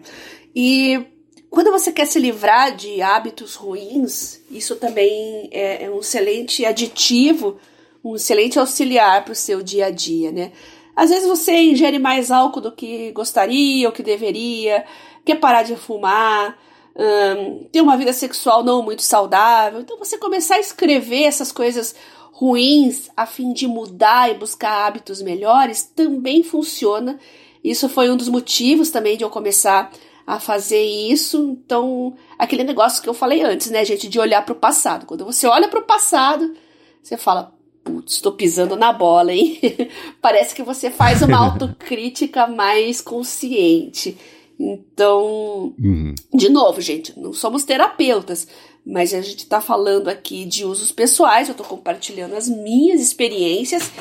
E 0.55 1.05
quando 1.49 1.71
você 1.71 1.91
quer 1.91 2.05
se 2.05 2.19
livrar 2.19 2.75
de 2.75 3.01
hábitos 3.01 3.55
ruins, 3.55 4.39
isso 4.51 4.75
também 4.75 5.49
é, 5.51 5.85
é 5.85 5.89
um 5.89 5.99
excelente 5.99 6.65
aditivo, 6.65 7.57
um 8.03 8.15
excelente 8.15 8.59
auxiliar 8.59 9.23
para 9.23 9.31
o 9.31 9.35
seu 9.35 9.61
dia 9.61 9.87
a 9.87 9.91
dia, 9.91 10.31
né? 10.31 10.51
Às 10.95 11.09
vezes 11.09 11.27
você 11.27 11.53
ingere 11.53 11.97
mais 11.97 12.29
álcool 12.29 12.61
do 12.61 12.71
que 12.71 13.11
gostaria 13.13 13.87
ou 13.87 13.93
que 13.93 14.03
deveria, 14.03 14.85
quer 15.25 15.39
parar 15.39 15.63
de 15.63 15.75
fumar, 15.75 16.57
um, 16.95 17.63
tem 17.71 17.81
uma 17.81 17.95
vida 17.95 18.11
sexual 18.11 18.63
não 18.63 18.83
muito 18.83 19.01
saudável. 19.01 19.79
Então 19.79 19.97
você 19.97 20.17
começar 20.17 20.55
a 20.55 20.59
escrever 20.59 21.23
essas 21.23 21.51
coisas 21.51 21.95
ruins 22.31 23.09
a 23.15 23.25
fim 23.25 23.51
de 23.53 23.67
mudar 23.67 24.31
e 24.31 24.35
buscar 24.37 24.85
hábitos 24.85 25.21
melhores 25.21 25.83
também 25.83 26.43
funciona. 26.43 27.19
Isso 27.63 27.89
foi 27.89 28.09
um 28.09 28.15
dos 28.17 28.29
motivos 28.29 28.89
também 28.89 29.17
de 29.17 29.23
eu 29.23 29.29
começar 29.29 29.91
a 30.25 30.39
fazer 30.39 30.83
isso. 30.83 31.57
Então, 31.65 32.13
aquele 32.37 32.63
negócio 32.63 33.01
que 33.01 33.09
eu 33.09 33.13
falei 33.13 33.41
antes, 33.41 33.71
né, 33.71 33.83
gente, 33.83 34.07
de 34.07 34.19
olhar 34.19 34.45
para 34.45 34.53
o 34.53 34.59
passado. 34.59 35.05
Quando 35.05 35.25
você 35.25 35.47
olha 35.47 35.67
para 35.67 35.79
o 35.79 35.85
passado, 35.85 36.55
você 37.01 37.17
fala, 37.17 37.53
putz, 37.83 38.13
estou 38.13 38.33
pisando 38.33 38.75
na 38.75 38.93
bola, 38.93 39.33
hein? 39.33 39.59
Parece 40.21 40.53
que 40.53 40.63
você 40.63 40.91
faz 40.91 41.21
uma 41.21 41.37
autocrítica 41.45 42.47
mais 42.47 43.01
consciente. 43.01 44.17
Então, 44.59 45.73
uhum. 45.79 46.13
de 46.33 46.49
novo, 46.49 46.81
gente, 46.81 47.17
não 47.17 47.31
somos 47.31 47.63
terapeutas, 47.63 48.47
mas 48.89 49.13
a 49.13 49.21
gente 49.21 49.39
está 49.39 49.61
falando 49.61 50.07
aqui 50.07 50.45
de 50.45 50.65
usos 50.65 50.91
pessoais, 50.91 51.47
eu 51.47 51.51
estou 51.51 51.65
compartilhando 51.65 52.35
as 52.35 52.49
minhas 52.49 52.99
experiências 52.99 53.91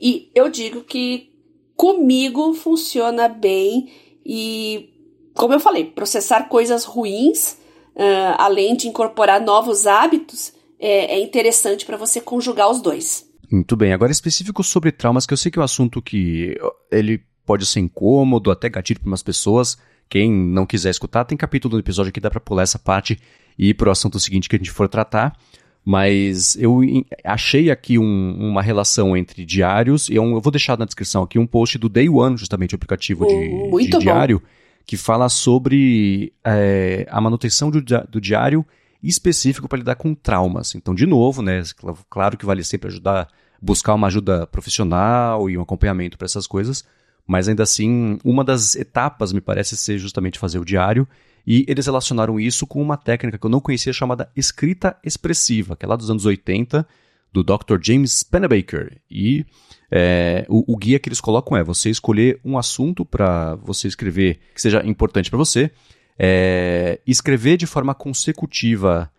e 0.00 0.30
eu 0.34 0.48
digo 0.48 0.82
que 0.82 1.30
comigo 1.76 2.54
funciona 2.54 3.28
bem 3.28 3.92
e, 4.24 4.88
como 5.34 5.52
eu 5.52 5.60
falei, 5.60 5.84
processar 5.84 6.48
coisas 6.48 6.84
ruins, 6.84 7.58
uh, 7.94 8.36
além 8.38 8.74
de 8.74 8.88
incorporar 8.88 9.40
novos 9.40 9.86
hábitos, 9.86 10.52
é, 10.80 11.16
é 11.16 11.20
interessante 11.20 11.84
para 11.84 11.98
você 11.98 12.18
conjugar 12.18 12.70
os 12.70 12.80
dois. 12.80 13.28
Muito 13.50 13.76
bem. 13.76 13.92
Agora, 13.92 14.10
específico 14.10 14.64
sobre 14.64 14.92
traumas, 14.92 15.26
que 15.26 15.32
eu 15.32 15.38
sei 15.38 15.52
que 15.52 15.58
é 15.58 15.62
um 15.62 15.64
assunto 15.64 16.00
que 16.00 16.56
ele 16.90 17.22
pode 17.44 17.66
ser 17.66 17.80
incômodo, 17.80 18.50
até 18.50 18.68
gatilho 18.68 19.00
para 19.00 19.08
umas 19.08 19.22
pessoas. 19.22 19.76
Quem 20.08 20.32
não 20.32 20.64
quiser 20.64 20.90
escutar, 20.90 21.24
tem 21.24 21.36
capítulo 21.36 21.76
do 21.76 21.80
episódio 21.80 22.12
que 22.12 22.20
dá 22.20 22.30
para 22.30 22.40
pular 22.40 22.62
essa 22.62 22.78
parte 22.78 23.18
e 23.58 23.70
ir 23.70 23.74
pro 23.74 23.90
assunto 23.90 24.20
seguinte 24.20 24.48
que 24.48 24.56
a 24.56 24.58
gente 24.58 24.70
for 24.70 24.88
tratar. 24.88 25.36
Mas 25.84 26.54
eu 26.56 26.82
achei 27.24 27.70
aqui 27.70 27.98
um, 27.98 28.36
uma 28.38 28.60
relação 28.60 29.16
entre 29.16 29.44
diários, 29.44 30.08
e 30.08 30.16
eu, 30.16 30.24
eu, 30.24 30.40
vou 30.40 30.50
deixar 30.50 30.78
na 30.78 30.84
descrição 30.84 31.22
aqui 31.22 31.38
um 31.38 31.46
post 31.46 31.78
do 31.78 31.88
Day 31.88 32.08
One, 32.08 32.36
justamente 32.36 32.74
o 32.74 32.76
aplicativo 32.76 33.26
de, 33.26 33.88
de 33.88 33.98
diário, 33.98 34.42
que 34.84 34.98
fala 34.98 35.30
sobre 35.30 36.32
é, 36.44 37.06
a 37.10 37.20
manutenção 37.20 37.70
do, 37.70 37.82
do 38.08 38.20
diário 38.20 38.66
específico 39.02 39.68
para 39.68 39.78
lidar 39.78 39.94
com 39.94 40.14
traumas. 40.14 40.74
Então, 40.74 40.94
de 40.94 41.06
novo, 41.06 41.40
né, 41.40 41.62
claro 42.10 42.36
que 42.36 42.44
vale 42.44 42.62
sempre 42.64 42.88
ajudar, 42.88 43.28
buscar 43.60 43.94
uma 43.94 44.08
ajuda 44.08 44.46
profissional 44.46 45.48
e 45.48 45.56
um 45.56 45.62
acompanhamento 45.62 46.18
para 46.18 46.26
essas 46.26 46.46
coisas, 46.46 46.84
mas 47.26 47.48
ainda 47.48 47.62
assim, 47.62 48.18
uma 48.24 48.42
das 48.42 48.74
etapas 48.74 49.32
me 49.32 49.40
parece 49.40 49.76
ser 49.76 49.98
justamente 49.98 50.38
fazer 50.38 50.58
o 50.58 50.64
diário, 50.64 51.08
e 51.50 51.64
eles 51.66 51.86
relacionaram 51.86 52.38
isso 52.38 52.66
com 52.66 52.82
uma 52.82 52.98
técnica 52.98 53.38
que 53.38 53.46
eu 53.46 53.48
não 53.48 53.58
conhecia 53.58 53.90
chamada 53.90 54.30
escrita 54.36 54.94
expressiva, 55.02 55.74
que 55.74 55.86
é 55.86 55.88
lá 55.88 55.96
dos 55.96 56.10
anos 56.10 56.26
80, 56.26 56.86
do 57.32 57.42
Dr. 57.42 57.78
James 57.80 58.22
Pennebaker. 58.22 59.00
E 59.10 59.46
é, 59.90 60.44
o, 60.46 60.74
o, 60.74 60.76
guia 60.76 60.98
que 60.98 61.08
eles 61.08 61.22
colocam 61.22 61.56
é 61.56 61.64
você 61.64 61.88
escolher 61.88 62.38
um 62.44 62.58
assunto 62.58 63.02
para 63.02 63.54
você 63.62 63.88
escrever 63.88 64.40
que 64.54 64.60
seja 64.60 64.84
importante 64.84 65.30
para 65.30 65.38
você, 65.38 65.70
é, 66.18 67.00
escrever 67.06 67.56
de 67.56 67.64
forma 67.64 67.94
consecutiva 67.94 69.10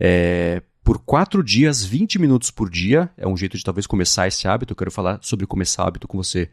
é, 0.00 0.62
por 0.82 0.98
quatro 0.98 1.40
dias, 1.40 1.84
20 1.84 2.18
minutos 2.18 2.50
por 2.50 2.68
dia, 2.68 3.08
é 3.16 3.28
um 3.28 3.36
jeito 3.36 3.56
de 3.56 3.62
talvez 3.62 3.86
começar 3.86 4.26
esse 4.26 4.48
hábito. 4.48 4.72
Eu 4.72 4.76
quero 4.76 4.90
falar 4.90 5.20
sobre 5.22 5.46
começar 5.46 5.84
hábito 5.84 6.08
com 6.08 6.18
você 6.18 6.50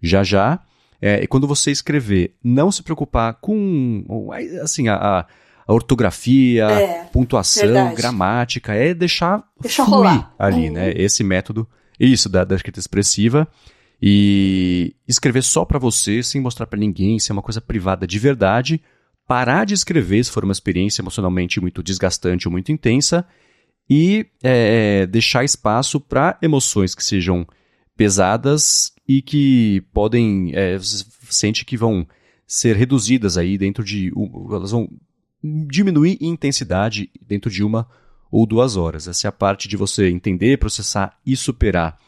já 0.00 0.22
já. 0.22 0.62
É, 1.00 1.22
e 1.22 1.26
quando 1.26 1.46
você 1.46 1.70
escrever, 1.70 2.34
não 2.42 2.72
se 2.72 2.82
preocupar 2.82 3.34
com 3.34 4.30
assim, 4.62 4.88
a, 4.88 5.26
a 5.66 5.72
ortografia, 5.72 6.64
é, 6.66 7.04
pontuação, 7.12 7.72
verdade. 7.72 7.96
gramática, 7.96 8.74
é 8.74 8.94
deixar 8.94 9.44
Deixa 9.60 9.84
fluir 9.84 9.98
rolar. 9.98 10.34
ali, 10.38 10.70
né? 10.70 10.80
uhum. 10.80 10.86
né? 10.86 10.92
Esse 10.96 11.22
método, 11.22 11.68
isso, 11.98 12.28
da, 12.28 12.44
da 12.44 12.56
escrita 12.56 12.80
expressiva. 12.80 13.46
E 14.00 14.94
escrever 15.08 15.42
só 15.42 15.64
para 15.64 15.78
você, 15.78 16.22
sem 16.22 16.40
mostrar 16.40 16.66
para 16.66 16.78
ninguém, 16.78 17.18
ser 17.18 17.32
uma 17.32 17.40
coisa 17.40 17.60
privada 17.60 18.06
de 18.06 18.18
verdade 18.18 18.82
parar 19.26 19.64
de 19.64 19.74
escrever 19.74 20.24
se 20.24 20.30
for 20.30 20.44
uma 20.44 20.52
experiência 20.52 21.02
emocionalmente 21.02 21.60
muito 21.60 21.82
desgastante 21.82 22.46
ou 22.46 22.52
muito 22.52 22.70
intensa 22.70 23.26
e 23.88 24.26
é, 24.42 25.02
é 25.02 25.06
deixar 25.06 25.44
espaço 25.44 26.00
para 26.00 26.38
emoções 26.40 26.94
que 26.94 27.04
sejam 27.04 27.46
pesadas 27.96 28.92
e 29.08 29.22
que 29.22 29.82
podem 29.92 30.52
é, 30.54 30.78
sente 30.80 31.64
que 31.64 31.76
vão 31.76 32.06
ser 32.46 32.76
reduzidas 32.76 33.36
aí 33.36 33.58
dentro 33.58 33.82
de 33.82 34.12
elas 34.50 34.70
vão 34.70 34.88
diminuir 35.42 36.18
em 36.20 36.28
intensidade 36.28 37.10
dentro 37.20 37.50
de 37.50 37.64
uma 37.64 37.88
ou 38.30 38.46
duas 38.46 38.76
horas. 38.76 39.08
Essa 39.08 39.26
é 39.26 39.30
a 39.30 39.32
parte 39.32 39.68
de 39.68 39.76
você 39.76 40.08
entender, 40.08 40.58
processar 40.58 41.16
e 41.24 41.36
superar 41.36 41.98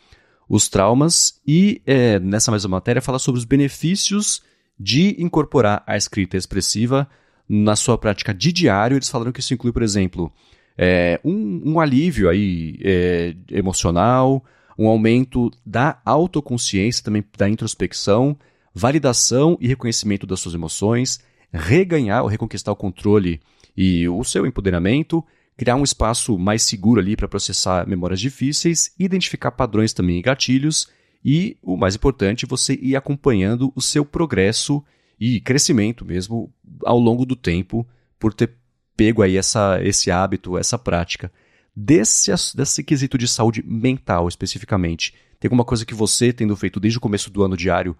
os 0.48 0.68
traumas 0.68 1.40
e 1.46 1.82
é, 1.86 2.18
nessa 2.18 2.50
mesma 2.50 2.70
matéria 2.70 3.02
fala 3.02 3.18
sobre 3.18 3.38
os 3.38 3.44
benefícios 3.44 4.42
de 4.78 5.16
incorporar 5.22 5.82
a 5.86 5.96
escrita 5.96 6.36
expressiva 6.36 7.08
na 7.48 7.74
sua 7.76 7.98
prática 7.98 8.32
de 8.32 8.52
diário. 8.52 8.96
Eles 8.96 9.10
falaram 9.10 9.32
que 9.32 9.40
isso 9.40 9.52
inclui, 9.52 9.72
por 9.72 9.82
exemplo, 9.82 10.32
é, 10.76 11.20
um, 11.24 11.72
um, 11.72 11.80
alívio 11.80 12.28
aí, 12.28 12.78
é, 12.82 13.34
emocional, 13.50 14.44
um 14.78 14.86
aumento 14.86 15.50
da 15.66 16.00
autoconsciência, 16.04 17.02
também 17.02 17.24
da 17.36 17.48
introspecção, 17.48 18.38
validação 18.72 19.58
e 19.60 19.66
reconhecimento 19.66 20.26
das 20.26 20.38
suas 20.38 20.54
emoções, 20.54 21.18
reganhar 21.52 22.22
ou 22.22 22.28
reconquistar 22.28 22.70
o 22.70 22.76
controle 22.76 23.40
e 23.76 24.08
o 24.08 24.22
seu 24.22 24.46
empoderamento, 24.46 25.24
criar 25.56 25.74
um 25.74 25.82
espaço 25.82 26.38
mais 26.38 26.62
seguro 26.62 27.00
ali 27.00 27.16
para 27.16 27.26
processar 27.26 27.86
memórias 27.88 28.20
difíceis, 28.20 28.92
identificar 28.98 29.50
padrões 29.50 29.92
também 29.92 30.18
e 30.18 30.22
gatilhos 30.22 30.88
e, 31.24 31.56
o 31.60 31.76
mais 31.76 31.96
importante, 31.96 32.46
você 32.46 32.78
ir 32.80 32.94
acompanhando 32.94 33.72
o 33.74 33.82
seu 33.82 34.04
progresso 34.04 34.84
e 35.18 35.40
crescimento 35.40 36.04
mesmo 36.04 36.52
ao 36.84 36.98
longo 36.98 37.26
do 37.26 37.34
tempo 37.34 37.84
por 38.18 38.32
ter 38.32 38.54
pego 38.96 39.22
aí 39.22 39.36
essa, 39.36 39.80
esse 39.82 40.10
hábito, 40.10 40.56
essa 40.56 40.78
prática. 40.78 41.32
Desse, 41.80 42.32
desse 42.56 42.82
quesito 42.82 43.16
de 43.16 43.28
saúde 43.28 43.62
mental 43.64 44.26
especificamente, 44.26 45.14
tem 45.38 45.46
alguma 45.48 45.64
coisa 45.64 45.86
que 45.86 45.94
você, 45.94 46.32
tendo 46.32 46.56
feito 46.56 46.80
desde 46.80 46.98
o 46.98 47.00
começo 47.00 47.30
do 47.30 47.44
ano 47.44 47.56
diário, 47.56 47.96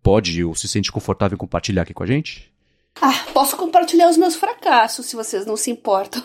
pode 0.00 0.44
ou 0.44 0.54
se 0.54 0.68
sente 0.68 0.92
confortável 0.92 1.34
em 1.34 1.38
compartilhar 1.38 1.82
aqui 1.82 1.92
com 1.92 2.04
a 2.04 2.06
gente? 2.06 2.52
Ah, 3.02 3.24
posso 3.34 3.56
compartilhar 3.56 4.08
os 4.08 4.16
meus 4.16 4.36
fracassos, 4.36 5.06
se 5.06 5.16
vocês 5.16 5.44
não 5.44 5.56
se 5.56 5.72
importam. 5.72 6.22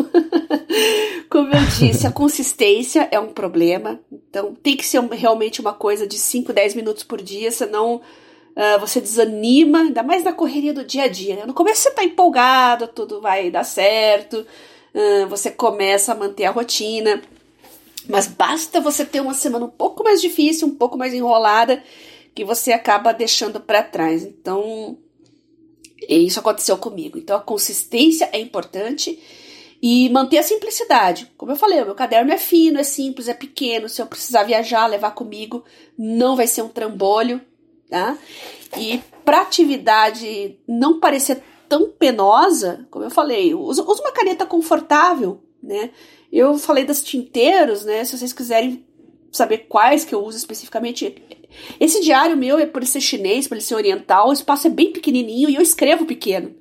Como 1.28 1.48
eu 1.48 1.66
disse, 1.80 2.06
a 2.06 2.12
consistência 2.14 3.10
é 3.12 3.20
um 3.20 3.34
problema. 3.34 4.00
Então, 4.12 4.54
tem 4.54 4.78
que 4.78 4.86
ser 4.86 5.02
realmente 5.02 5.60
uma 5.60 5.74
coisa 5.74 6.06
de 6.06 6.20
5, 6.20 6.54
10 6.54 6.76
minutos 6.76 7.04
por 7.04 7.20
dia, 7.20 7.50
senão 7.50 7.96
uh, 7.96 8.80
você 8.80 9.02
desanima, 9.02 9.80
ainda 9.80 10.04
mais 10.04 10.24
na 10.24 10.34
correria 10.34 10.72
do 10.72 10.86
dia 10.86 11.06
a 11.06 11.08
dia. 11.08 11.38
Né? 11.38 11.46
No 11.48 11.54
começo 11.56 11.82
você 11.82 11.90
tá 11.90 12.04
empolgado, 12.04 12.88
tudo 12.88 13.20
vai 13.20 13.50
dar 13.50 13.64
certo, 13.64 14.46
você 15.30 15.52
começa 15.52 16.12
a 16.12 16.16
manter 16.16 16.46
a 16.46 16.52
rotina. 16.52 17.22
Mas 18.10 18.28
basta 18.28 18.82
você 18.82 19.06
ter 19.06 19.22
uma 19.22 19.34
semana 19.34 19.66
um 19.66 19.70
pouco 19.70 20.04
mais 20.04 20.22
difícil, 20.22 20.68
um 20.68 20.76
pouco 20.76 20.98
mais 20.98 21.14
enrolada, 21.14 21.84
que 22.34 22.44
você 22.44 22.72
acaba 22.72 23.14
deixando 23.14 23.60
para 23.60 23.84
trás. 23.84 24.24
Então, 24.24 24.98
isso 26.10 26.40
aconteceu 26.40 26.78
comigo. 26.78 27.18
Então 27.18 27.38
a 27.38 27.42
consistência 27.42 28.30
é 28.32 28.40
importante 28.40 29.20
e 29.82 30.10
manter 30.10 30.38
a 30.38 30.44
simplicidade. 30.44 31.32
Como 31.38 31.52
eu 31.52 31.56
falei, 31.56 31.82
o 31.82 31.86
meu 31.86 31.96
caderno 31.96 32.32
é 32.32 32.38
fino, 32.38 32.80
é 32.80 32.84
simples, 32.84 33.28
é 33.28 33.34
pequeno. 33.34 33.90
Se 33.90 34.02
eu 34.02 34.06
precisar 34.06 34.44
viajar, 34.44 34.88
levar 34.88 35.12
comigo, 35.12 35.64
não 35.98 36.36
vai 36.36 36.48
ser 36.48 36.62
um 36.62 36.70
trambolho, 36.70 37.42
tá? 37.90 38.18
E 38.78 39.02
para 39.26 39.42
atividade 39.42 40.58
não 40.68 41.00
parecer 41.00 41.42
tão 41.72 41.90
penosa, 41.90 42.86
como 42.92 43.06
eu 43.06 43.10
falei, 43.10 43.56
usa, 43.56 43.82
usa 43.82 44.02
uma 44.02 44.12
caneta 44.12 44.46
confortável, 44.46 45.40
né? 45.64 45.92
Eu 46.30 46.58
falei 46.58 46.84
das 46.84 47.02
tinteiros, 47.02 47.86
né? 47.86 48.04
Se 48.04 48.18
vocês 48.18 48.34
quiserem 48.34 48.86
saber 49.32 49.60
quais 49.70 50.04
que 50.04 50.14
eu 50.14 50.22
uso 50.22 50.38
especificamente, 50.38 51.16
esse 51.80 52.02
diário 52.02 52.36
meu 52.36 52.60
é 52.60 52.66
por 52.66 52.86
ser 52.86 53.00
chinês, 53.00 53.48
por 53.48 53.62
ser 53.62 53.76
oriental, 53.76 54.28
o 54.28 54.34
espaço 54.34 54.68
é 54.68 54.70
bem 54.70 54.92
pequenininho 54.92 55.50
e 55.50 55.56
eu 55.56 55.62
escrevo 55.62 56.06
pequeno. 56.06 56.54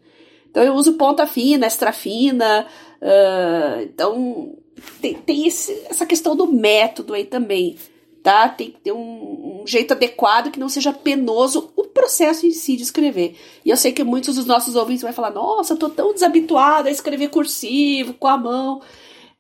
Então 0.49 0.63
eu 0.63 0.75
uso 0.75 0.93
ponta 0.93 1.27
fina, 1.27 1.67
extra 1.67 1.91
fina. 1.91 2.69
Uh, 3.03 3.83
então 3.83 4.57
tem, 5.03 5.15
tem 5.15 5.45
esse, 5.45 5.73
essa 5.87 6.07
questão 6.07 6.37
do 6.37 6.47
método 6.47 7.15
aí 7.15 7.25
também, 7.25 7.77
tá? 8.23 8.49
Tem 8.49 8.71
que 8.71 8.81
ter 8.81 8.93
um, 8.93 9.62
um, 9.62 9.66
jeito 9.66 9.93
adequado 9.93 10.51
que 10.51 10.61
não 10.61 10.68
seja 10.68 10.93
penoso 10.93 11.73
o 11.77 11.85
processo 11.85 12.47
em 12.47 12.51
si 12.51 12.77
de 12.77 12.83
escrever. 12.83 13.37
E 13.64 13.71
eu 13.71 13.77
sei 13.77 13.93
que 13.93 14.05
muitos 14.05 14.37
dos 14.37 14.47
nossos 14.47 14.77
ouvintes 14.77 15.03
vão 15.03 15.12
falar: 15.12 15.31
nossa, 15.31 15.73
eu 15.73 15.79
tô 15.79 15.89
tão 15.89 16.12
desabituado 16.12 16.89
a 16.89 16.91
escrever 16.91 17.29
cursivo, 17.29 18.14
com 18.14 18.29
a 18.29 18.37
mão. 18.37 18.81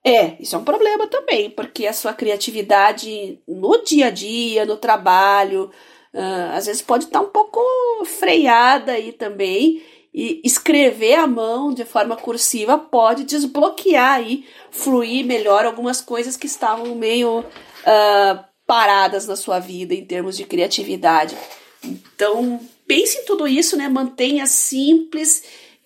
É, 0.02 0.36
isso 0.40 0.56
é 0.56 0.58
um 0.58 0.64
problema 0.64 1.06
também, 1.06 1.50
porque 1.50 1.86
a 1.86 1.92
sua 1.92 2.14
criatividade 2.14 3.38
no 3.46 3.82
dia 3.84 4.06
a 4.06 4.10
dia, 4.10 4.64
no 4.64 4.78
trabalho, 4.78 5.70
uh, 6.14 6.56
às 6.56 6.64
vezes 6.64 6.80
pode 6.80 7.04
estar 7.04 7.20
um 7.20 7.28
pouco 7.28 7.60
freada 8.06 8.92
aí 8.92 9.12
também. 9.12 9.82
E 10.12 10.40
escrever 10.44 11.14
à 11.14 11.26
mão 11.26 11.72
de 11.72 11.84
forma 11.84 12.16
cursiva 12.16 12.76
pode 12.76 13.22
desbloquear 13.22 14.14
aí, 14.14 14.44
fluir 14.68 15.24
melhor 15.24 15.64
algumas 15.64 16.00
coisas 16.00 16.36
que 16.36 16.46
estavam 16.46 16.96
meio 16.96 17.40
uh, 17.40 18.49
paradas 18.70 19.26
na 19.26 19.34
sua 19.34 19.58
vida 19.58 19.92
em 19.92 20.04
termos 20.04 20.36
de 20.36 20.44
criatividade. 20.44 21.36
Então, 21.84 22.60
pense 22.86 23.18
em 23.18 23.24
tudo 23.24 23.48
isso, 23.48 23.76
né? 23.76 23.88
Mantenha 23.88 24.46
simples, 24.46 25.42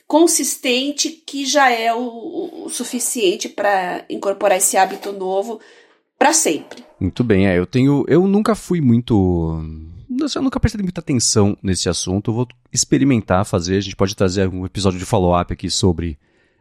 consistente, 0.06 1.08
que 1.08 1.46
já 1.46 1.70
é 1.70 1.94
o, 1.94 2.66
o 2.66 2.68
suficiente 2.68 3.48
para 3.48 4.04
incorporar 4.10 4.58
esse 4.58 4.76
hábito 4.76 5.12
novo 5.12 5.60
para 6.18 6.34
sempre. 6.34 6.84
Muito 7.00 7.24
bem, 7.24 7.48
é. 7.48 7.58
Eu 7.58 7.64
tenho. 7.64 8.04
Eu 8.06 8.28
nunca 8.28 8.54
fui 8.54 8.82
muito. 8.82 9.62
Eu 10.34 10.42
nunca 10.42 10.60
prestei 10.60 10.82
muita 10.82 11.00
atenção 11.00 11.56
nesse 11.62 11.88
assunto. 11.88 12.32
Eu 12.32 12.34
vou 12.34 12.48
experimentar 12.70 13.46
fazer. 13.46 13.78
A 13.78 13.80
gente 13.80 13.96
pode 13.96 14.14
trazer 14.14 14.46
um 14.46 14.66
episódio 14.66 14.98
de 14.98 15.06
follow-up 15.06 15.50
aqui 15.50 15.70
sobre 15.70 16.18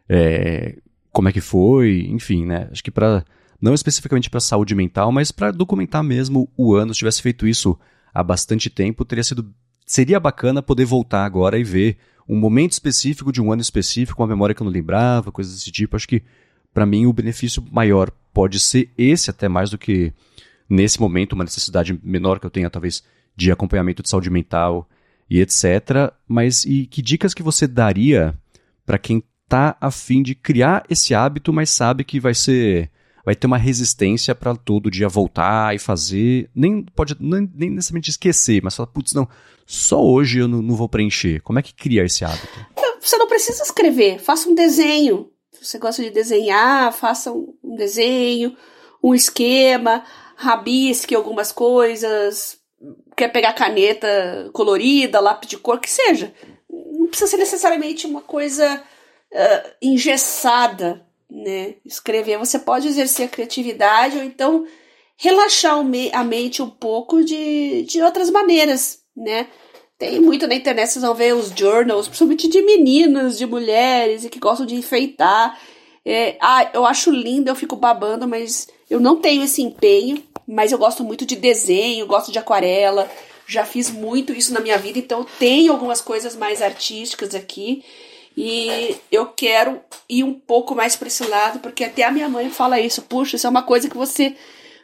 é, 0.07 0.77
como 1.11 1.27
é 1.27 1.33
que 1.33 1.41
foi, 1.41 2.07
enfim, 2.09 2.45
né? 2.45 2.69
Acho 2.71 2.81
que 2.81 2.91
para 2.91 3.25
não 3.63 3.73
especificamente 3.73 4.29
para 4.29 4.41
saúde 4.41 4.75
mental, 4.75 5.09
mas 5.09 5.31
para 5.31 5.49
documentar 5.49 6.03
mesmo 6.03 6.51
o 6.57 6.75
ano. 6.75 6.93
Se 6.93 6.97
tivesse 6.97 7.21
feito 7.21 7.47
isso 7.47 7.79
há 8.13 8.21
bastante 8.21 8.69
tempo, 8.69 9.05
teria 9.05 9.23
sido 9.23 9.55
seria 9.85 10.19
bacana 10.19 10.61
poder 10.61 10.83
voltar 10.83 11.23
agora 11.23 11.57
e 11.57 11.63
ver 11.63 11.97
um 12.27 12.37
momento 12.37 12.73
específico 12.73 13.31
de 13.31 13.41
um 13.41 13.53
ano 13.53 13.61
específico, 13.61 14.21
uma 14.21 14.27
memória 14.27 14.53
que 14.53 14.61
eu 14.61 14.65
não 14.65 14.71
lembrava, 14.71 15.31
coisas 15.31 15.55
desse 15.55 15.71
tipo. 15.71 15.95
Acho 15.95 16.09
que 16.09 16.23
para 16.73 16.85
mim 16.85 17.05
o 17.05 17.13
benefício 17.13 17.63
maior 17.71 18.11
pode 18.33 18.59
ser 18.59 18.91
esse 18.97 19.29
até 19.29 19.47
mais 19.47 19.69
do 19.69 19.77
que 19.77 20.11
nesse 20.69 20.99
momento 20.99 21.31
uma 21.31 21.45
necessidade 21.45 21.97
menor 22.03 22.41
que 22.41 22.45
eu 22.45 22.51
tenha 22.51 22.69
talvez 22.69 23.01
de 23.33 23.49
acompanhamento 23.49 24.03
de 24.03 24.09
saúde 24.09 24.29
mental 24.29 24.89
e 25.29 25.39
etc. 25.39 26.11
Mas 26.27 26.65
e 26.65 26.85
que 26.85 27.01
dicas 27.01 27.33
que 27.33 27.41
você 27.41 27.65
daria 27.65 28.37
para 28.85 28.97
quem 28.97 29.23
tá 29.47 29.77
a 29.79 29.89
fim 29.89 30.21
de 30.21 30.35
criar 30.35 30.83
esse 30.89 31.15
hábito, 31.15 31.53
mas 31.53 31.69
sabe 31.69 32.03
que 32.03 32.19
vai 32.19 32.33
ser 32.33 32.91
vai 33.25 33.35
ter 33.35 33.47
uma 33.47 33.57
resistência 33.57 34.35
para 34.35 34.55
todo 34.55 34.91
dia 34.91 35.07
voltar 35.07 35.73
e 35.73 35.79
fazer. 35.79 36.49
Nem 36.53 36.83
pode 36.83 37.15
nem, 37.19 37.49
nem 37.53 37.69
necessariamente 37.69 38.09
esquecer, 38.09 38.61
mas 38.61 38.75
falar, 38.75 38.87
putz, 38.87 39.13
não, 39.13 39.27
só 39.65 40.03
hoje 40.03 40.39
eu 40.39 40.47
não, 40.47 40.61
não, 40.61 40.75
vou 40.75 40.89
preencher. 40.89 41.41
Como 41.41 41.57
é 41.57 41.61
que 41.61 41.73
cria 41.73 42.03
esse 42.03 42.25
hábito? 42.25 42.67
Você 42.99 43.17
não 43.17 43.27
precisa 43.27 43.63
escrever, 43.63 44.19
faça 44.19 44.49
um 44.49 44.55
desenho. 44.55 45.29
Se 45.51 45.65
você 45.65 45.77
gosta 45.77 46.03
de 46.03 46.09
desenhar, 46.09 46.91
faça 46.91 47.31
um 47.31 47.75
desenho, 47.75 48.55
um 49.01 49.13
esquema, 49.13 50.03
rabisque 50.35 51.15
algumas 51.15 51.51
coisas. 51.51 52.57
Quer 53.15 53.29
pegar 53.29 53.53
caneta 53.53 54.49
colorida, 54.53 55.19
lápis 55.19 55.49
de 55.49 55.57
cor, 55.57 55.79
que 55.79 55.89
seja. 55.89 56.33
Não 56.69 57.07
precisa 57.07 57.31
ser 57.31 57.37
necessariamente 57.37 58.07
uma 58.07 58.21
coisa 58.21 58.83
uh, 59.31 59.69
engessada 59.81 61.05
né? 61.33 61.75
Escrever, 61.83 62.37
você 62.37 62.59
pode 62.59 62.87
exercer 62.87 63.25
a 63.25 63.29
criatividade 63.29 64.17
ou 64.17 64.23
então 64.23 64.67
relaxar 65.17 65.75
a 66.13 66.23
mente 66.23 66.61
um 66.61 66.69
pouco 66.69 67.23
de, 67.23 67.83
de 67.83 68.01
outras 68.01 68.29
maneiras, 68.29 68.99
né? 69.17 69.47
Tem 69.97 70.19
muito 70.19 70.47
na 70.47 70.55
internet, 70.55 70.91
vocês 70.91 71.03
vão 71.03 71.15
ver 71.15 71.33
os 71.33 71.49
journals, 71.49 72.07
principalmente 72.07 72.47
de 72.47 72.61
meninas, 72.61 73.37
de 73.37 73.45
mulheres, 73.45 74.25
e 74.25 74.29
que 74.29 74.39
gostam 74.39 74.65
de 74.65 74.75
enfeitar. 74.75 75.59
É, 76.05 76.37
ah, 76.41 76.69
eu 76.73 76.85
acho 76.85 77.09
lindo, 77.09 77.49
eu 77.49 77.55
fico 77.55 77.75
babando, 77.75 78.27
mas 78.27 78.67
eu 78.89 78.99
não 78.99 79.15
tenho 79.15 79.43
esse 79.43 79.61
empenho. 79.61 80.21
Mas 80.45 80.71
eu 80.71 80.77
gosto 80.77 81.03
muito 81.03 81.25
de 81.25 81.37
desenho, 81.37 82.05
gosto 82.05 82.31
de 82.31 82.37
aquarela, 82.37 83.09
já 83.47 83.65
fiz 83.65 83.89
muito 83.89 84.33
isso 84.33 84.53
na 84.53 84.59
minha 84.59 84.77
vida, 84.77 84.99
então 84.99 85.25
tenho 85.39 85.71
algumas 85.71 86.01
coisas 86.01 86.35
mais 86.35 86.61
artísticas 86.61 87.33
aqui. 87.33 87.81
E 88.35 88.95
eu 89.11 89.27
quero 89.27 89.79
ir 90.09 90.23
um 90.23 90.33
pouco 90.33 90.73
mais 90.75 90.95
para 90.95 91.07
esse 91.07 91.23
lado, 91.25 91.59
porque 91.59 91.83
até 91.83 92.03
a 92.03 92.11
minha 92.11 92.27
mãe 92.27 92.49
fala 92.49 92.79
isso. 92.79 93.01
Puxa, 93.03 93.35
isso 93.35 93.45
é 93.45 93.49
uma 93.49 93.61
coisa 93.61 93.89
que 93.89 93.97
você 93.97 94.35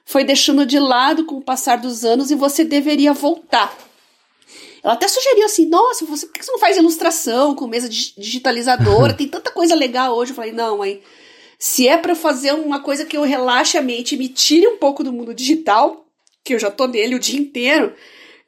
foi 0.06 0.24
deixando 0.24 0.66
de 0.66 0.80
lado 0.80 1.26
com 1.26 1.36
o 1.36 1.42
passar 1.42 1.78
dos 1.78 2.06
anos 2.06 2.32
e 2.32 2.36
você 2.36 2.64
deveria 2.64 3.14
voltar. 3.14 3.76
Ela 4.84 4.94
até 4.94 5.08
sugeriu 5.08 5.46
assim: 5.46 5.66
nossa, 5.68 6.06
você, 6.06 6.28
por 6.28 6.34
que 6.34 6.46
você 6.46 6.52
não 6.52 6.60
faz 6.60 6.78
ilustração 6.78 7.56
com 7.56 7.68
mesa 7.68 7.90
digitalizadora? 7.90 9.14
Tem 9.18 9.28
tanta 9.28 9.52
coisa 9.52 9.76
legal 9.76 10.16
hoje. 10.16 10.32
Eu 10.32 10.36
falei: 10.36 10.52
não, 10.52 10.78
mãe. 10.78 11.02
Se 11.58 11.88
é 11.90 11.98
para 11.98 12.16
fazer 12.16 12.54
uma 12.54 12.80
coisa 12.80 13.06
que 13.06 13.18
eu 13.18 13.24
relaxe 13.24 13.78
a 13.78 13.82
mente 13.82 14.16
e 14.16 14.18
me 14.18 14.30
tire 14.30 14.66
um 14.66 14.78
pouco 14.78 15.04
do 15.04 15.12
mundo 15.12 15.34
digital, 15.34 16.06
que 16.42 16.54
eu 16.54 16.60
já 16.60 16.72
tô 16.72 16.88
nele 16.88 17.16
o 17.16 17.20
dia 17.20 17.38
inteiro, 17.38 17.94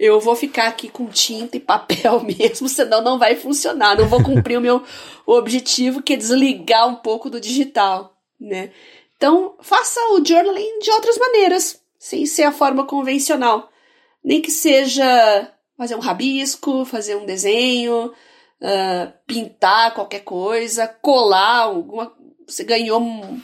eu 0.02 0.20
vou 0.20 0.36
ficar 0.36 0.68
aqui 0.68 0.90
com 0.90 1.06
tinta 1.06 1.56
e 1.56 1.60
papel 1.60 2.22
mesmo, 2.26 2.68
senão 2.68 3.04
não 3.04 3.20
vai 3.20 3.36
funcionar. 3.36 3.96
Não 3.96 4.08
vou 4.08 4.24
cumprir 4.24 4.58
o 4.58 4.62
meu 4.62 4.84
objetivo, 5.28 6.02
que 6.02 6.14
é 6.14 6.18
desligar 6.18 6.90
um 6.90 6.96
pouco 6.96 7.30
do 7.30 7.40
digital, 7.40 8.18
né? 8.40 8.72
Então, 9.16 9.56
faça 9.62 10.00
o 10.14 10.26
journaling 10.26 10.80
de 10.80 10.90
outras 10.90 11.20
maneiras, 11.20 11.80
sem 12.00 12.26
ser 12.26 12.44
a 12.44 12.52
forma 12.52 12.84
convencional. 12.84 13.70
Nem 14.24 14.42
que 14.42 14.50
seja 14.50 15.54
fazer 15.78 15.96
um 15.96 16.00
rabisco, 16.00 16.84
fazer 16.84 17.16
um 17.16 17.26
desenho, 17.26 18.08
uh, 18.08 19.14
pintar 19.28 19.94
qualquer 19.94 20.22
coisa, 20.22 20.88
colar 20.88 21.60
alguma. 21.60 22.12
Você 22.48 22.64
ganhou 22.64 23.00
um 23.00 23.40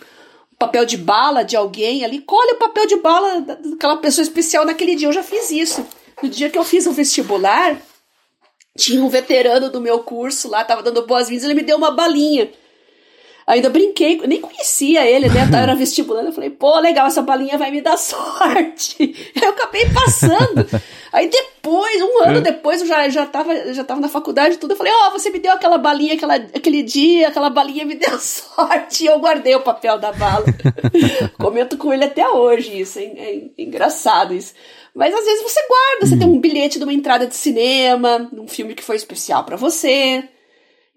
papel 0.57 0.87
de 0.87 0.97
bala 0.97 1.43
de 1.43 1.55
alguém 1.55 2.03
ali, 2.03 2.19
colhe 2.19 2.53
o 2.53 2.59
papel 2.59 2.87
de 2.87 2.95
bala 2.95 3.41
daquela 3.41 3.97
pessoa 3.97 4.23
especial 4.23 4.65
naquele 4.65 4.95
dia. 4.95 5.07
Eu 5.07 5.13
já 5.13 5.21
fiz 5.21 5.51
isso. 5.51 5.85
No 6.21 6.29
dia 6.29 6.49
que 6.49 6.57
eu 6.57 6.63
fiz 6.63 6.85
o 6.87 6.91
vestibular, 6.91 7.79
tinha 8.77 9.03
um 9.03 9.09
veterano 9.09 9.69
do 9.69 9.81
meu 9.81 9.99
curso 9.99 10.49
lá, 10.49 10.63
tava 10.63 10.83
dando 10.83 11.05
boas-vindas, 11.05 11.43
ele 11.43 11.53
me 11.53 11.63
deu 11.63 11.77
uma 11.77 11.91
balinha. 11.91 12.49
Ainda 13.47 13.69
brinquei, 13.69 14.19
nem 14.27 14.41
conhecia 14.41 15.05
ele, 15.05 15.29
né? 15.29 15.47
Era 15.53 15.73
vestibulando. 15.77 16.27
Eu 16.27 16.33
falei, 16.33 16.49
pô, 16.49 16.77
legal, 16.79 17.07
essa 17.07 17.21
balinha 17.21 17.57
vai 17.57 17.71
me 17.71 17.79
dar 17.79 17.95
sorte. 17.97 19.31
Eu 19.41 19.49
acabei 19.51 19.85
passando. 19.89 20.67
Aí 21.13 21.29
depois, 21.29 22.01
um 22.01 22.23
ano 22.23 22.39
é. 22.39 22.41
depois, 22.41 22.81
eu 22.81 22.87
já, 22.87 23.07
já, 23.07 23.25
tava, 23.25 23.73
já 23.73 23.85
tava 23.85 24.01
na 24.01 24.09
faculdade 24.09 24.55
e 24.55 24.57
tudo. 24.57 24.71
Eu 24.71 24.75
falei, 24.77 24.91
ó, 24.93 25.07
oh, 25.07 25.11
você 25.11 25.29
me 25.29 25.39
deu 25.39 25.53
aquela 25.53 25.77
balinha 25.77 26.15
aquela, 26.15 26.35
aquele 26.35 26.83
dia, 26.83 27.29
aquela 27.29 27.49
balinha 27.49 27.85
me 27.85 27.95
deu 27.95 28.15
sorte. 28.19 29.05
E 29.05 29.07
eu 29.07 29.17
guardei 29.17 29.55
o 29.55 29.61
papel 29.61 29.97
da 29.97 30.11
bala. 30.11 30.43
Comento 31.39 31.77
com 31.77 31.93
ele 31.93 32.03
até 32.03 32.27
hoje 32.27 32.81
isso. 32.81 32.99
É, 32.99 33.03
é 33.03 33.49
engraçado 33.57 34.33
isso. 34.33 34.53
Mas 34.97 35.13
às 35.13 35.23
vezes 35.23 35.43
você 35.43 35.59
guarda, 35.67 36.07
você 36.07 36.17
tem 36.17 36.27
um 36.27 36.39
bilhete 36.39 36.79
de 36.79 36.83
uma 36.83 36.91
entrada 36.91 37.27
de 37.27 37.35
cinema, 37.35 38.27
num 38.33 38.47
filme 38.47 38.73
que 38.73 38.83
foi 38.83 38.95
especial 38.95 39.43
para 39.43 39.55
você. 39.55 40.27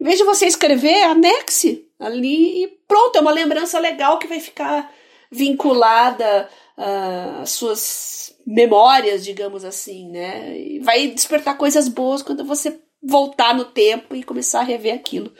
Em 0.01 0.05
vez 0.05 0.17
de 0.17 0.25
você 0.25 0.47
escrever, 0.47 1.03
anexe 1.03 1.85
ali 1.99 2.65
e 2.65 2.69
pronto, 2.89 3.19
é 3.19 3.21
uma 3.21 3.31
lembrança 3.31 3.79
legal 3.79 4.19
que 4.19 4.27
vai 4.27 4.41
ficar 4.41 4.91
vinculada 5.31 6.49
uh, 6.79 7.43
às 7.43 7.51
suas 7.51 8.35
memórias, 8.47 9.23
digamos 9.23 9.67
assim, 9.67 10.09
né? 10.09 10.59
E 10.59 10.81
vai 10.81 11.09
despertar 11.09 11.59
coisas 11.59 11.87
boas 11.87 12.23
quando 12.23 12.43
você 12.43 12.81
voltar 13.03 13.55
no 13.55 13.67
tempo 13.67 14.17
e 14.17 14.23
começar 14.23 14.61
a 14.61 14.65
rever 14.65 14.95
aquilo. 14.95 15.31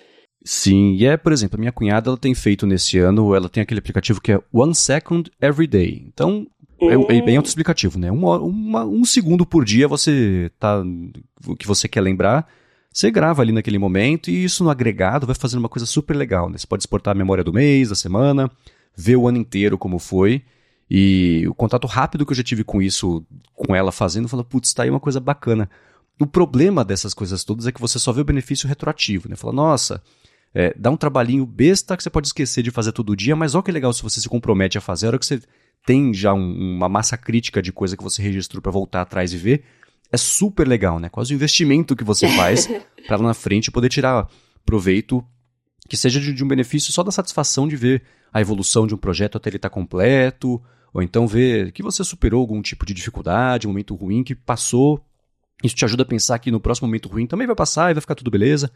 Sim, 0.45 0.97
e 0.97 1.07
é, 1.07 1.17
por 1.17 1.33
exemplo, 1.33 1.57
a 1.57 1.61
minha 1.61 1.73
cunhada 1.73 2.11
ela 2.11 2.19
tem 2.19 2.35
feito 2.35 2.67
nesse 2.67 2.99
ano, 2.99 3.35
ela 3.35 3.49
tem 3.49 3.63
aquele 3.63 3.81
aplicativo 3.81 4.21
que 4.21 4.33
é 4.33 4.43
One 4.53 4.75
Second 4.75 5.31
Every 5.41 5.67
Day. 5.67 6.05
Então, 6.07 6.47
é, 6.83 7.19
é 7.19 7.23
bem 7.23 7.37
autoexplicativo, 7.37 7.99
né? 7.99 8.11
Um, 8.11 8.25
uma, 8.47 8.85
um 8.85 9.05
segundo 9.05 9.45
por 9.45 9.65
dia 9.65 9.87
você 9.87 10.51
tá. 10.59 10.83
O 11.47 11.57
que 11.57 11.67
você 11.67 11.89
quer 11.89 12.01
lembrar, 12.01 12.47
você 12.93 13.11
grava 13.11 13.43
ali 13.43 13.53
naquele 13.53 13.79
momento 13.79 14.31
e 14.31 14.45
isso 14.45 14.65
no 14.65 14.71
agregado 14.71 15.27
vai 15.27 15.35
fazendo 15.35 15.61
uma 15.61 15.69
coisa 15.69 15.87
super 15.87 16.15
legal, 16.15 16.49
né? 16.49 16.59
Você 16.59 16.67
pode 16.67 16.83
exportar 16.83 17.13
a 17.13 17.19
memória 17.19 17.45
do 17.45 17.53
mês, 17.53 17.89
da 17.89 17.95
semana, 17.95 18.51
ver 18.97 19.17
o 19.17 19.29
ano 19.29 19.39
inteiro 19.39 19.77
como 19.77 19.99
foi. 19.99 20.43
E 20.91 21.47
o 21.49 21.55
contato 21.55 21.87
rápido 21.87 22.27
que 22.27 22.33
eu 22.33 22.37
já 22.37 22.43
tive 22.43 22.65
com 22.65 22.83
isso, 22.83 23.25
com 23.55 23.77
ela 23.77 23.93
fazendo, 23.93 24.29
falou, 24.29 24.45
putz, 24.45 24.75
tá 24.75 24.83
aí 24.83 24.91
uma 24.91 24.99
coisa 24.99 25.21
bacana. 25.21 25.71
O 26.21 26.27
problema 26.27 26.85
dessas 26.85 27.15
coisas 27.15 27.45
todas 27.45 27.67
é 27.67 27.73
que 27.73 27.81
você 27.81 27.99
só 27.99 28.13
vê 28.13 28.21
o 28.21 28.25
benefício 28.25 28.69
retroativo, 28.69 29.29
né? 29.29 29.37
Fala, 29.37 29.53
nossa, 29.53 30.03
é, 30.53 30.75
dá 30.77 30.91
um 30.91 30.97
trabalhinho 30.97 31.47
besta 31.47 31.97
que 31.97 32.03
você 32.03 32.11
pode 32.11 32.27
esquecer 32.27 32.63
de 32.63 32.73
fazer 32.73 32.91
todo 32.91 33.15
dia, 33.15 33.37
mas 33.37 33.55
olha 33.55 33.63
que 33.63 33.71
legal 33.71 33.93
se 33.93 34.03
você 34.03 34.21
se 34.21 34.29
compromete 34.29 34.77
a 34.77 34.81
fazer, 34.81 35.07
a 35.07 35.11
hora 35.11 35.19
que 35.19 35.25
você 35.27 35.41
tem 35.85 36.13
já 36.13 36.33
um, 36.33 36.77
uma 36.77 36.89
massa 36.89 37.17
crítica 37.17 37.63
de 37.63 37.73
coisa 37.73 37.97
que 37.97 38.03
você 38.03 38.23
registrou 38.23 38.63
para 38.63 38.73
voltar 38.73 39.03
atrás 39.03 39.33
e 39.33 39.37
ver, 39.37 39.65
é 40.13 40.17
super 40.17 40.67
legal, 40.67 40.99
né? 40.99 41.09
Quase 41.09 41.33
o 41.33 41.37
investimento 41.37 41.97
que 41.97 42.05
você 42.05 42.29
faz 42.29 42.69
para 43.07 43.17
lá 43.17 43.29
na 43.29 43.35
frente 43.35 43.71
poder 43.71 43.89
tirar 43.89 44.29
proveito 44.65 45.25
que 45.89 45.97
seja 45.97 46.21
de, 46.21 46.33
de, 46.33 46.45
um 46.45 46.49
benefício 46.49 46.93
só 46.93 47.03
da 47.03 47.11
satisfação 47.11 47.67
de 47.67 47.75
ver 47.75 48.03
a 48.33 48.41
evolução 48.41 48.87
de 48.87 48.95
um 48.95 48.99
projeto 48.99 49.37
até 49.37 49.51
ele 49.51 49.57
estar 49.57 49.69
tá 49.69 49.75
completo, 49.75 50.63
ou 50.95 51.03
então 51.03 51.27
ver 51.27 51.73
que 51.73 51.83
você 51.83 52.05
superou 52.05 52.41
algum 52.41 52.63
tipo 52.63 52.87
de 52.87 52.95
dificuldade, 52.95 53.67
um 53.67 53.71
momento 53.71 53.95
ruim 53.97 54.23
que 54.23 54.35
passou. 54.35 55.05
Isso 55.65 55.75
te 55.75 55.85
ajuda 55.85 56.05
a 56.05 56.07
pensar 56.07 56.39
que 56.39 56.51
no 56.51 56.61
próximo 56.61 56.87
momento 56.87 57.09
ruim 57.09 57.27
também 57.27 57.47
vai 57.47 57.57
passar 57.57 57.91
e 57.91 57.95
vai 57.95 58.01
ficar 58.01 58.15
tudo 58.15 58.31
beleza. 58.31 58.71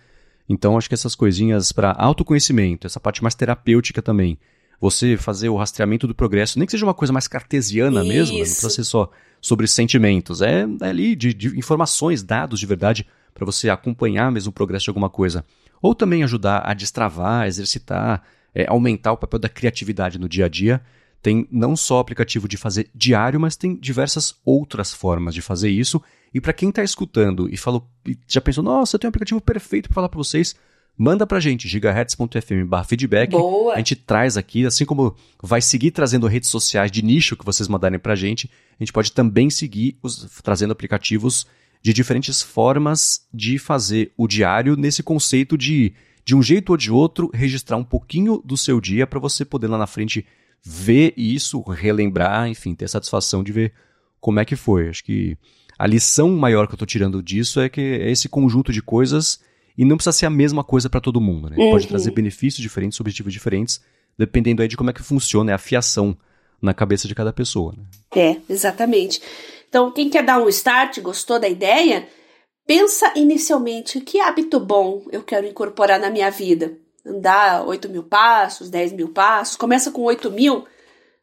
Então 0.49 0.77
acho 0.77 0.89
que 0.89 0.95
essas 0.95 1.15
coisinhas 1.15 1.71
para 1.71 1.93
autoconhecimento, 1.93 2.87
essa 2.87 2.99
parte 2.99 3.23
mais 3.23 3.35
terapêutica 3.35 4.03
também, 4.03 4.37
você 4.81 5.17
fazer 5.17 5.49
o 5.49 5.57
rastreamento 5.57 6.07
do 6.07 6.15
progresso, 6.15 6.59
nem 6.59 6.67
que 6.67 6.73
seja 6.73 6.85
uma 6.85 6.95
coisa 6.95 7.13
mais 7.13 7.29
cartesiana 7.29 8.01
Isso. 8.01 8.09
mesmo, 8.09 8.33
né? 8.35 8.39
não 8.41 8.47
precisa 8.47 8.71
ser 8.71 8.85
só 8.85 9.11
sobre 9.41 9.67
sentimentos, 9.67 10.41
é, 10.41 10.67
é 10.81 10.87
ali 10.87 11.15
de, 11.15 11.35
de 11.35 11.59
informações, 11.59 12.23
dados 12.23 12.59
de 12.59 12.67
verdade, 12.67 13.07
para 13.35 13.45
você 13.45 13.69
acompanhar 13.69 14.33
mesmo 14.33 14.51
o 14.51 14.53
progresso 14.53 14.85
de 14.85 14.91
alguma 14.91 15.11
coisa. 15.11 15.45
Ou 15.83 15.95
também 15.95 16.25
ajudar 16.25 16.63
a 16.65 16.73
destravar, 16.73 17.47
exercitar, 17.47 18.23
é, 18.55 18.67
aumentar 18.69 19.13
o 19.13 19.17
papel 19.19 19.39
da 19.39 19.49
criatividade 19.49 20.19
no 20.19 20.29
dia 20.29 20.47
a 20.47 20.49
dia. 20.49 20.81
Tem 21.21 21.47
não 21.51 21.77
só 21.77 21.97
o 21.97 22.01
aplicativo 22.01 22.49
de 22.49 22.57
fazer 22.57 22.89
diário, 22.95 23.41
mas 23.41 23.57
tem 23.57 23.77
diversas 23.77 24.35
outras 24.45 24.95
formas 24.95 25.35
de 25.35 25.43
fazer 25.43 25.69
isso. 25.69 26.01
E 26.33 26.41
para 26.41 26.53
quem 26.53 26.69
está 26.69 26.83
escutando 26.83 27.49
e 27.53 27.57
falou, 27.57 27.89
e 28.07 28.17
já 28.27 28.41
pensou, 28.41 28.65
nossa, 28.65 28.97
eu 28.97 28.99
tenho 29.01 29.09
um 29.09 29.13
aplicativo 29.13 29.41
perfeito 29.41 29.89
para 29.89 29.95
falar 29.95 30.09
para 30.09 30.19
vocês, 30.19 30.55
manda 30.97 31.27
pra 31.27 31.41
gente, 31.41 31.69
gigahertz.fm 31.69 32.87
feedback. 32.87 33.31
Boa. 33.31 33.75
A 33.75 33.79
gente 33.79 33.97
traz 33.97 34.37
aqui, 34.37 34.65
assim 34.65 34.85
como 34.85 35.15
vai 35.43 35.61
seguir 35.61 35.91
trazendo 35.91 36.27
redes 36.27 36.49
sociais 36.49 36.91
de 36.91 37.03
nicho 37.03 37.37
que 37.37 37.45
vocês 37.45 37.69
mandarem 37.69 37.99
pra 37.99 38.15
gente, 38.15 38.51
a 38.79 38.83
gente 38.83 38.93
pode 38.93 39.13
também 39.13 39.51
seguir 39.51 39.99
os, 40.03 40.41
trazendo 40.43 40.73
aplicativos 40.73 41.47
de 41.83 41.93
diferentes 41.93 42.41
formas 42.41 43.27
de 43.33 43.59
fazer 43.59 44.13
o 44.17 44.27
diário 44.27 44.77
nesse 44.77 45.03
conceito 45.03 45.59
de, 45.59 45.93
de 46.25 46.35
um 46.35 46.43
jeito 46.43 46.71
ou 46.71 46.77
de 46.77 46.91
outro, 46.91 47.31
registrar 47.35 47.77
um 47.77 47.85
pouquinho 47.85 48.41
do 48.45 48.57
seu 48.57 48.81
dia 48.81 49.07
para 49.07 49.19
você 49.19 49.45
poder 49.45 49.67
lá 49.67 49.77
na 49.77 49.87
frente 49.87 50.25
ver 50.63 51.13
isso, 51.15 51.61
relembrar, 51.61 52.49
enfim, 52.49 52.75
ter 52.75 52.87
a 52.87 52.89
satisfação 52.89 53.45
de 53.45 53.53
ver 53.53 53.73
como 54.19 54.41
é 54.41 54.45
que 54.47 54.57
foi. 54.57 54.89
Acho 54.89 55.05
que 55.05 55.37
a 55.79 55.87
lição 55.87 56.31
maior 56.31 56.67
que 56.67 56.73
eu 56.73 56.77
estou 56.77 56.87
tirando 56.87 57.23
disso 57.23 57.61
é 57.61 57.69
que 57.69 57.81
é 57.81 58.11
esse 58.11 58.29
conjunto 58.31 58.73
de 58.73 58.81
coisas 58.81 59.41
e 59.77 59.85
não 59.85 59.97
precisa 59.97 60.13
ser 60.13 60.27
a 60.27 60.31
mesma 60.31 60.63
coisa 60.63 60.89
para 60.89 61.01
todo 61.01 61.21
mundo, 61.21 61.51
né? 61.51 61.57
Uhum. 61.59 61.71
Pode 61.71 61.89
trazer 61.89 62.11
benefícios 62.13 62.63
diferentes, 62.63 63.01
objetivos 63.01 63.33
diferentes, 63.33 63.81
dependendo 64.17 64.63
aí 64.63 64.69
de 64.69 64.77
como 64.77 64.91
é 64.91 64.93
que 64.93 65.03
funciona 65.03 65.55
a 65.55 65.59
fiação 65.59 66.17
na 66.63 66.73
cabeça 66.73 67.09
de 67.09 67.15
cada 67.15 67.33
pessoa. 67.33 67.75
Né? 67.77 67.85
É, 68.15 68.37
exatamente. 68.49 69.21
Então, 69.69 69.91
quem 69.91 70.09
quer 70.09 70.23
dar 70.23 70.41
um 70.41 70.49
start, 70.49 71.01
gostou 71.01 71.39
da 71.39 71.49
ideia, 71.49 72.09
pensa 72.67 73.13
inicialmente 73.17 74.01
que 74.01 74.21
hábito 74.21 74.61
bom 74.61 75.03
eu 75.11 75.23
quero 75.23 75.47
incorporar 75.47 75.99
na 75.99 76.11
minha 76.11 76.31
vida. 76.31 76.73
Andar 77.05 77.67
8 77.67 77.89
mil 77.89 78.05
passos, 78.05 78.71
10 78.71 78.93
mil 78.93 79.09
passos, 79.09 79.57
começa 79.57 79.91
com 79.91 80.03
8 80.03 80.31
mil, 80.31 80.65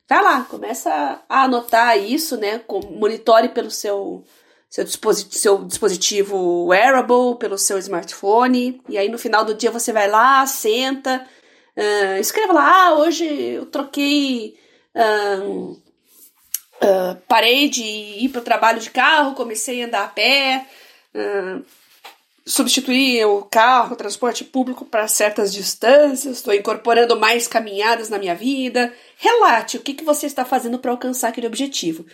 vai 0.07 0.21
lá, 0.21 0.41
começa 0.43 1.23
a 1.27 1.43
anotar 1.43 1.97
isso, 1.97 2.37
né? 2.37 2.61
Monitore 2.91 3.49
pelo 3.49 3.71
seu 3.71 4.23
seu, 4.71 4.85
disposit 4.85 5.37
seu 5.37 5.65
dispositivo 5.65 6.67
wearable, 6.67 7.35
pelo 7.37 7.57
seu 7.57 7.77
smartphone, 7.77 8.81
e 8.87 8.97
aí 8.97 9.09
no 9.09 9.17
final 9.17 9.43
do 9.43 9.53
dia 9.53 9.69
você 9.69 9.91
vai 9.91 10.09
lá, 10.09 10.47
senta, 10.47 11.27
uh, 11.75 12.19
escreva 12.21 12.53
lá, 12.53 12.87
ah, 12.87 12.93
hoje 12.95 13.25
eu 13.25 13.65
troquei. 13.65 14.57
Uh, 14.95 15.71
uh, 16.81 17.15
parei 17.27 17.67
de 17.67 17.83
ir 17.83 18.29
para 18.29 18.39
o 18.39 18.45
trabalho 18.45 18.79
de 18.79 18.89
carro, 18.89 19.35
comecei 19.35 19.83
a 19.83 19.87
andar 19.87 20.03
a 20.05 20.07
pé, 20.07 20.65
substituí 22.45 23.23
o 23.25 23.41
carro, 23.43 23.93
o 23.93 23.97
transporte 23.97 24.45
público 24.45 24.85
para 24.85 25.07
certas 25.07 25.53
distâncias, 25.53 26.37
estou 26.37 26.53
incorporando 26.53 27.19
mais 27.19 27.45
caminhadas 27.45 28.09
na 28.09 28.17
minha 28.17 28.35
vida. 28.35 28.93
Relate 29.17 29.77
o 29.77 29.81
que, 29.81 29.93
que 29.93 30.03
você 30.03 30.25
está 30.25 30.43
fazendo 30.45 30.79
para 30.79 30.91
alcançar 30.91 31.29
aquele 31.29 31.47
objetivo. 31.47 32.05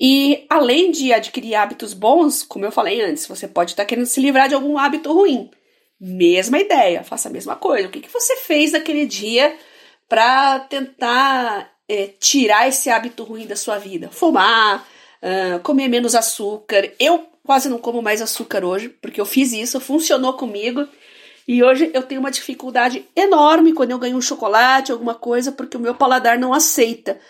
E 0.00 0.46
além 0.48 0.90
de 0.90 1.12
adquirir 1.12 1.54
hábitos 1.54 1.92
bons, 1.92 2.42
como 2.42 2.64
eu 2.64 2.72
falei 2.72 3.02
antes, 3.02 3.26
você 3.26 3.46
pode 3.46 3.72
estar 3.72 3.84
querendo 3.84 4.06
se 4.06 4.18
livrar 4.18 4.48
de 4.48 4.54
algum 4.54 4.78
hábito 4.78 5.12
ruim. 5.12 5.50
Mesma 6.00 6.58
ideia, 6.58 7.04
faça 7.04 7.28
a 7.28 7.32
mesma 7.32 7.54
coisa. 7.54 7.86
O 7.86 7.90
que, 7.90 8.00
que 8.00 8.12
você 8.12 8.36
fez 8.36 8.72
naquele 8.72 9.04
dia 9.04 9.54
para 10.08 10.60
tentar 10.60 11.70
é, 11.86 12.06
tirar 12.18 12.66
esse 12.66 12.88
hábito 12.88 13.24
ruim 13.24 13.46
da 13.46 13.54
sua 13.54 13.76
vida? 13.76 14.08
Fumar, 14.10 14.88
uh, 15.22 15.60
comer 15.60 15.88
menos 15.88 16.14
açúcar. 16.14 16.90
Eu 16.98 17.26
quase 17.44 17.68
não 17.68 17.76
como 17.78 18.00
mais 18.00 18.22
açúcar 18.22 18.64
hoje, 18.64 18.88
porque 18.88 19.20
eu 19.20 19.26
fiz 19.26 19.52
isso, 19.52 19.78
funcionou 19.80 20.32
comigo. 20.32 20.88
E 21.46 21.62
hoje 21.62 21.90
eu 21.92 22.02
tenho 22.02 22.20
uma 22.20 22.30
dificuldade 22.30 23.04
enorme 23.14 23.74
quando 23.74 23.90
eu 23.90 23.98
ganho 23.98 24.16
um 24.16 24.22
chocolate, 24.22 24.92
alguma 24.92 25.14
coisa, 25.14 25.52
porque 25.52 25.76
o 25.76 25.80
meu 25.80 25.94
paladar 25.94 26.38
não 26.38 26.54
aceita. 26.54 27.20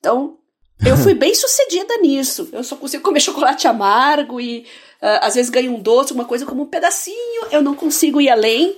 Então, 0.00 0.38
eu 0.84 0.96
fui 0.96 1.14
bem 1.14 1.34
sucedida 1.34 1.96
nisso. 1.98 2.48
Eu 2.52 2.62
só 2.62 2.76
consigo 2.76 3.02
comer 3.02 3.20
chocolate 3.20 3.66
amargo 3.66 4.40
e 4.40 4.66
uh, 5.02 5.22
às 5.22 5.34
vezes 5.34 5.50
ganho 5.50 5.74
um 5.74 5.80
doce, 5.80 6.12
uma 6.12 6.24
coisa 6.24 6.44
como 6.44 6.62
um 6.62 6.66
pedacinho. 6.66 7.46
Eu 7.50 7.62
não 7.62 7.74
consigo 7.74 8.20
ir 8.20 8.28
além. 8.28 8.76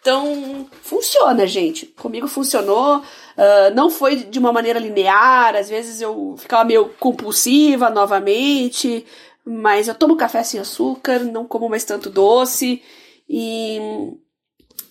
Então, 0.00 0.66
funciona, 0.82 1.46
gente. 1.46 1.86
Comigo 1.86 2.26
funcionou. 2.26 2.98
Uh, 2.98 3.74
não 3.74 3.90
foi 3.90 4.16
de 4.16 4.38
uma 4.38 4.52
maneira 4.52 4.78
linear. 4.78 5.54
Às 5.54 5.68
vezes 5.68 6.00
eu 6.00 6.34
ficava 6.38 6.64
meio 6.64 6.88
compulsiva 6.98 7.90
novamente. 7.90 9.04
Mas 9.44 9.88
eu 9.88 9.94
tomo 9.94 10.16
café 10.16 10.42
sem 10.42 10.60
açúcar, 10.60 11.20
não 11.20 11.46
como 11.46 11.68
mais 11.68 11.84
tanto 11.84 12.08
doce. 12.08 12.82
E 13.28 13.78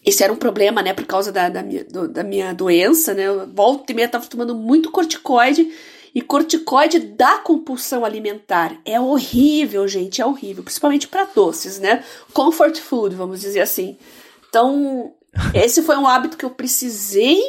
esse 0.06 0.24
era 0.24 0.32
um 0.32 0.38
problema, 0.38 0.82
né? 0.82 0.94
Por 0.94 1.06
causa 1.06 1.32
da, 1.32 1.50
da, 1.50 1.64
minha, 1.64 1.84
do, 1.84 2.08
da 2.08 2.24
minha 2.24 2.54
doença, 2.54 3.14
né? 3.14 3.24
Eu 3.24 3.48
volta 3.48 3.92
e 3.92 3.96
meia 3.96 4.08
tava 4.08 4.28
tomando 4.28 4.54
muito 4.54 4.92
corticoide 4.92 5.72
e 6.14 6.22
corticoide 6.22 7.00
dá 7.00 7.38
compulsão 7.38 8.04
alimentar. 8.04 8.80
É 8.86 9.00
horrível, 9.00 9.88
gente, 9.88 10.22
é 10.22 10.26
horrível, 10.26 10.64
principalmente 10.64 11.08
para 11.08 11.26
doces, 11.26 11.80
né? 11.80 12.04
Comfort 12.34 12.78
food, 12.80 13.16
vamos 13.16 13.40
dizer 13.40 13.62
assim. 13.62 13.98
Então, 14.50 15.14
esse 15.54 15.82
foi 15.82 15.98
um 15.98 16.08
hábito 16.08 16.38
que 16.38 16.46
eu 16.46 16.50
precisei 16.50 17.40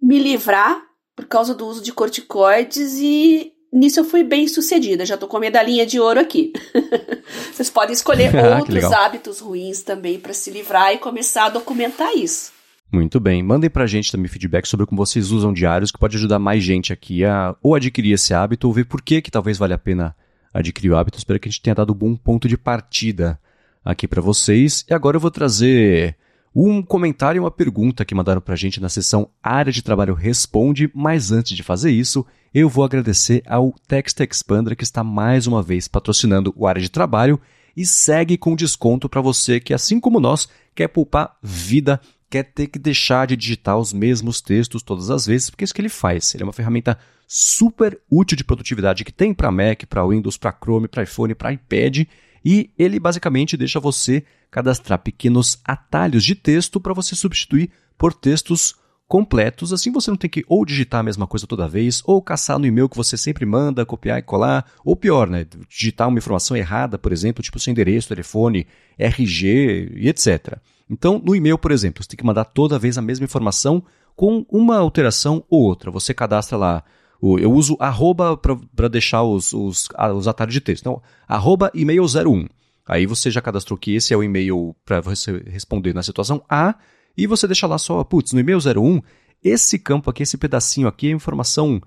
me 0.00 0.18
livrar 0.18 0.82
por 1.14 1.26
causa 1.26 1.54
do 1.54 1.66
uso 1.66 1.82
de 1.82 1.92
corticoides 1.92 2.98
e 2.98 3.52
nisso 3.72 4.00
eu 4.00 4.04
fui 4.04 4.22
bem 4.22 4.46
sucedida. 4.46 5.06
Já 5.06 5.16
tô 5.16 5.26
com 5.26 5.38
a 5.38 5.40
medalhinha 5.40 5.86
de 5.86 5.98
ouro 5.98 6.20
aqui. 6.20 6.52
Vocês 7.52 7.70
podem 7.70 7.94
escolher 7.94 8.30
outros 8.58 8.84
hábitos 8.84 9.40
ruins 9.40 9.82
também 9.82 10.20
para 10.20 10.34
se 10.34 10.50
livrar 10.50 10.92
e 10.92 10.98
começar 10.98 11.46
a 11.46 11.50
documentar 11.50 12.14
isso. 12.14 12.55
Muito 12.92 13.18
bem. 13.18 13.42
Mandem 13.42 13.68
pra 13.68 13.86
gente 13.86 14.12
também 14.12 14.28
feedback 14.28 14.66
sobre 14.66 14.86
como 14.86 15.04
vocês 15.04 15.30
usam 15.30 15.52
diários, 15.52 15.90
que 15.90 15.98
pode 15.98 16.16
ajudar 16.16 16.38
mais 16.38 16.62
gente 16.62 16.92
aqui 16.92 17.24
a 17.24 17.54
ou 17.62 17.74
adquirir 17.74 18.12
esse 18.12 18.32
hábito, 18.32 18.66
ou 18.66 18.72
ver 18.72 18.84
por 18.84 19.02
que, 19.02 19.20
que 19.20 19.30
talvez 19.30 19.58
vale 19.58 19.74
a 19.74 19.78
pena 19.78 20.14
adquirir 20.54 20.90
o 20.90 20.96
hábito. 20.96 21.18
Espero 21.18 21.38
que 21.38 21.48
a 21.48 21.50
gente 21.50 21.60
tenha 21.60 21.74
dado 21.74 21.92
um 21.92 21.96
bom 21.96 22.16
ponto 22.16 22.48
de 22.48 22.56
partida 22.56 23.38
aqui 23.84 24.06
para 24.06 24.22
vocês. 24.22 24.84
E 24.88 24.94
agora 24.94 25.16
eu 25.16 25.20
vou 25.20 25.30
trazer 25.30 26.16
um 26.54 26.80
comentário 26.80 27.38
e 27.38 27.40
uma 27.40 27.50
pergunta 27.50 28.04
que 28.04 28.14
mandaram 28.14 28.40
pra 28.40 28.56
gente 28.56 28.80
na 28.80 28.88
seção 28.88 29.28
Área 29.42 29.70
de 29.70 29.82
Trabalho 29.82 30.14
Responde, 30.14 30.90
mas 30.94 31.30
antes 31.30 31.54
de 31.54 31.62
fazer 31.62 31.90
isso, 31.90 32.24
eu 32.54 32.66
vou 32.66 32.82
agradecer 32.82 33.42
ao 33.46 33.74
Text 33.86 34.18
Expander 34.20 34.74
que 34.74 34.82
está 34.82 35.04
mais 35.04 35.46
uma 35.46 35.62
vez 35.62 35.86
patrocinando 35.86 36.54
o 36.56 36.66
Área 36.66 36.80
de 36.80 36.90
Trabalho 36.90 37.38
e 37.76 37.84
segue 37.84 38.38
com 38.38 38.56
desconto 38.56 39.06
para 39.06 39.20
você 39.20 39.60
que, 39.60 39.74
assim 39.74 40.00
como 40.00 40.18
nós, 40.18 40.48
quer 40.74 40.88
poupar 40.88 41.36
vida 41.42 42.00
quer 42.28 42.44
ter 42.44 42.66
que 42.66 42.78
deixar 42.78 43.26
de 43.26 43.36
digitar 43.36 43.78
os 43.78 43.92
mesmos 43.92 44.40
textos 44.40 44.82
todas 44.82 45.10
as 45.10 45.26
vezes, 45.26 45.50
porque 45.50 45.62
é 45.62 45.66
isso 45.66 45.74
que 45.74 45.80
ele 45.80 45.88
faz. 45.88 46.34
Ele 46.34 46.42
é 46.42 46.46
uma 46.46 46.52
ferramenta 46.52 46.98
super 47.26 48.00
útil 48.10 48.36
de 48.36 48.44
produtividade 48.44 49.04
que 49.04 49.12
tem 49.12 49.34
para 49.34 49.50
Mac, 49.50 49.84
para 49.88 50.06
Windows, 50.06 50.36
para 50.36 50.52
Chrome, 50.52 50.88
para 50.88 51.02
iPhone, 51.02 51.34
para 51.34 51.52
iPad, 51.52 52.06
e 52.44 52.70
ele 52.78 53.00
basicamente 53.00 53.56
deixa 53.56 53.80
você 53.80 54.24
cadastrar 54.50 55.00
pequenos 55.00 55.60
atalhos 55.64 56.24
de 56.24 56.34
texto 56.34 56.80
para 56.80 56.94
você 56.94 57.16
substituir 57.16 57.70
por 57.98 58.14
textos 58.14 58.76
completos, 59.08 59.72
assim 59.72 59.92
você 59.92 60.10
não 60.10 60.16
tem 60.16 60.28
que 60.28 60.44
ou 60.48 60.64
digitar 60.64 61.00
a 61.00 61.02
mesma 61.02 61.26
coisa 61.26 61.46
toda 61.46 61.68
vez, 61.68 62.02
ou 62.04 62.20
caçar 62.20 62.58
no 62.58 62.66
e-mail 62.66 62.88
que 62.88 62.96
você 62.96 63.16
sempre 63.16 63.46
manda, 63.46 63.86
copiar 63.86 64.18
e 64.18 64.22
colar, 64.22 64.66
ou 64.84 64.96
pior, 64.96 65.28
né, 65.28 65.46
digitar 65.68 66.08
uma 66.08 66.18
informação 66.18 66.56
errada, 66.56 66.98
por 66.98 67.12
exemplo, 67.12 67.42
tipo 67.42 67.58
seu 67.58 67.70
endereço, 67.70 68.08
telefone, 68.08 68.66
RG 68.98 69.92
e 69.96 70.08
etc. 70.08 70.58
Então, 70.88 71.20
no 71.24 71.34
e-mail, 71.34 71.58
por 71.58 71.72
exemplo, 71.72 72.02
você 72.02 72.08
tem 72.10 72.16
que 72.16 72.24
mandar 72.24 72.44
toda 72.44 72.78
vez 72.78 72.96
a 72.96 73.02
mesma 73.02 73.24
informação 73.24 73.82
com 74.14 74.46
uma 74.48 74.78
alteração 74.78 75.44
ou 75.50 75.62
outra. 75.62 75.90
Você 75.90 76.14
cadastra 76.14 76.56
lá. 76.56 76.84
Eu 77.22 77.50
uso 77.52 77.76
arroba 77.80 78.36
para 78.36 78.88
deixar 78.88 79.22
os, 79.22 79.52
os, 79.52 79.88
os 80.14 80.28
atalhos 80.28 80.54
de 80.54 80.60
texto. 80.60 80.82
Então, 80.82 81.02
arroba 81.26 81.70
e-mail 81.74 82.04
01. 82.04 82.46
Aí 82.86 83.04
você 83.04 83.30
já 83.30 83.42
cadastrou 83.42 83.76
que 83.76 83.94
esse 83.94 84.14
é 84.14 84.16
o 84.16 84.22
e-mail 84.22 84.76
para 84.84 85.00
você 85.00 85.42
responder 85.46 85.92
na 85.92 86.02
situação 86.02 86.44
A, 86.48 86.76
e 87.16 87.26
você 87.26 87.46
deixa 87.46 87.66
lá 87.66 87.78
só, 87.78 88.04
putz, 88.04 88.32
no 88.32 88.38
e-mail 88.38 88.58
01, 88.58 89.02
esse 89.42 89.78
campo 89.78 90.10
aqui, 90.10 90.22
esse 90.22 90.36
pedacinho 90.36 90.86
aqui 90.86 91.08
é 91.08 91.10
informação 91.10 91.80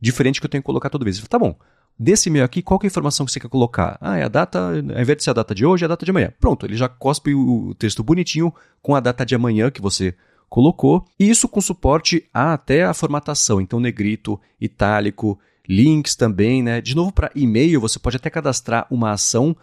diferente 0.00 0.40
que 0.40 0.46
eu 0.46 0.50
tenho 0.50 0.62
que 0.62 0.66
colocar 0.66 0.88
toda 0.88 1.04
vez. 1.04 1.20
Tá 1.28 1.38
bom, 1.38 1.58
Desse 1.98 2.28
e-mail 2.28 2.44
aqui, 2.44 2.60
qual 2.60 2.78
é 2.82 2.86
a 2.86 2.88
informação 2.88 3.24
que 3.24 3.32
você 3.32 3.40
quer 3.40 3.48
colocar? 3.48 3.96
Ah, 4.02 4.18
é 4.18 4.22
a 4.22 4.28
data, 4.28 4.68
ao 4.68 4.76
invés 4.76 5.16
de 5.16 5.24
ser 5.24 5.30
a 5.30 5.32
data 5.32 5.54
de 5.54 5.64
hoje, 5.64 5.84
é 5.84 5.86
a 5.86 5.88
data 5.88 6.04
de 6.04 6.10
amanhã. 6.10 6.30
Pronto, 6.38 6.66
ele 6.66 6.76
já 6.76 6.88
cospe 6.88 7.34
o 7.34 7.74
texto 7.78 8.02
bonitinho 8.02 8.52
com 8.82 8.94
a 8.94 9.00
data 9.00 9.24
de 9.24 9.34
amanhã 9.34 9.70
que 9.70 9.80
você 9.80 10.14
colocou. 10.48 11.06
E 11.18 11.30
isso 11.30 11.48
com 11.48 11.60
suporte 11.60 12.28
a 12.34 12.52
até 12.52 12.84
a 12.84 12.92
formatação, 12.92 13.62
então 13.62 13.80
negrito, 13.80 14.38
itálico, 14.60 15.38
links 15.66 16.14
também, 16.14 16.62
né? 16.62 16.82
De 16.82 16.94
novo, 16.94 17.12
para 17.12 17.30
e-mail, 17.34 17.80
você 17.80 17.98
pode 17.98 18.16
até 18.16 18.28
cadastrar 18.28 18.86
uma 18.90 19.12
ação 19.12 19.56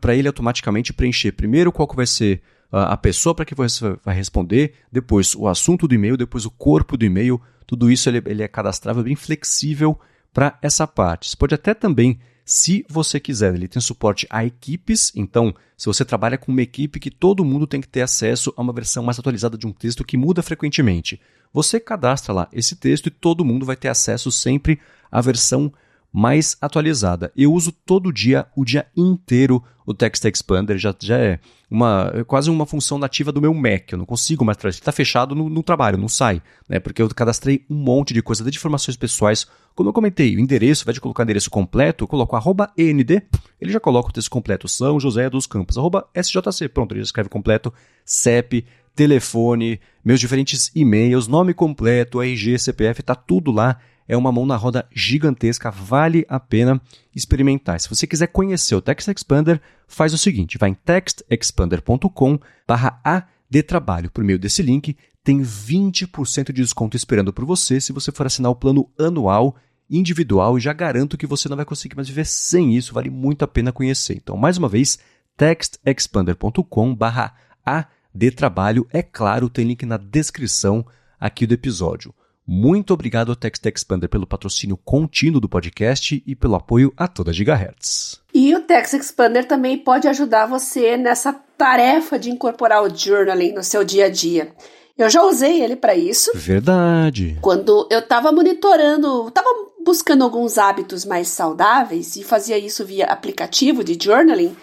para 0.00 0.14
ele 0.14 0.28
automaticamente 0.28 0.92
preencher 0.92 1.32
primeiro 1.32 1.72
qual 1.72 1.88
que 1.88 1.96
vai 1.96 2.06
ser 2.06 2.40
a 2.70 2.96
pessoa 2.96 3.34
para 3.34 3.44
que 3.44 3.54
você 3.54 3.96
vai 4.04 4.14
responder, 4.14 4.74
depois 4.92 5.34
o 5.34 5.48
assunto 5.48 5.88
do 5.88 5.94
e-mail, 5.94 6.16
depois 6.16 6.46
o 6.46 6.50
corpo 6.50 6.96
do 6.96 7.04
e-mail. 7.04 7.40
Tudo 7.66 7.90
isso 7.90 8.08
ele, 8.08 8.22
ele 8.26 8.44
é 8.44 8.48
cadastrável, 8.48 9.02
bem 9.02 9.16
flexível 9.16 9.98
para 10.32 10.58
essa 10.62 10.86
parte. 10.86 11.28
Você 11.28 11.36
pode 11.36 11.54
até 11.54 11.74
também, 11.74 12.18
se 12.44 12.84
você 12.88 13.20
quiser, 13.20 13.54
ele 13.54 13.68
tem 13.68 13.80
suporte 13.80 14.26
a 14.30 14.44
equipes, 14.44 15.12
então, 15.14 15.54
se 15.76 15.86
você 15.86 16.04
trabalha 16.04 16.38
com 16.38 16.52
uma 16.52 16.62
equipe 16.62 17.00
que 17.00 17.10
todo 17.10 17.44
mundo 17.44 17.66
tem 17.66 17.80
que 17.80 17.88
ter 17.88 18.02
acesso 18.02 18.52
a 18.56 18.62
uma 18.62 18.72
versão 18.72 19.02
mais 19.02 19.18
atualizada 19.18 19.56
de 19.56 19.66
um 19.66 19.72
texto 19.72 20.04
que 20.04 20.16
muda 20.16 20.42
frequentemente, 20.42 21.20
você 21.52 21.80
cadastra 21.80 22.32
lá 22.32 22.48
esse 22.52 22.76
texto 22.76 23.06
e 23.06 23.10
todo 23.10 23.44
mundo 23.44 23.66
vai 23.66 23.76
ter 23.76 23.88
acesso 23.88 24.30
sempre 24.30 24.80
à 25.10 25.20
versão 25.20 25.72
mais 26.12 26.56
atualizada. 26.60 27.32
Eu 27.36 27.52
uso 27.52 27.72
todo 27.72 28.12
dia, 28.12 28.46
o 28.56 28.64
dia 28.64 28.86
inteiro, 28.96 29.62
o 29.86 29.94
Text 29.94 30.24
Expander, 30.24 30.76
já, 30.76 30.94
já 31.00 31.16
é 31.16 31.38
uma 31.70 32.10
é 32.14 32.24
quase 32.24 32.50
uma 32.50 32.66
função 32.66 32.98
nativa 32.98 33.30
do 33.30 33.40
meu 33.40 33.54
Mac. 33.54 33.92
Eu 33.92 33.98
não 33.98 34.06
consigo 34.06 34.44
mais 34.44 34.58
trazer. 34.58 34.78
Está 34.78 34.92
fechado 34.92 35.34
no, 35.34 35.48
no, 35.48 35.62
trabalho, 35.62 35.96
não 35.96 36.08
sai, 36.08 36.42
né? 36.68 36.80
Porque 36.80 37.00
eu 37.00 37.08
cadastrei 37.10 37.64
um 37.70 37.76
monte 37.76 38.12
de 38.12 38.22
coisa, 38.22 38.48
de 38.48 38.56
informações 38.56 38.96
pessoais. 38.96 39.46
Como 39.80 39.88
eu 39.88 39.94
comentei, 39.94 40.36
o 40.36 40.38
endereço, 40.38 40.82
ao 40.82 40.84
invés 40.84 40.96
de 40.96 41.00
colocar 41.00 41.22
endereço 41.22 41.48
completo, 41.48 42.04
eu 42.04 42.06
coloco 42.06 42.36
arroba 42.36 42.70
END, 42.76 43.22
ele 43.58 43.72
já 43.72 43.80
coloca 43.80 44.10
o 44.10 44.12
texto 44.12 44.30
completo, 44.30 44.68
São 44.68 45.00
José 45.00 45.30
dos 45.30 45.46
Campos, 45.46 45.78
arroba 45.78 46.06
SJC, 46.14 46.68
pronto, 46.68 46.92
ele 46.92 47.00
já 47.00 47.04
escreve 47.04 47.30
completo, 47.30 47.72
CEP, 48.04 48.66
telefone, 48.94 49.80
meus 50.04 50.20
diferentes 50.20 50.70
e-mails, 50.74 51.26
nome 51.26 51.54
completo, 51.54 52.20
RG, 52.20 52.58
CPF, 52.58 53.02
tá 53.02 53.14
tudo 53.14 53.50
lá 53.50 53.78
é 54.06 54.14
uma 54.14 54.30
mão 54.30 54.44
na 54.44 54.54
roda 54.54 54.86
gigantesca, 54.94 55.70
vale 55.70 56.26
a 56.28 56.38
pena 56.38 56.78
experimentar. 57.16 57.80
Se 57.80 57.88
você 57.88 58.06
quiser 58.06 58.26
conhecer 58.26 58.74
o 58.74 58.82
Text 58.82 59.08
Expander, 59.08 59.62
faz 59.88 60.12
o 60.12 60.18
seguinte, 60.18 60.58
vai 60.58 60.68
em 60.68 60.74
textexpander.com 60.74 62.38
barra 62.68 63.00
A 63.02 63.22
de 63.48 63.62
trabalho. 63.62 64.10
Por 64.10 64.24
meio 64.24 64.38
desse 64.38 64.62
link, 64.62 64.94
tem 65.24 65.40
20% 65.40 66.46
de 66.46 66.60
desconto 66.60 66.96
esperando 66.96 67.32
por 67.32 67.46
você 67.46 67.80
se 67.80 67.92
você 67.92 68.12
for 68.12 68.26
assinar 68.26 68.50
o 68.50 68.56
plano 68.56 68.90
anual 68.98 69.56
individual 69.90 70.56
e 70.56 70.60
já 70.60 70.72
garanto 70.72 71.18
que 71.18 71.26
você 71.26 71.48
não 71.48 71.56
vai 71.56 71.64
conseguir 71.64 71.96
mais 71.96 72.08
viver 72.08 72.26
sem 72.26 72.76
isso, 72.76 72.94
vale 72.94 73.10
muito 73.10 73.44
a 73.44 73.48
pena 73.48 73.72
conhecer. 73.72 74.14
Então, 74.14 74.36
mais 74.36 74.56
uma 74.56 74.68
vez, 74.68 74.98
textexpander.com 75.36 76.94
barra 76.94 77.34
A 77.66 77.86
de 78.14 78.30
trabalho. 78.30 78.86
É 78.92 79.02
claro, 79.02 79.48
tem 79.48 79.66
link 79.66 79.84
na 79.84 79.96
descrição 79.96 80.86
aqui 81.18 81.46
do 81.46 81.54
episódio. 81.54 82.14
Muito 82.46 82.92
obrigado 82.92 83.30
ao 83.30 83.36
Text 83.36 83.64
Expander 83.64 84.08
pelo 84.08 84.26
patrocínio 84.26 84.76
contínuo 84.76 85.40
do 85.40 85.48
podcast 85.48 86.20
e 86.26 86.34
pelo 86.34 86.56
apoio 86.56 86.92
a 86.96 87.06
toda 87.06 87.32
Gigahertz. 87.32 88.20
E 88.34 88.54
o 88.56 88.62
Text 88.62 88.94
Expander 88.94 89.46
também 89.46 89.78
pode 89.78 90.08
ajudar 90.08 90.46
você 90.46 90.96
nessa 90.96 91.32
tarefa 91.32 92.18
de 92.18 92.28
incorporar 92.30 92.82
o 92.82 92.92
journaling 92.92 93.52
no 93.52 93.62
seu 93.62 93.84
dia 93.84 94.06
a 94.06 94.08
dia. 94.08 94.52
Eu 94.96 95.08
já 95.08 95.22
usei 95.22 95.62
ele 95.62 95.76
para 95.76 95.94
isso. 95.94 96.30
Verdade. 96.34 97.38
Quando 97.40 97.88
eu 97.90 98.00
estava 98.00 98.30
monitorando, 98.30 99.28
estava 99.28 99.48
buscando 99.84 100.24
alguns 100.24 100.58
hábitos 100.58 101.04
mais 101.04 101.28
saudáveis 101.28 102.16
e 102.16 102.22
fazia 102.22 102.58
isso 102.58 102.84
via 102.84 103.06
aplicativo 103.06 103.82
de 103.82 103.98
journaling, 104.02 104.54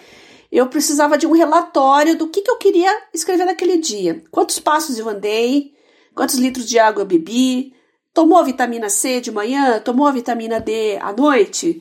eu 0.50 0.66
precisava 0.68 1.18
de 1.18 1.26
um 1.26 1.32
relatório 1.32 2.16
do 2.16 2.28
que, 2.28 2.42
que 2.42 2.50
eu 2.50 2.56
queria 2.56 2.90
escrever 3.12 3.44
naquele 3.44 3.78
dia. 3.78 4.22
Quantos 4.30 4.58
passos 4.58 4.98
eu 4.98 5.08
andei, 5.08 5.72
quantos 6.14 6.36
litros 6.36 6.68
de 6.68 6.78
água 6.78 7.02
eu 7.02 7.06
bebi, 7.06 7.74
Tomou 8.14 8.38
a 8.38 8.42
vitamina 8.42 8.88
C 8.88 9.20
de 9.20 9.30
manhã? 9.30 9.78
Tomou 9.78 10.04
a 10.04 10.10
vitamina 10.10 10.58
D 10.58 10.98
à 11.00 11.12
noite? 11.12 11.80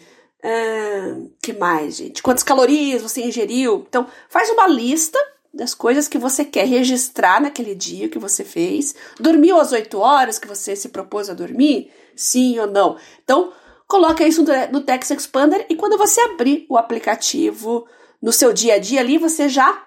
Que 1.42 1.52
mais, 1.54 1.96
gente? 1.96 2.22
Quantas 2.22 2.44
calorias 2.44 3.02
você 3.02 3.24
ingeriu? 3.24 3.84
Então, 3.90 4.06
faz 4.30 4.48
uma 4.52 4.68
lista 4.68 5.18
das 5.58 5.74
coisas 5.74 6.08
que 6.08 6.18
você 6.18 6.46
quer 6.46 6.66
registrar 6.68 7.42
naquele 7.42 7.76
dia 7.76 8.08
que 8.08 8.20
você 8.20 8.44
fez. 8.44 8.96
Dormiu 9.20 9.60
às 9.60 9.72
8 9.72 10.00
horas 10.00 10.40
que 10.40 10.48
você 10.48 10.76
se 10.76 10.90
propôs 10.90 11.30
a 11.30 11.34
dormir? 11.34 11.92
Sim 12.16 12.60
ou 12.60 12.68
não? 12.68 12.98
Então, 13.24 13.52
coloca 13.88 14.26
isso 14.26 14.46
no 14.72 14.82
Text 14.82 15.12
Expander 15.12 15.66
e 15.70 15.76
quando 15.76 15.98
você 15.98 16.22
abrir 16.22 16.66
o 16.70 16.78
aplicativo 16.78 17.88
no 18.22 18.32
seu 18.32 18.54
dia 18.54 18.76
a 18.76 18.80
dia 18.80 19.02
ali, 19.02 19.18
você 19.18 19.50
já 19.50 19.86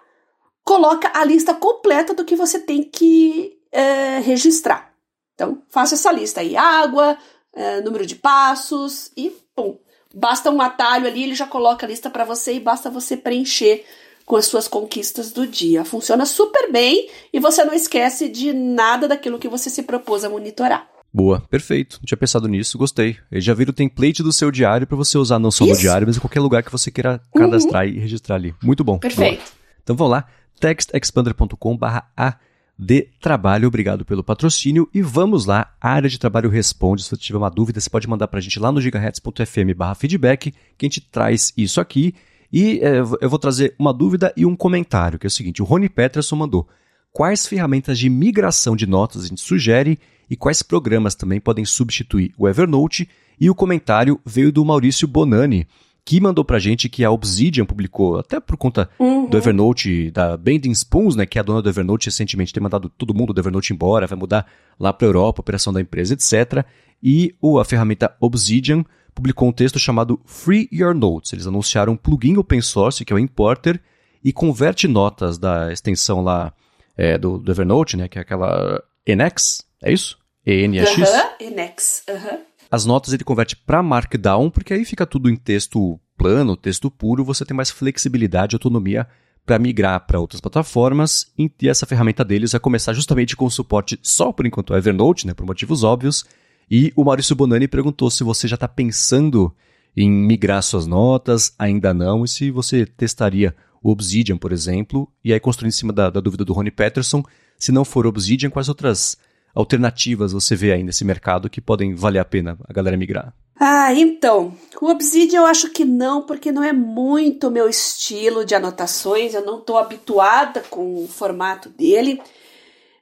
coloca 0.65 1.11
a 1.15 1.25
lista 1.25 1.55
completa 1.55 2.13
do 2.13 2.25
que 2.25 2.37
você 2.37 2.59
tem 2.59 2.83
que 2.83 3.59
uh, 3.73 4.23
registrar. 4.23 4.93
Então, 5.35 5.63
faça 5.69 5.95
essa 5.95 6.13
lista 6.13 6.41
aí: 6.41 6.57
água, 6.57 7.17
é, 7.55 7.81
número 7.81 8.05
de 8.05 8.17
passos 8.17 9.11
e 9.17 9.31
pum. 9.55 9.79
Basta 10.15 10.51
um 10.51 10.61
atalho 10.61 11.07
ali, 11.07 11.23
ele 11.23 11.35
já 11.35 11.47
coloca 11.47 11.87
a 11.87 11.89
lista 11.89 12.11
para 12.11 12.25
você 12.25 12.55
e 12.55 12.61
basta 12.61 12.91
você 12.91 13.17
preencher 13.17 13.85
com 14.31 14.37
as 14.37 14.47
suas 14.47 14.69
conquistas 14.69 15.33
do 15.33 15.45
dia. 15.45 15.85
Funciona 15.85 16.25
super 16.25 16.71
bem 16.71 17.09
e 17.33 17.41
você 17.41 17.65
não 17.65 17.75
esquece 17.75 18.29
de 18.29 18.53
nada 18.53 19.09
daquilo 19.09 19.41
que 19.41 19.49
você 19.49 19.69
se 19.69 19.83
propôs 19.83 20.23
a 20.23 20.31
monitorar. 20.31 20.87
Boa, 21.13 21.41
perfeito. 21.51 21.99
Não 22.01 22.07
tinha 22.07 22.17
pensado 22.17 22.47
nisso, 22.47 22.79
gostei. 22.79 23.17
Ele 23.29 23.41
já 23.41 23.53
vira 23.55 23.71
o 23.71 23.75
template 23.75 24.23
do 24.23 24.33
seu 24.33 24.53
diário 24.53 24.87
para 24.87 24.97
você 24.97 25.19
usar 25.19 25.41
não 25.41 25.51
só 25.51 25.65
Isso. 25.65 25.75
no 25.75 25.81
diário, 25.81 26.07
mas 26.07 26.17
em 26.17 26.21
qualquer 26.21 26.39
lugar 26.39 26.63
que 26.63 26.71
você 26.71 26.93
queira 26.93 27.21
cadastrar 27.35 27.85
uhum. 27.85 27.91
e 27.91 27.99
registrar 27.99 28.37
ali. 28.37 28.55
Muito 28.63 28.85
bom. 28.85 29.01
Perfeito. 29.01 29.39
Boa. 29.39 29.51
Então 29.83 29.97
vamos 29.97 30.13
lá, 30.13 30.25
textexpander.com/a 30.61 32.37
de 32.79 33.09
trabalho. 33.21 33.67
Obrigado 33.67 34.05
pelo 34.05 34.23
patrocínio. 34.23 34.89
E 34.95 35.03
vamos 35.03 35.45
lá, 35.45 35.75
a 35.81 35.91
área 35.91 36.09
de 36.09 36.21
trabalho 36.21 36.49
responde. 36.49 37.03
Se 37.03 37.09
você 37.09 37.17
tiver 37.17 37.39
uma 37.39 37.51
dúvida, 37.51 37.81
você 37.81 37.91
pode 37.91 38.07
mandar 38.09 38.29
para 38.29 38.39
a 38.39 38.41
gente 38.41 38.61
lá 38.61 38.71
no 38.71 38.81
gigahertz.fm 38.81 39.75
barra 39.77 39.97
feedback, 39.97 40.53
que 40.79 40.87
a 40.87 40.89
gente 40.89 41.01
traz 41.01 41.53
isso 41.57 41.81
aqui. 41.81 42.15
E 42.53 42.81
é, 42.81 42.99
eu 42.99 43.31
vou 43.31 43.39
trazer 43.39 43.75
uma 43.79 43.93
dúvida 43.93 44.33
e 44.37 44.45
um 44.45 44.57
comentário, 44.57 45.19
que 45.19 45.27
é 45.27 45.29
o 45.29 45.31
seguinte: 45.31 45.63
o 45.63 45.65
Rony 45.65 45.89
Peterson 45.89 46.37
mandou. 46.37 46.69
Quais 47.13 47.47
ferramentas 47.47 47.99
de 47.99 48.09
migração 48.09 48.77
de 48.77 48.87
notas 48.87 49.25
a 49.25 49.27
gente 49.27 49.41
sugere 49.41 49.99
e 50.29 50.37
quais 50.37 50.63
programas 50.63 51.17
também 51.17 51.41
podem 51.41 51.65
substituir 51.65 52.33
o 52.39 52.49
Evernote? 52.49 53.09
E 53.41 53.51
o 53.51 53.55
comentário 53.55 54.21
veio 54.25 54.53
do 54.53 54.65
Maurício 54.65 55.09
Bonani 55.09 55.67
que 56.05 56.21
mandou 56.21 56.45
pra 56.45 56.59
gente 56.59 56.89
que 56.89 57.05
a 57.05 57.11
Obsidian 57.11 57.65
publicou, 57.65 58.19
até 58.19 58.41
por 58.41 58.57
conta 58.57 58.89
uhum. 58.99 59.29
do 59.29 59.37
Evernote, 59.37 60.11
da 60.11 60.37
Bending 60.37 60.73
Spoons, 60.73 61.15
né, 61.15 61.27
que 61.27 61.39
é 61.39 61.41
a 61.41 61.45
dona 61.45 61.63
do 61.63 61.69
Evernote 61.69 62.07
recentemente 62.07 62.53
ter 62.53 62.61
mandado 62.61 62.89
todo 62.89 63.15
mundo 63.15 63.33
do 63.33 63.41
Evernote 63.41 63.73
embora, 63.73 64.07
vai 64.07 64.19
mudar 64.19 64.47
lá 64.79 64.97
Europa, 65.01 65.41
a 65.41 65.43
operação 65.43 65.73
da 65.73 65.81
empresa, 65.81 66.15
etc. 66.15 66.65
E 67.03 67.35
a 67.61 67.65
ferramenta 67.65 68.15
Obsidian 68.21 68.85
publicou 69.15 69.49
um 69.49 69.53
texto 69.53 69.79
chamado 69.79 70.21
Free 70.25 70.69
Your 70.73 70.95
Notes. 70.95 71.33
Eles 71.33 71.47
anunciaram 71.47 71.95
um 71.95 71.97
plugin 71.97 72.37
open 72.37 72.61
source, 72.61 73.05
que 73.05 73.13
é 73.13 73.17
o 73.17 73.19
Importer, 73.19 73.81
e 74.23 74.33
converte 74.33 74.87
notas 74.87 75.39
da 75.39 75.73
extensão 75.73 76.23
lá 76.23 76.53
é, 76.97 77.17
do, 77.17 77.39
do, 77.39 77.51
Evernote, 77.51 77.97
né, 77.97 78.09
que 78.09 78.19
é 78.19 78.23
aquela 78.23 78.83
Enex, 79.07 79.65
é 79.83 79.93
isso? 79.93 80.19
E-N-E-X? 80.45 81.09
Uhum, 81.09 81.47
Enex, 81.49 82.03
aham. 82.09 82.31
Uhum. 82.33 82.39
As 82.71 82.87
notas 82.87 83.13
ele 83.13 83.25
converte 83.25 83.57
para 83.57 83.83
Markdown, 83.83 84.49
porque 84.49 84.73
aí 84.73 84.85
fica 84.85 85.05
tudo 85.05 85.29
em 85.29 85.35
texto 85.35 85.99
plano, 86.17 86.57
texto 86.57 86.89
puro, 86.89 87.25
você 87.25 87.45
tem 87.45 87.57
mais 87.57 87.71
flexibilidade 87.71 88.55
e 88.55 88.57
autonomia 88.57 89.09
para 89.45 89.59
migrar 89.59 90.07
para 90.07 90.21
outras 90.21 90.41
plataformas. 90.41 91.33
E 91.37 91.51
essa 91.69 91.87
ferramenta 91.87 92.25
deles 92.25 92.53
vai 92.53 92.61
começar 92.61 92.93
justamente 92.93 93.35
com 93.35 93.47
o 93.47 93.51
suporte 93.51 93.99
só 94.03 94.33
por 94.33 94.47
enquanto 94.47 94.73
ao 94.73 94.79
Evernote, 94.79 95.27
né, 95.27 95.35
por 95.35 95.45
motivos 95.45 95.83
óbvios. 95.83 96.25
E 96.71 96.93
o 96.95 97.03
Maurício 97.03 97.35
Bonani 97.35 97.67
perguntou 97.67 98.11
se 98.11 98.23
você 98.23 98.47
já 98.47 98.55
está 98.55 98.69
pensando 98.69 99.53
em 99.97 100.09
migrar 100.09 100.63
suas 100.63 100.87
notas, 100.87 101.53
ainda 101.59 101.93
não, 101.93 102.25
e 102.25 102.29
se 102.29 102.51
você 102.51 102.87
testaria 102.87 103.55
o 103.83 103.91
Obsidian, 103.91 104.37
por 104.37 104.53
exemplo, 104.53 105.11
e 105.25 105.33
aí 105.33 105.41
construindo 105.41 105.73
em 105.73 105.77
cima 105.77 105.93
da, 105.93 106.11
da 106.11 106.21
dúvida 106.21 106.45
do 106.45 106.53
Rony 106.53 106.71
Peterson, 106.71 107.25
se 107.59 107.73
não 107.73 107.85
for 107.85 108.07
Obsidian, 108.07 108.51
quais 108.51 108.69
outras 108.69 109.17
alternativas 109.55 110.33
você 110.33 110.55
vê 110.55 110.73
aí 110.73 110.85
nesse 110.85 111.05
mercado 111.05 111.51
que 111.51 111.61
podem 111.61 111.95
valer 111.95 112.21
a 112.21 112.25
pena 112.25 112.57
a 112.69 112.73
galera 112.73 112.97
migrar? 112.97 113.35
Ah, 113.59 113.93
então, 113.93 114.55
o 114.81 114.87
Obsidian 114.87 115.41
eu 115.41 115.47
acho 115.47 115.71
que 115.71 115.85
não, 115.85 116.23
porque 116.23 116.53
não 116.53 116.63
é 116.63 116.73
muito 116.73 117.51
meu 117.51 117.69
estilo 117.69 118.45
de 118.45 118.55
anotações, 118.55 119.35
eu 119.35 119.45
não 119.45 119.59
estou 119.59 119.77
habituada 119.77 120.63
com 120.71 121.03
o 121.05 121.09
formato 121.09 121.69
dele. 121.69 122.21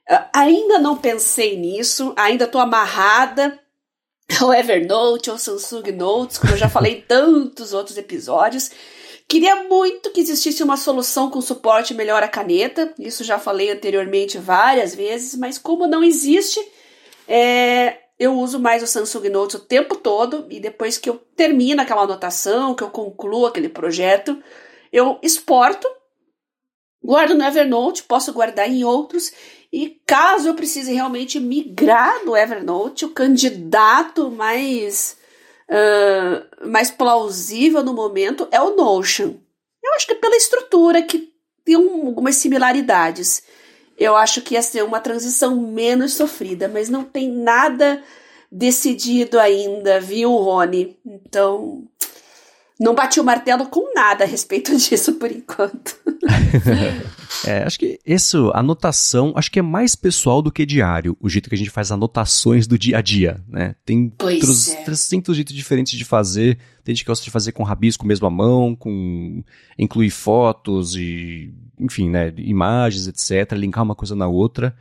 Uh, 0.09 0.25
ainda 0.33 0.79
não 0.79 0.97
pensei 0.97 1.55
nisso, 1.57 2.13
ainda 2.15 2.45
estou 2.45 2.59
amarrada 2.59 3.59
ao 4.41 4.53
Evernote, 4.53 5.29
ao 5.29 5.37
Samsung 5.37 5.91
Notes, 5.91 6.37
como 6.37 6.53
eu 6.53 6.57
já 6.57 6.69
falei 6.69 6.97
em 6.97 7.01
tantos 7.07 7.73
outros 7.73 7.97
episódios. 7.97 8.71
Queria 9.27 9.63
muito 9.63 10.11
que 10.11 10.21
existisse 10.21 10.63
uma 10.63 10.75
solução 10.75 11.29
com 11.29 11.39
suporte 11.39 11.93
melhor 11.93 12.23
à 12.23 12.27
caneta, 12.27 12.91
isso 12.97 13.23
já 13.23 13.37
falei 13.37 13.69
anteriormente 13.69 14.39
várias 14.39 14.95
vezes, 14.95 15.35
mas 15.35 15.59
como 15.59 15.85
não 15.85 16.03
existe, 16.03 16.59
é, 17.27 17.97
eu 18.17 18.33
uso 18.33 18.59
mais 18.59 18.81
o 18.81 18.87
Samsung 18.87 19.29
Notes 19.29 19.55
o 19.55 19.65
tempo 19.65 19.95
todo 19.95 20.47
e 20.49 20.59
depois 20.59 20.97
que 20.97 21.09
eu 21.09 21.17
termino 21.35 21.81
aquela 21.81 22.01
anotação, 22.01 22.73
que 22.73 22.83
eu 22.83 22.89
concluo 22.89 23.45
aquele 23.45 23.69
projeto, 23.69 24.41
eu 24.91 25.19
exporto, 25.21 25.87
guardo 27.03 27.35
no 27.35 27.45
Evernote, 27.45 28.01
posso 28.03 28.33
guardar 28.33 28.67
em 28.67 28.83
outros 28.83 29.31
e 29.71 30.01
caso 30.05 30.47
eu 30.47 30.55
precise 30.55 30.93
realmente 30.93 31.39
migrar 31.39 32.25
do 32.25 32.35
Evernote, 32.35 33.05
o 33.05 33.11
candidato 33.11 34.31
mais 34.31 35.17
uh, 35.69 36.67
mais 36.67 36.89
plausível 36.89 37.83
no 37.83 37.93
momento 37.93 38.47
é 38.51 38.59
o 38.59 38.75
Notion. 38.75 39.35
Eu 39.83 39.93
acho 39.95 40.07
que 40.07 40.15
pela 40.15 40.35
estrutura 40.35 41.01
que 41.01 41.31
tem 41.63 41.77
um, 41.77 42.07
algumas 42.07 42.35
similaridades. 42.35 43.43
Eu 43.97 44.15
acho 44.15 44.41
que 44.41 44.55
ia 44.55 44.61
ser 44.61 44.83
uma 44.83 44.99
transição 44.99 45.55
menos 45.55 46.13
sofrida, 46.13 46.67
mas 46.67 46.89
não 46.89 47.03
tem 47.03 47.29
nada 47.29 48.01
decidido 48.51 49.39
ainda, 49.39 49.99
viu, 49.99 50.31
Rony? 50.35 50.97
Então, 51.05 51.83
não 52.79 52.95
bati 52.95 53.19
o 53.19 53.23
martelo 53.23 53.65
com 53.65 53.93
nada 53.93 54.23
a 54.23 54.27
respeito 54.27 54.75
disso 54.77 55.15
por 55.15 55.29
enquanto. 55.29 55.97
é, 57.45 57.63
acho 57.63 57.77
que 57.77 57.99
isso, 58.05 58.51
anotação, 58.55 59.33
acho 59.35 59.51
que 59.51 59.59
é 59.59 59.61
mais 59.61 59.95
pessoal 59.95 60.41
do 60.41 60.51
que 60.51 60.65
diário, 60.65 61.17
o 61.19 61.27
jeito 61.27 61.49
que 61.49 61.55
a 61.55 61.57
gente 61.57 61.69
faz 61.69 61.91
anotações 61.91 62.65
do 62.65 62.77
dia 62.77 62.97
a 62.97 63.01
dia, 63.01 63.43
né? 63.47 63.75
Tem 63.85 64.11
pois 64.17 64.69
é. 64.69 64.83
300 64.83 65.35
jeitos 65.35 65.55
diferentes 65.55 65.97
de 65.97 66.05
fazer, 66.05 66.57
tem 66.83 66.95
gente 66.95 67.03
que 67.03 67.09
gosta 67.09 67.25
de 67.25 67.31
fazer 67.31 67.51
com 67.51 67.63
rabisco 67.63 68.07
mesmo 68.07 68.27
à 68.27 68.29
mão, 68.29 68.75
com 68.75 69.43
incluir 69.77 70.09
fotos 70.09 70.95
e, 70.95 71.53
enfim, 71.77 72.09
né, 72.09 72.33
imagens, 72.37 73.07
etc, 73.07 73.57
linkar 73.57 73.83
uma 73.83 73.95
coisa 73.95 74.15
na 74.15 74.27
outra. 74.27 74.75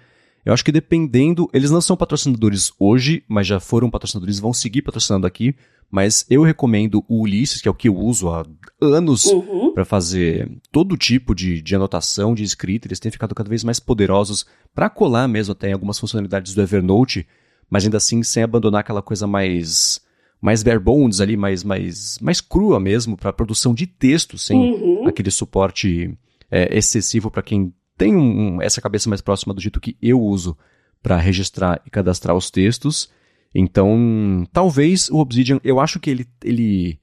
Eu 0.48 0.54
acho 0.54 0.64
que 0.64 0.72
dependendo, 0.72 1.46
eles 1.52 1.70
não 1.70 1.78
são 1.82 1.94
patrocinadores 1.94 2.72
hoje, 2.78 3.22
mas 3.28 3.46
já 3.46 3.60
foram 3.60 3.90
patrocinadores, 3.90 4.38
vão 4.38 4.50
seguir 4.50 4.80
patrocinando 4.80 5.26
aqui, 5.26 5.54
mas 5.90 6.24
eu 6.30 6.42
recomendo 6.42 7.04
o 7.06 7.20
Ulisses, 7.20 7.60
que 7.60 7.68
é 7.68 7.70
o 7.70 7.74
que 7.74 7.86
eu 7.86 7.94
uso 7.94 8.30
há 8.30 8.46
anos 8.80 9.26
uhum. 9.26 9.74
para 9.74 9.84
fazer 9.84 10.50
todo 10.72 10.96
tipo 10.96 11.34
de, 11.34 11.60
de 11.60 11.76
anotação, 11.76 12.34
de 12.34 12.44
escrita. 12.44 12.88
Eles 12.88 12.98
têm 12.98 13.12
ficado 13.12 13.34
cada 13.34 13.46
vez 13.46 13.62
mais 13.62 13.78
poderosos 13.78 14.46
para 14.74 14.88
colar 14.88 15.28
mesmo 15.28 15.52
até 15.52 15.68
em 15.68 15.74
algumas 15.74 15.98
funcionalidades 15.98 16.54
do 16.54 16.62
Evernote, 16.62 17.26
mas 17.68 17.84
ainda 17.84 17.98
assim 17.98 18.22
sem 18.22 18.42
abandonar 18.42 18.80
aquela 18.80 19.02
coisa 19.02 19.26
mais 19.26 20.00
mais 20.40 20.62
bare 20.62 20.78
bones 20.78 21.20
ali, 21.20 21.36
mais, 21.36 21.62
mais, 21.62 22.18
mais 22.22 22.40
crua 22.40 22.80
mesmo, 22.80 23.18
para 23.18 23.34
produção 23.34 23.74
de 23.74 23.86
texto, 23.86 24.38
sem 24.38 24.58
uhum. 24.58 25.06
aquele 25.06 25.30
suporte 25.30 26.16
é, 26.50 26.74
excessivo 26.74 27.30
para 27.30 27.42
quem 27.42 27.74
tem 27.98 28.14
um, 28.14 28.62
essa 28.62 28.80
cabeça 28.80 29.08
mais 29.08 29.20
próxima 29.20 29.52
do 29.52 29.60
jeito 29.60 29.80
que 29.80 29.96
eu 30.00 30.22
uso 30.22 30.56
para 31.02 31.16
registrar 31.16 31.82
e 31.84 31.90
cadastrar 31.90 32.36
os 32.36 32.50
textos. 32.50 33.10
Então, 33.54 34.46
talvez 34.52 35.10
o 35.10 35.18
Obsidian, 35.18 35.60
eu 35.64 35.80
acho 35.80 35.98
que 35.98 36.08
ele 36.08 36.26
ele 36.44 37.00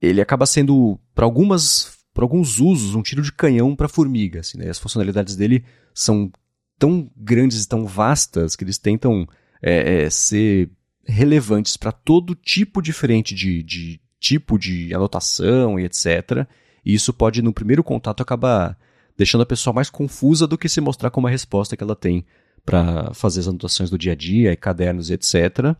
ele 0.00 0.20
acaba 0.20 0.46
sendo 0.46 0.98
para 1.14 1.24
algumas 1.24 1.98
para 2.14 2.24
alguns 2.24 2.60
usos 2.60 2.94
um 2.94 3.02
tiro 3.02 3.22
de 3.22 3.32
canhão 3.32 3.74
para 3.74 3.88
formiga, 3.88 4.40
assim, 4.40 4.58
né? 4.58 4.68
As 4.68 4.78
funcionalidades 4.78 5.34
dele 5.34 5.64
são 5.94 6.30
tão 6.78 7.10
grandes 7.16 7.64
e 7.64 7.68
tão 7.68 7.86
vastas 7.86 8.54
que 8.54 8.64
eles 8.64 8.78
tentam 8.78 9.26
é, 9.62 10.04
é, 10.04 10.10
ser 10.10 10.70
relevantes 11.04 11.76
para 11.76 11.90
todo 11.90 12.34
tipo 12.34 12.82
diferente 12.82 13.34
de, 13.34 13.62
de 13.62 14.00
tipo 14.20 14.58
de 14.58 14.94
anotação 14.94 15.80
e 15.80 15.84
etc. 15.84 16.46
E 16.84 16.94
isso 16.94 17.12
pode, 17.12 17.42
no 17.42 17.52
primeiro 17.52 17.82
contato, 17.82 18.20
acabar 18.20 18.76
deixando 19.16 19.42
a 19.42 19.46
pessoa 19.46 19.74
mais 19.74 19.90
confusa 19.90 20.46
do 20.46 20.58
que 20.58 20.68
se 20.68 20.80
mostrar 20.80 21.10
como 21.10 21.26
a 21.26 21.30
resposta 21.30 21.76
que 21.76 21.82
ela 21.82 21.96
tem 21.96 22.24
para 22.64 23.12
fazer 23.14 23.40
as 23.40 23.48
anotações 23.48 23.90
do 23.90 23.98
dia 23.98 24.12
a 24.12 24.14
dia, 24.14 24.56
cadernos 24.56 25.10
e 25.10 25.14
etc. 25.14 25.76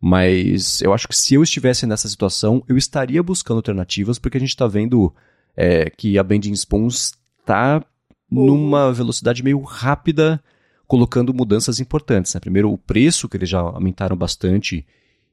Mas 0.00 0.82
eu 0.82 0.92
acho 0.92 1.08
que 1.08 1.16
se 1.16 1.34
eu 1.34 1.42
estivesse 1.42 1.86
nessa 1.86 2.08
situação, 2.08 2.62
eu 2.68 2.76
estaria 2.76 3.22
buscando 3.22 3.58
alternativas, 3.58 4.18
porque 4.18 4.36
a 4.36 4.40
gente 4.40 4.50
está 4.50 4.66
vendo 4.66 5.14
é, 5.56 5.88
que 5.90 6.18
a 6.18 6.22
Bending 6.22 6.52
Spoons 6.52 7.14
está 7.40 7.82
numa 8.30 8.92
velocidade 8.92 9.42
meio 9.42 9.60
rápida, 9.60 10.42
colocando 10.86 11.32
mudanças 11.32 11.80
importantes. 11.80 12.34
Né? 12.34 12.40
Primeiro, 12.40 12.70
o 12.72 12.78
preço, 12.78 13.28
que 13.28 13.36
eles 13.36 13.48
já 13.48 13.60
aumentaram 13.60 14.16
bastante 14.16 14.86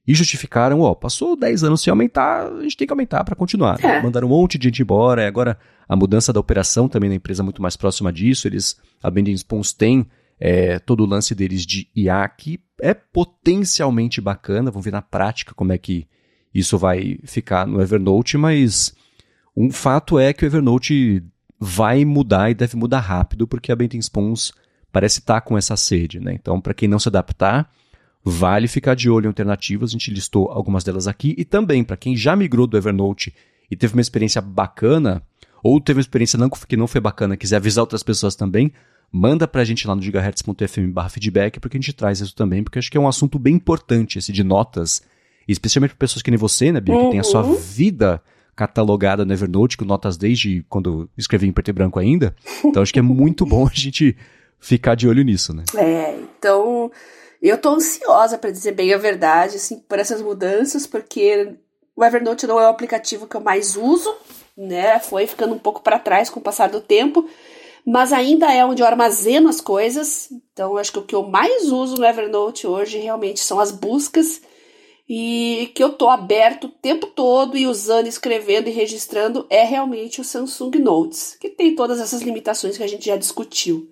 e 0.05 0.13
justificaram, 0.13 0.81
ó, 0.81 0.93
passou 0.93 1.35
10 1.35 1.63
anos 1.63 1.81
sem 1.81 1.89
aumentar, 1.89 2.47
a 2.47 2.63
gente 2.63 2.75
tem 2.75 2.85
que 2.85 2.91
aumentar 2.91 3.23
para 3.23 3.35
continuar. 3.35 3.83
É. 3.83 4.01
Mandaram 4.01 4.27
um 4.27 4.31
monte 4.31 4.57
de 4.57 4.67
gente 4.67 4.81
embora, 4.81 5.25
agora 5.25 5.57
a 5.87 5.95
mudança 5.95 6.33
da 6.33 6.39
operação 6.39 6.89
também 6.89 7.09
na 7.09 7.15
empresa 7.15 7.41
é 7.41 7.45
muito 7.45 7.61
mais 7.61 7.77
próxima 7.77 8.11
disso. 8.11 8.47
Eles, 8.47 8.77
a 9.01 9.09
Bending 9.09 9.33
Spoons 9.33 9.71
tem 9.71 10.05
é, 10.39 10.77
todo 10.79 11.03
o 11.03 11.05
lance 11.05 11.33
deles 11.33 11.65
de 11.65 11.87
IA, 11.95 12.27
que 12.27 12.59
é 12.81 12.93
potencialmente 12.93 14.19
bacana. 14.19 14.71
Vamos 14.71 14.83
ver 14.83 14.91
na 14.91 15.01
prática 15.01 15.53
como 15.53 15.71
é 15.71 15.77
que 15.77 16.05
isso 16.53 16.77
vai 16.77 17.17
ficar 17.23 17.65
no 17.65 17.81
Evernote, 17.81 18.37
mas 18.37 18.93
um 19.55 19.71
fato 19.71 20.19
é 20.19 20.33
que 20.33 20.43
o 20.43 20.47
Evernote 20.47 21.23
vai 21.57 22.03
mudar 22.03 22.51
e 22.51 22.53
deve 22.53 22.75
mudar 22.75 22.99
rápido, 22.99 23.47
porque 23.47 23.71
a 23.71 23.75
Benton 23.75 23.97
Spoons 23.99 24.51
parece 24.91 25.19
estar 25.19 25.35
tá 25.35 25.41
com 25.41 25.57
essa 25.57 25.77
sede, 25.77 26.19
né? 26.19 26.33
Então, 26.33 26.59
para 26.59 26.73
quem 26.73 26.89
não 26.89 26.99
se 26.99 27.07
adaptar, 27.07 27.71
vale 28.23 28.67
ficar 28.67 28.95
de 28.95 29.09
olho 29.09 29.25
em 29.25 29.27
alternativas. 29.27 29.89
A 29.89 29.93
gente 29.93 30.11
listou 30.11 30.49
algumas 30.49 30.83
delas 30.83 31.07
aqui. 31.07 31.35
E 31.37 31.43
também, 31.43 31.83
para 31.83 31.97
quem 31.97 32.15
já 32.15 32.35
migrou 32.35 32.65
do 32.65 32.77
Evernote 32.77 33.33
e 33.69 33.75
teve 33.75 33.93
uma 33.93 34.01
experiência 34.01 34.41
bacana, 34.41 35.21
ou 35.63 35.79
teve 35.79 35.97
uma 35.97 36.01
experiência 36.01 36.37
não, 36.37 36.49
que 36.49 36.77
não 36.77 36.87
foi 36.87 37.01
bacana, 37.01 37.37
quiser 37.37 37.57
avisar 37.57 37.81
outras 37.81 38.03
pessoas 38.03 38.35
também, 38.35 38.71
manda 39.11 39.47
pra 39.47 39.63
gente 39.63 39.87
lá 39.87 39.95
no 39.95 40.01
gigahertz.fm 40.01 41.09
feedback, 41.09 41.59
porque 41.59 41.77
a 41.77 41.79
gente 41.79 41.93
traz 41.93 42.19
isso 42.19 42.35
também, 42.35 42.63
porque 42.63 42.79
acho 42.79 42.89
que 42.89 42.97
é 42.97 43.01
um 43.01 43.07
assunto 43.07 43.37
bem 43.37 43.55
importante, 43.55 44.17
esse 44.17 44.31
de 44.31 44.43
notas, 44.43 45.03
especialmente 45.47 45.91
para 45.91 45.99
pessoas 45.99 46.21
que 46.21 46.31
nem 46.31 46.37
você, 46.37 46.71
né, 46.71 46.81
Bia, 46.81 46.95
uhum. 46.95 47.05
que 47.05 47.11
tem 47.11 47.19
a 47.19 47.23
sua 47.23 47.43
uhum. 47.43 47.55
vida 47.55 48.21
catalogada 48.55 49.25
no 49.25 49.33
Evernote, 49.33 49.77
com 49.77 49.85
notas 49.85 50.17
desde 50.17 50.65
quando 50.69 51.09
escrevi 51.17 51.47
em 51.47 51.51
preto 51.51 51.69
e 51.69 51.73
branco 51.73 51.99
ainda. 51.99 52.35
Então 52.63 52.81
acho 52.83 52.93
que 52.93 52.99
é 52.99 53.03
muito 53.03 53.45
bom 53.45 53.67
a 53.67 53.73
gente 53.73 54.15
ficar 54.59 54.95
de 54.95 55.07
olho 55.07 55.23
nisso, 55.23 55.53
né? 55.53 55.63
É, 55.75 56.19
então 56.37 56.91
eu 57.49 57.57
tô 57.57 57.69
ansiosa 57.69 58.37
para 58.37 58.51
dizer 58.51 58.71
bem 58.71 58.93
a 58.93 58.97
verdade, 58.97 59.57
assim, 59.57 59.79
por 59.79 59.99
essas 59.99 60.21
mudanças, 60.21 60.87
porque 60.87 61.55
o 61.95 62.03
Evernote 62.03 62.47
não 62.47 62.59
é 62.59 62.65
o 62.65 62.69
aplicativo 62.69 63.27
que 63.27 63.35
eu 63.35 63.41
mais 63.41 63.75
uso, 63.75 64.13
né? 64.57 64.99
Foi 64.99 65.27
ficando 65.27 65.53
um 65.53 65.59
pouco 65.59 65.81
para 65.81 65.99
trás 65.99 66.29
com 66.29 66.39
o 66.39 66.43
passar 66.43 66.69
do 66.69 66.81
tempo 66.81 67.27
mas 67.85 68.13
ainda 68.13 68.51
é 68.51 68.65
onde 68.65 68.81
eu 68.81 68.87
armazeno 68.87 69.49
as 69.49 69.59
coisas. 69.59 70.29
Então, 70.51 70.77
acho 70.77 70.91
que 70.91 70.99
o 70.99 71.03
que 71.03 71.15
eu 71.15 71.23
mais 71.23 71.71
uso 71.71 71.95
no 71.95 72.05
Evernote 72.05 72.65
hoje 72.65 72.97
realmente 72.97 73.41
são 73.41 73.59
as 73.59 73.71
buscas 73.71 74.41
e 75.07 75.71
que 75.75 75.83
eu 75.83 75.91
tô 75.91 76.09
aberto 76.09 76.65
o 76.65 76.69
tempo 76.69 77.07
todo 77.07 77.57
e 77.57 77.67
usando, 77.67 78.07
escrevendo 78.07 78.69
e 78.69 78.71
registrando 78.71 79.45
é 79.49 79.63
realmente 79.63 80.21
o 80.21 80.23
Samsung 80.23 80.79
Notes, 80.79 81.35
que 81.39 81.49
tem 81.49 81.75
todas 81.75 81.99
essas 81.99 82.21
limitações 82.21 82.77
que 82.77 82.83
a 82.83 82.87
gente 82.87 83.05
já 83.05 83.17
discutiu. 83.17 83.89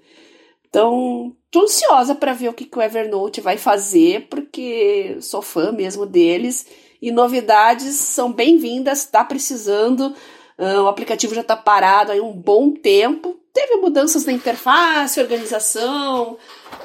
Então, 0.71 1.35
tô 1.51 1.63
ansiosa 1.63 2.15
para 2.15 2.31
ver 2.31 2.47
o 2.47 2.53
que, 2.53 2.63
que 2.63 2.79
o 2.79 2.81
Evernote 2.81 3.41
vai 3.41 3.57
fazer, 3.57 4.29
porque 4.29 5.17
sou 5.19 5.41
fã 5.41 5.69
mesmo 5.69 6.05
deles 6.05 6.65
e 7.01 7.11
novidades 7.11 7.93
são 7.95 8.31
bem-vindas, 8.31 9.03
tá 9.03 9.21
precisando. 9.25 10.15
Uh, 10.57 10.83
o 10.83 10.87
aplicativo 10.87 11.35
já 11.35 11.41
está 11.41 11.57
parado 11.57 12.13
aí 12.13 12.21
um 12.21 12.31
bom 12.31 12.71
tempo, 12.71 13.37
teve 13.53 13.75
mudanças 13.81 14.25
na 14.25 14.31
interface, 14.31 15.19
organização, 15.19 16.37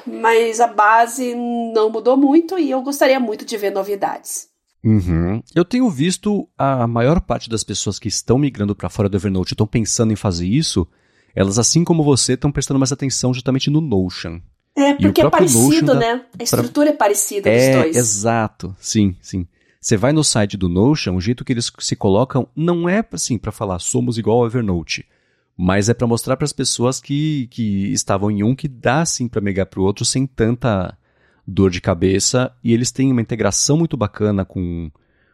mas 0.05 0.59
a 0.59 0.67
base 0.67 1.33
não 1.33 1.89
mudou 1.89 2.17
muito 2.17 2.59
e 2.59 2.69
eu 2.69 2.81
gostaria 2.81 3.21
muito 3.21 3.45
de 3.45 3.55
ver 3.55 3.71
novidades. 3.71 4.49
Uhum. 4.83 5.41
Eu 5.55 5.63
tenho 5.63 5.89
visto 5.89 6.49
a 6.57 6.85
maior 6.87 7.21
parte 7.21 7.49
das 7.49 7.63
pessoas 7.63 7.97
que 7.97 8.09
estão 8.09 8.37
migrando 8.37 8.75
para 8.75 8.89
fora 8.89 9.07
do 9.07 9.15
Evernote 9.15 9.53
estão 9.53 9.65
pensando 9.65 10.11
em 10.11 10.17
fazer 10.17 10.45
isso, 10.45 10.85
elas, 11.37 11.59
assim 11.59 11.83
como 11.83 12.03
você, 12.03 12.33
estão 12.33 12.51
prestando 12.51 12.79
mais 12.79 12.91
atenção 12.91 13.33
justamente 13.33 13.69
no 13.69 13.79
Notion. 13.79 14.39
É, 14.75 14.93
porque 14.95 15.21
é 15.21 15.29
parecido, 15.29 15.93
né? 15.93 16.25
A 16.39 16.43
estrutura 16.43 16.87
pra... 16.87 16.93
é 16.93 16.97
parecida 16.97 17.49
é, 17.49 17.71
dos 17.71 17.81
dois. 17.81 17.95
Exato, 17.95 18.75
sim, 18.79 19.15
sim. 19.21 19.47
Você 19.79 19.95
vai 19.95 20.11
no 20.11 20.23
site 20.23 20.57
do 20.57 20.67
Notion, 20.67 21.15
o 21.15 21.21
jeito 21.21 21.45
que 21.45 21.53
eles 21.53 21.71
se 21.77 21.95
colocam 21.95 22.47
não 22.55 22.89
é 22.89 23.05
assim 23.11 23.37
para 23.37 23.51
falar 23.51 23.77
somos 23.79 24.17
igual 24.17 24.39
ao 24.39 24.47
Evernote 24.47 25.05
mas 25.57 25.89
é 25.89 25.93
para 25.93 26.05
mostrar 26.05 26.37
para 26.37 26.45
as 26.45 26.53
pessoas 26.53 27.01
que, 27.01 27.47
que 27.47 27.91
estavam 27.91 28.29
em 28.29 28.43
um 28.43 28.55
que 28.55 28.67
dá 28.67 29.03
sim 29.03 29.27
para 29.27 29.41
migrar 29.41 29.65
para 29.65 29.79
o 29.79 29.83
outro 29.83 30.05
sem 30.05 30.27
tanta 30.27 30.95
dor 31.47 31.71
de 31.71 31.81
cabeça 31.81 32.51
e 32.63 32.71
eles 32.73 32.91
têm 32.91 33.11
uma 33.11 33.21
integração 33.21 33.75
muito 33.75 33.97
bacana 33.97 34.45
com, 34.45 34.91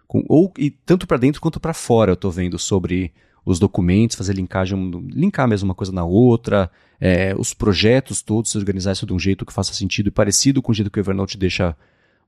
com 0.07 0.23
ou 0.29 0.53
e 0.57 0.71
tanto 0.71 1.05
para 1.05 1.17
dentro 1.17 1.41
quanto 1.41 1.59
para 1.59 1.73
fora 1.73 2.11
eu 2.11 2.13
estou 2.13 2.31
vendo 2.31 2.57
sobre 2.57 3.11
os 3.45 3.59
documentos, 3.59 4.15
fazer 4.15 4.33
linkagem, 4.33 4.91
linkar 5.09 5.47
mesmo 5.47 5.67
uma 5.67 5.75
coisa 5.75 5.91
na 5.91 6.03
outra, 6.03 6.71
é, 6.99 7.35
os 7.37 7.53
projetos 7.53 8.21
todos, 8.21 8.51
se 8.51 8.57
organizar 8.57 8.93
isso 8.93 9.05
de 9.05 9.13
um 9.13 9.19
jeito 9.19 9.45
que 9.45 9.53
faça 9.53 9.73
sentido 9.73 10.07
e 10.07 10.11
parecido 10.11 10.61
com 10.61 10.71
o 10.71 10.75
jeito 10.75 10.89
que 10.89 10.99
o 10.99 11.01
Evernote 11.01 11.37
deixa 11.37 11.75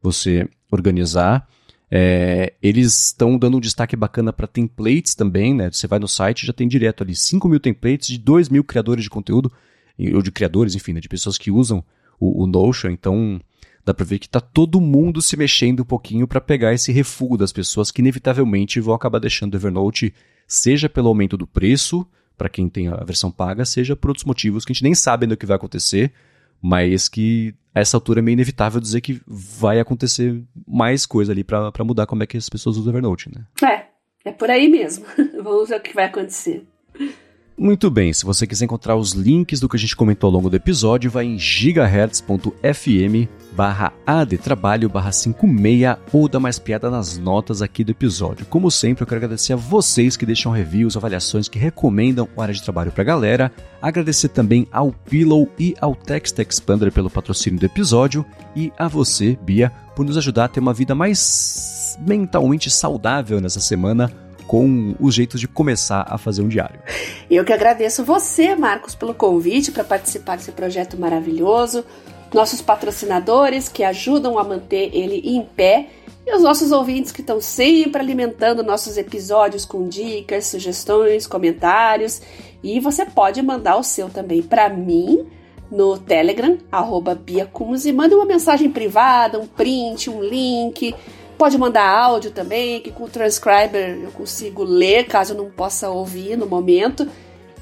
você 0.02 0.48
organizar. 0.70 1.48
É, 1.90 2.54
eles 2.62 3.06
estão 3.06 3.38
dando 3.38 3.58
um 3.58 3.60
destaque 3.60 3.96
bacana 3.96 4.34
para 4.34 4.48
templates 4.48 5.16
também, 5.16 5.54
né? 5.54 5.70
Você 5.72 5.88
vai 5.88 6.00
no 6.00 6.08
site 6.08 6.46
já 6.46 6.52
tem 6.52 6.68
direto 6.68 7.04
ali 7.04 7.16
5 7.16 7.48
mil 7.48 7.60
templates 7.60 8.08
de 8.08 8.18
2 8.18 8.50
mil 8.50 8.64
criadores 8.64 9.04
de 9.04 9.10
conteúdo, 9.10 9.52
ou 10.14 10.22
de 10.22 10.32
criadores, 10.32 10.76
enfim, 10.76 10.94
né? 10.94 11.00
de 11.00 11.08
pessoas 11.08 11.38
que 11.38 11.52
usam 11.52 11.84
o, 12.20 12.44
o 12.44 12.48
Notion. 12.48 12.90
Então 12.90 13.40
dá 13.84 13.94
para 13.94 14.06
ver 14.06 14.20
que 14.20 14.28
tá 14.28 14.42
todo 14.42 14.82
mundo 14.82 15.22
se 15.22 15.38
mexendo 15.38 15.82
um 15.82 15.86
pouquinho 15.86 16.28
para 16.28 16.42
pegar 16.42 16.74
esse 16.74 16.92
refúgio 16.92 17.38
das 17.38 17.52
pessoas 17.52 17.92
que 17.92 18.02
inevitavelmente 18.02 18.80
vão 18.80 18.96
acabar 18.96 19.20
deixando 19.20 19.54
o 19.54 19.58
Evernote, 19.58 20.14
seja 20.48 20.90
pelo 20.90 21.08
aumento 21.08 21.38
do 21.38 21.48
preço, 21.48 22.06
para 22.38 22.50
quem 22.50 22.68
tem 22.68 22.88
a 22.88 23.04
versão 23.04 23.32
paga, 23.32 23.66
seja 23.66 23.96
por 23.96 24.10
outros 24.10 24.26
motivos 24.26 24.66
que 24.66 24.72
a 24.72 24.74
gente 24.74 24.84
nem 24.84 24.96
sabe 24.96 25.26
ainda 25.26 25.36
o 25.36 25.38
que 25.38 25.46
vai 25.46 25.56
acontecer, 25.56 26.12
mas 26.62 27.08
que 27.08 27.54
a 27.74 27.80
essa 27.80 27.98
altura 27.98 28.20
é 28.20 28.22
meio 28.22 28.34
inevitável 28.34 28.80
dizer 28.80 29.02
que 29.02 29.22
vai 29.28 29.80
acontecer 29.80 30.42
mais 30.68 31.06
coisa 31.06 31.32
ali 31.32 31.44
para 31.44 31.84
mudar 31.84 32.06
como 32.06 32.24
é 32.24 32.26
que 32.26 32.38
as 32.38 32.50
pessoas 32.50 32.78
usam 32.78 32.92
Evernote, 32.92 33.30
né? 33.34 33.46
É, 33.64 34.30
é 34.30 34.32
por 34.32 34.50
aí 34.50 34.68
mesmo. 34.68 35.06
Vamos 35.44 35.70
ver 35.70 35.78
o 35.78 35.82
que 35.82 35.94
vai 35.94 36.06
acontecer. 36.06 36.66
Muito 37.58 37.90
bem, 37.90 38.12
se 38.12 38.26
você 38.26 38.46
quiser 38.46 38.66
encontrar 38.66 38.98
os 38.98 39.14
links 39.14 39.62
do 39.62 39.70
que 39.70 39.78
a 39.78 39.80
gente 39.80 39.96
comentou 39.96 40.28
ao 40.28 40.34
longo 40.34 40.50
do 40.50 40.58
episódio, 40.58 41.10
vai 41.10 41.24
em 41.24 41.40
gigahertz.fm 41.40 43.30
barra 43.54 43.94
adtrabalho 44.06 44.90
barra 44.90 45.14
56 45.14 45.98
ou 46.12 46.28
dá 46.28 46.38
mais 46.38 46.60
piada 46.60 46.92
nas 46.92 47.18
notas 47.18 47.62
aqui 47.62 47.82
do 47.86 47.92
episódio. 47.92 48.46
Como 48.48 48.70
sempre, 48.70 49.04
eu 49.04 49.08
quero 49.08 49.20
agradecer 49.20 49.54
a 49.54 49.56
vocês 49.56 50.18
que 50.18 50.26
deixam 50.26 50.52
reviews, 50.52 50.98
avaliações, 50.98 51.48
que 51.48 51.58
recomendam 51.58 52.28
o 52.36 52.42
área 52.42 52.54
de 52.54 52.62
trabalho 52.62 52.92
pra 52.92 53.06
galera. 53.06 53.50
Agradecer 53.82 54.28
também 54.28 54.68
ao 54.70 54.92
Pillow 54.92 55.50
e 55.58 55.74
ao 55.80 55.96
Text 55.96 56.38
Expander 56.38 56.92
pelo 56.92 57.10
patrocínio 57.10 57.58
do 57.58 57.66
episódio 57.66 58.26
e 58.54 58.74
a 58.78 58.90
você, 58.90 59.40
Bia, 59.42 59.72
por 59.96 60.06
nos 60.06 60.18
ajudar 60.18 60.46
a 60.46 60.50
ter 60.50 60.60
uma 60.60 60.74
vida 60.74 60.94
mais 60.94 61.98
mentalmente 62.06 62.70
saudável 62.70 63.40
nessa 63.40 63.62
semana 63.62 64.12
com 64.48 64.96
os 65.00 65.14
jeitos 65.14 65.40
de 65.40 65.48
começar 65.48 66.06
a 66.10 66.18
fazer 66.18 66.42
um 66.42 66.48
diário. 66.48 66.80
Eu 67.30 67.44
que 67.44 67.54
agradeço 67.54 68.04
você, 68.04 68.56
Marcos, 68.56 68.96
pelo 68.96 69.14
convite 69.14 69.72
para 69.72 69.84
participar 69.84 70.38
desse 70.38 70.52
projeto 70.52 71.00
maravilhoso, 71.00 71.84
nossos 72.34 72.62
patrocinadores 72.62 73.68
que 73.70 73.84
ajudam 73.84 74.38
a 74.38 74.44
manter 74.44 74.90
ele 74.94 75.22
em 75.24 75.42
pé 75.44 75.88
e 76.26 76.36
os 76.36 76.42
nossos 76.42 76.72
ouvintes 76.72 77.12
que 77.12 77.22
estão 77.22 77.40
sempre 77.40 78.02
alimentando 78.02 78.64
nossos 78.64 78.98
episódios 78.98 79.64
com 79.64 79.88
dicas, 79.88 80.48
sugestões, 80.48 81.28
comentários. 81.28 82.22
E 82.64 82.80
você 82.80 83.06
pode 83.06 83.42
mandar 83.44 83.78
o 83.78 83.84
seu 83.84 84.10
também 84.10 84.42
para 84.42 84.68
mim 84.68 85.28
no 85.70 85.98
Telegram, 86.00 86.58
arroba 86.72 87.14
Bia. 87.14 87.50
Mande 87.94 88.16
uma 88.16 88.26
mensagem 88.26 88.72
privada, 88.72 89.40
um 89.40 89.46
print, 89.46 90.10
um 90.10 90.24
link. 90.24 90.96
Pode 91.38 91.58
mandar 91.58 91.88
áudio 91.88 92.32
também, 92.32 92.80
que 92.80 92.92
com 92.92 93.04
o 93.04 93.10
transcriber 93.10 94.00
eu 94.02 94.12
consigo 94.12 94.64
ler, 94.64 95.06
caso 95.06 95.34
eu 95.34 95.38
não 95.38 95.50
possa 95.50 95.90
ouvir 95.90 96.38
no 96.38 96.46
momento. 96.46 97.08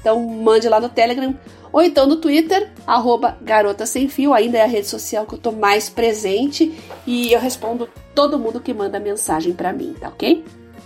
Então 0.00 0.20
mande 0.20 0.68
lá 0.68 0.78
no 0.78 0.88
Telegram 0.88 1.34
ou 1.72 1.82
então 1.82 2.06
no 2.06 2.16
Twitter, 2.16 2.70
arroba 2.86 3.36
Garota 3.40 3.84
Sem 3.84 4.08
Fio, 4.08 4.32
ainda 4.32 4.58
é 4.58 4.62
a 4.62 4.66
rede 4.66 4.86
social 4.86 5.26
que 5.26 5.34
eu 5.34 5.38
tô 5.38 5.50
mais 5.50 5.88
presente 5.88 6.72
e 7.04 7.32
eu 7.32 7.40
respondo 7.40 7.88
todo 8.14 8.38
mundo 8.38 8.60
que 8.60 8.72
manda 8.72 9.00
mensagem 9.00 9.52
para 9.52 9.72
mim, 9.72 9.92
tá 9.98 10.08
ok? 10.08 10.44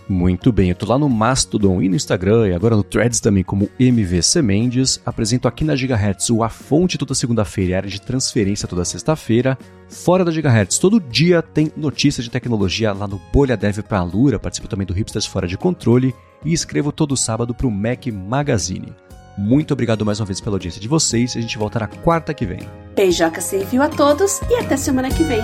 Muito 0.08 0.50
bem, 0.50 0.70
eu 0.70 0.74
tô 0.74 0.86
lá 0.86 0.98
no 0.98 1.06
Mastodon 1.06 1.82
e 1.82 1.88
no 1.88 1.94
Instagram 1.94 2.48
e 2.48 2.54
agora 2.54 2.74
no 2.74 2.82
Threads 2.82 3.20
também 3.20 3.44
como 3.44 3.68
MVC 3.78 4.40
Mendes. 4.40 4.98
Apresento 5.04 5.46
aqui 5.46 5.64
na 5.64 5.76
Gigahertz 5.76 6.30
o 6.30 6.42
A 6.42 6.48
Fonte 6.48 6.96
toda 6.96 7.14
segunda-feira 7.14 7.70
e 7.70 7.74
área 7.74 7.90
de 7.90 8.00
transferência 8.00 8.66
toda 8.66 8.86
sexta-feira. 8.86 9.58
Fora 9.86 10.24
da 10.24 10.30
Gigahertz, 10.30 10.78
todo 10.78 10.98
dia 10.98 11.42
tem 11.42 11.70
notícias 11.76 12.24
de 12.24 12.30
tecnologia 12.30 12.92
lá 12.94 13.06
no 13.06 13.20
Bolha 13.30 13.56
Dev 13.56 13.80
pra 13.80 14.02
Lura, 14.02 14.38
participo 14.38 14.66
também 14.66 14.86
do 14.86 14.94
Hipsters 14.94 15.26
Fora 15.26 15.46
de 15.46 15.58
Controle 15.58 16.14
e 16.42 16.54
escrevo 16.54 16.90
todo 16.90 17.14
sábado 17.14 17.54
pro 17.54 17.70
Mac 17.70 18.06
Magazine. 18.06 18.94
Muito 19.36 19.72
obrigado 19.72 20.06
mais 20.06 20.20
uma 20.20 20.26
vez 20.26 20.40
pela 20.40 20.56
audiência 20.56 20.80
de 20.80 20.88
vocês 20.88 21.36
a 21.36 21.40
gente 21.40 21.58
volta 21.58 21.80
na 21.80 21.86
quarta 21.86 22.32
que 22.32 22.46
vem. 22.46 22.60
Beijoca 22.96 23.42
sem 23.42 23.64
fio 23.66 23.82
a 23.82 23.88
todos 23.88 24.40
e 24.48 24.54
até 24.54 24.76
semana 24.76 25.10
que 25.10 25.22
vem. 25.22 25.42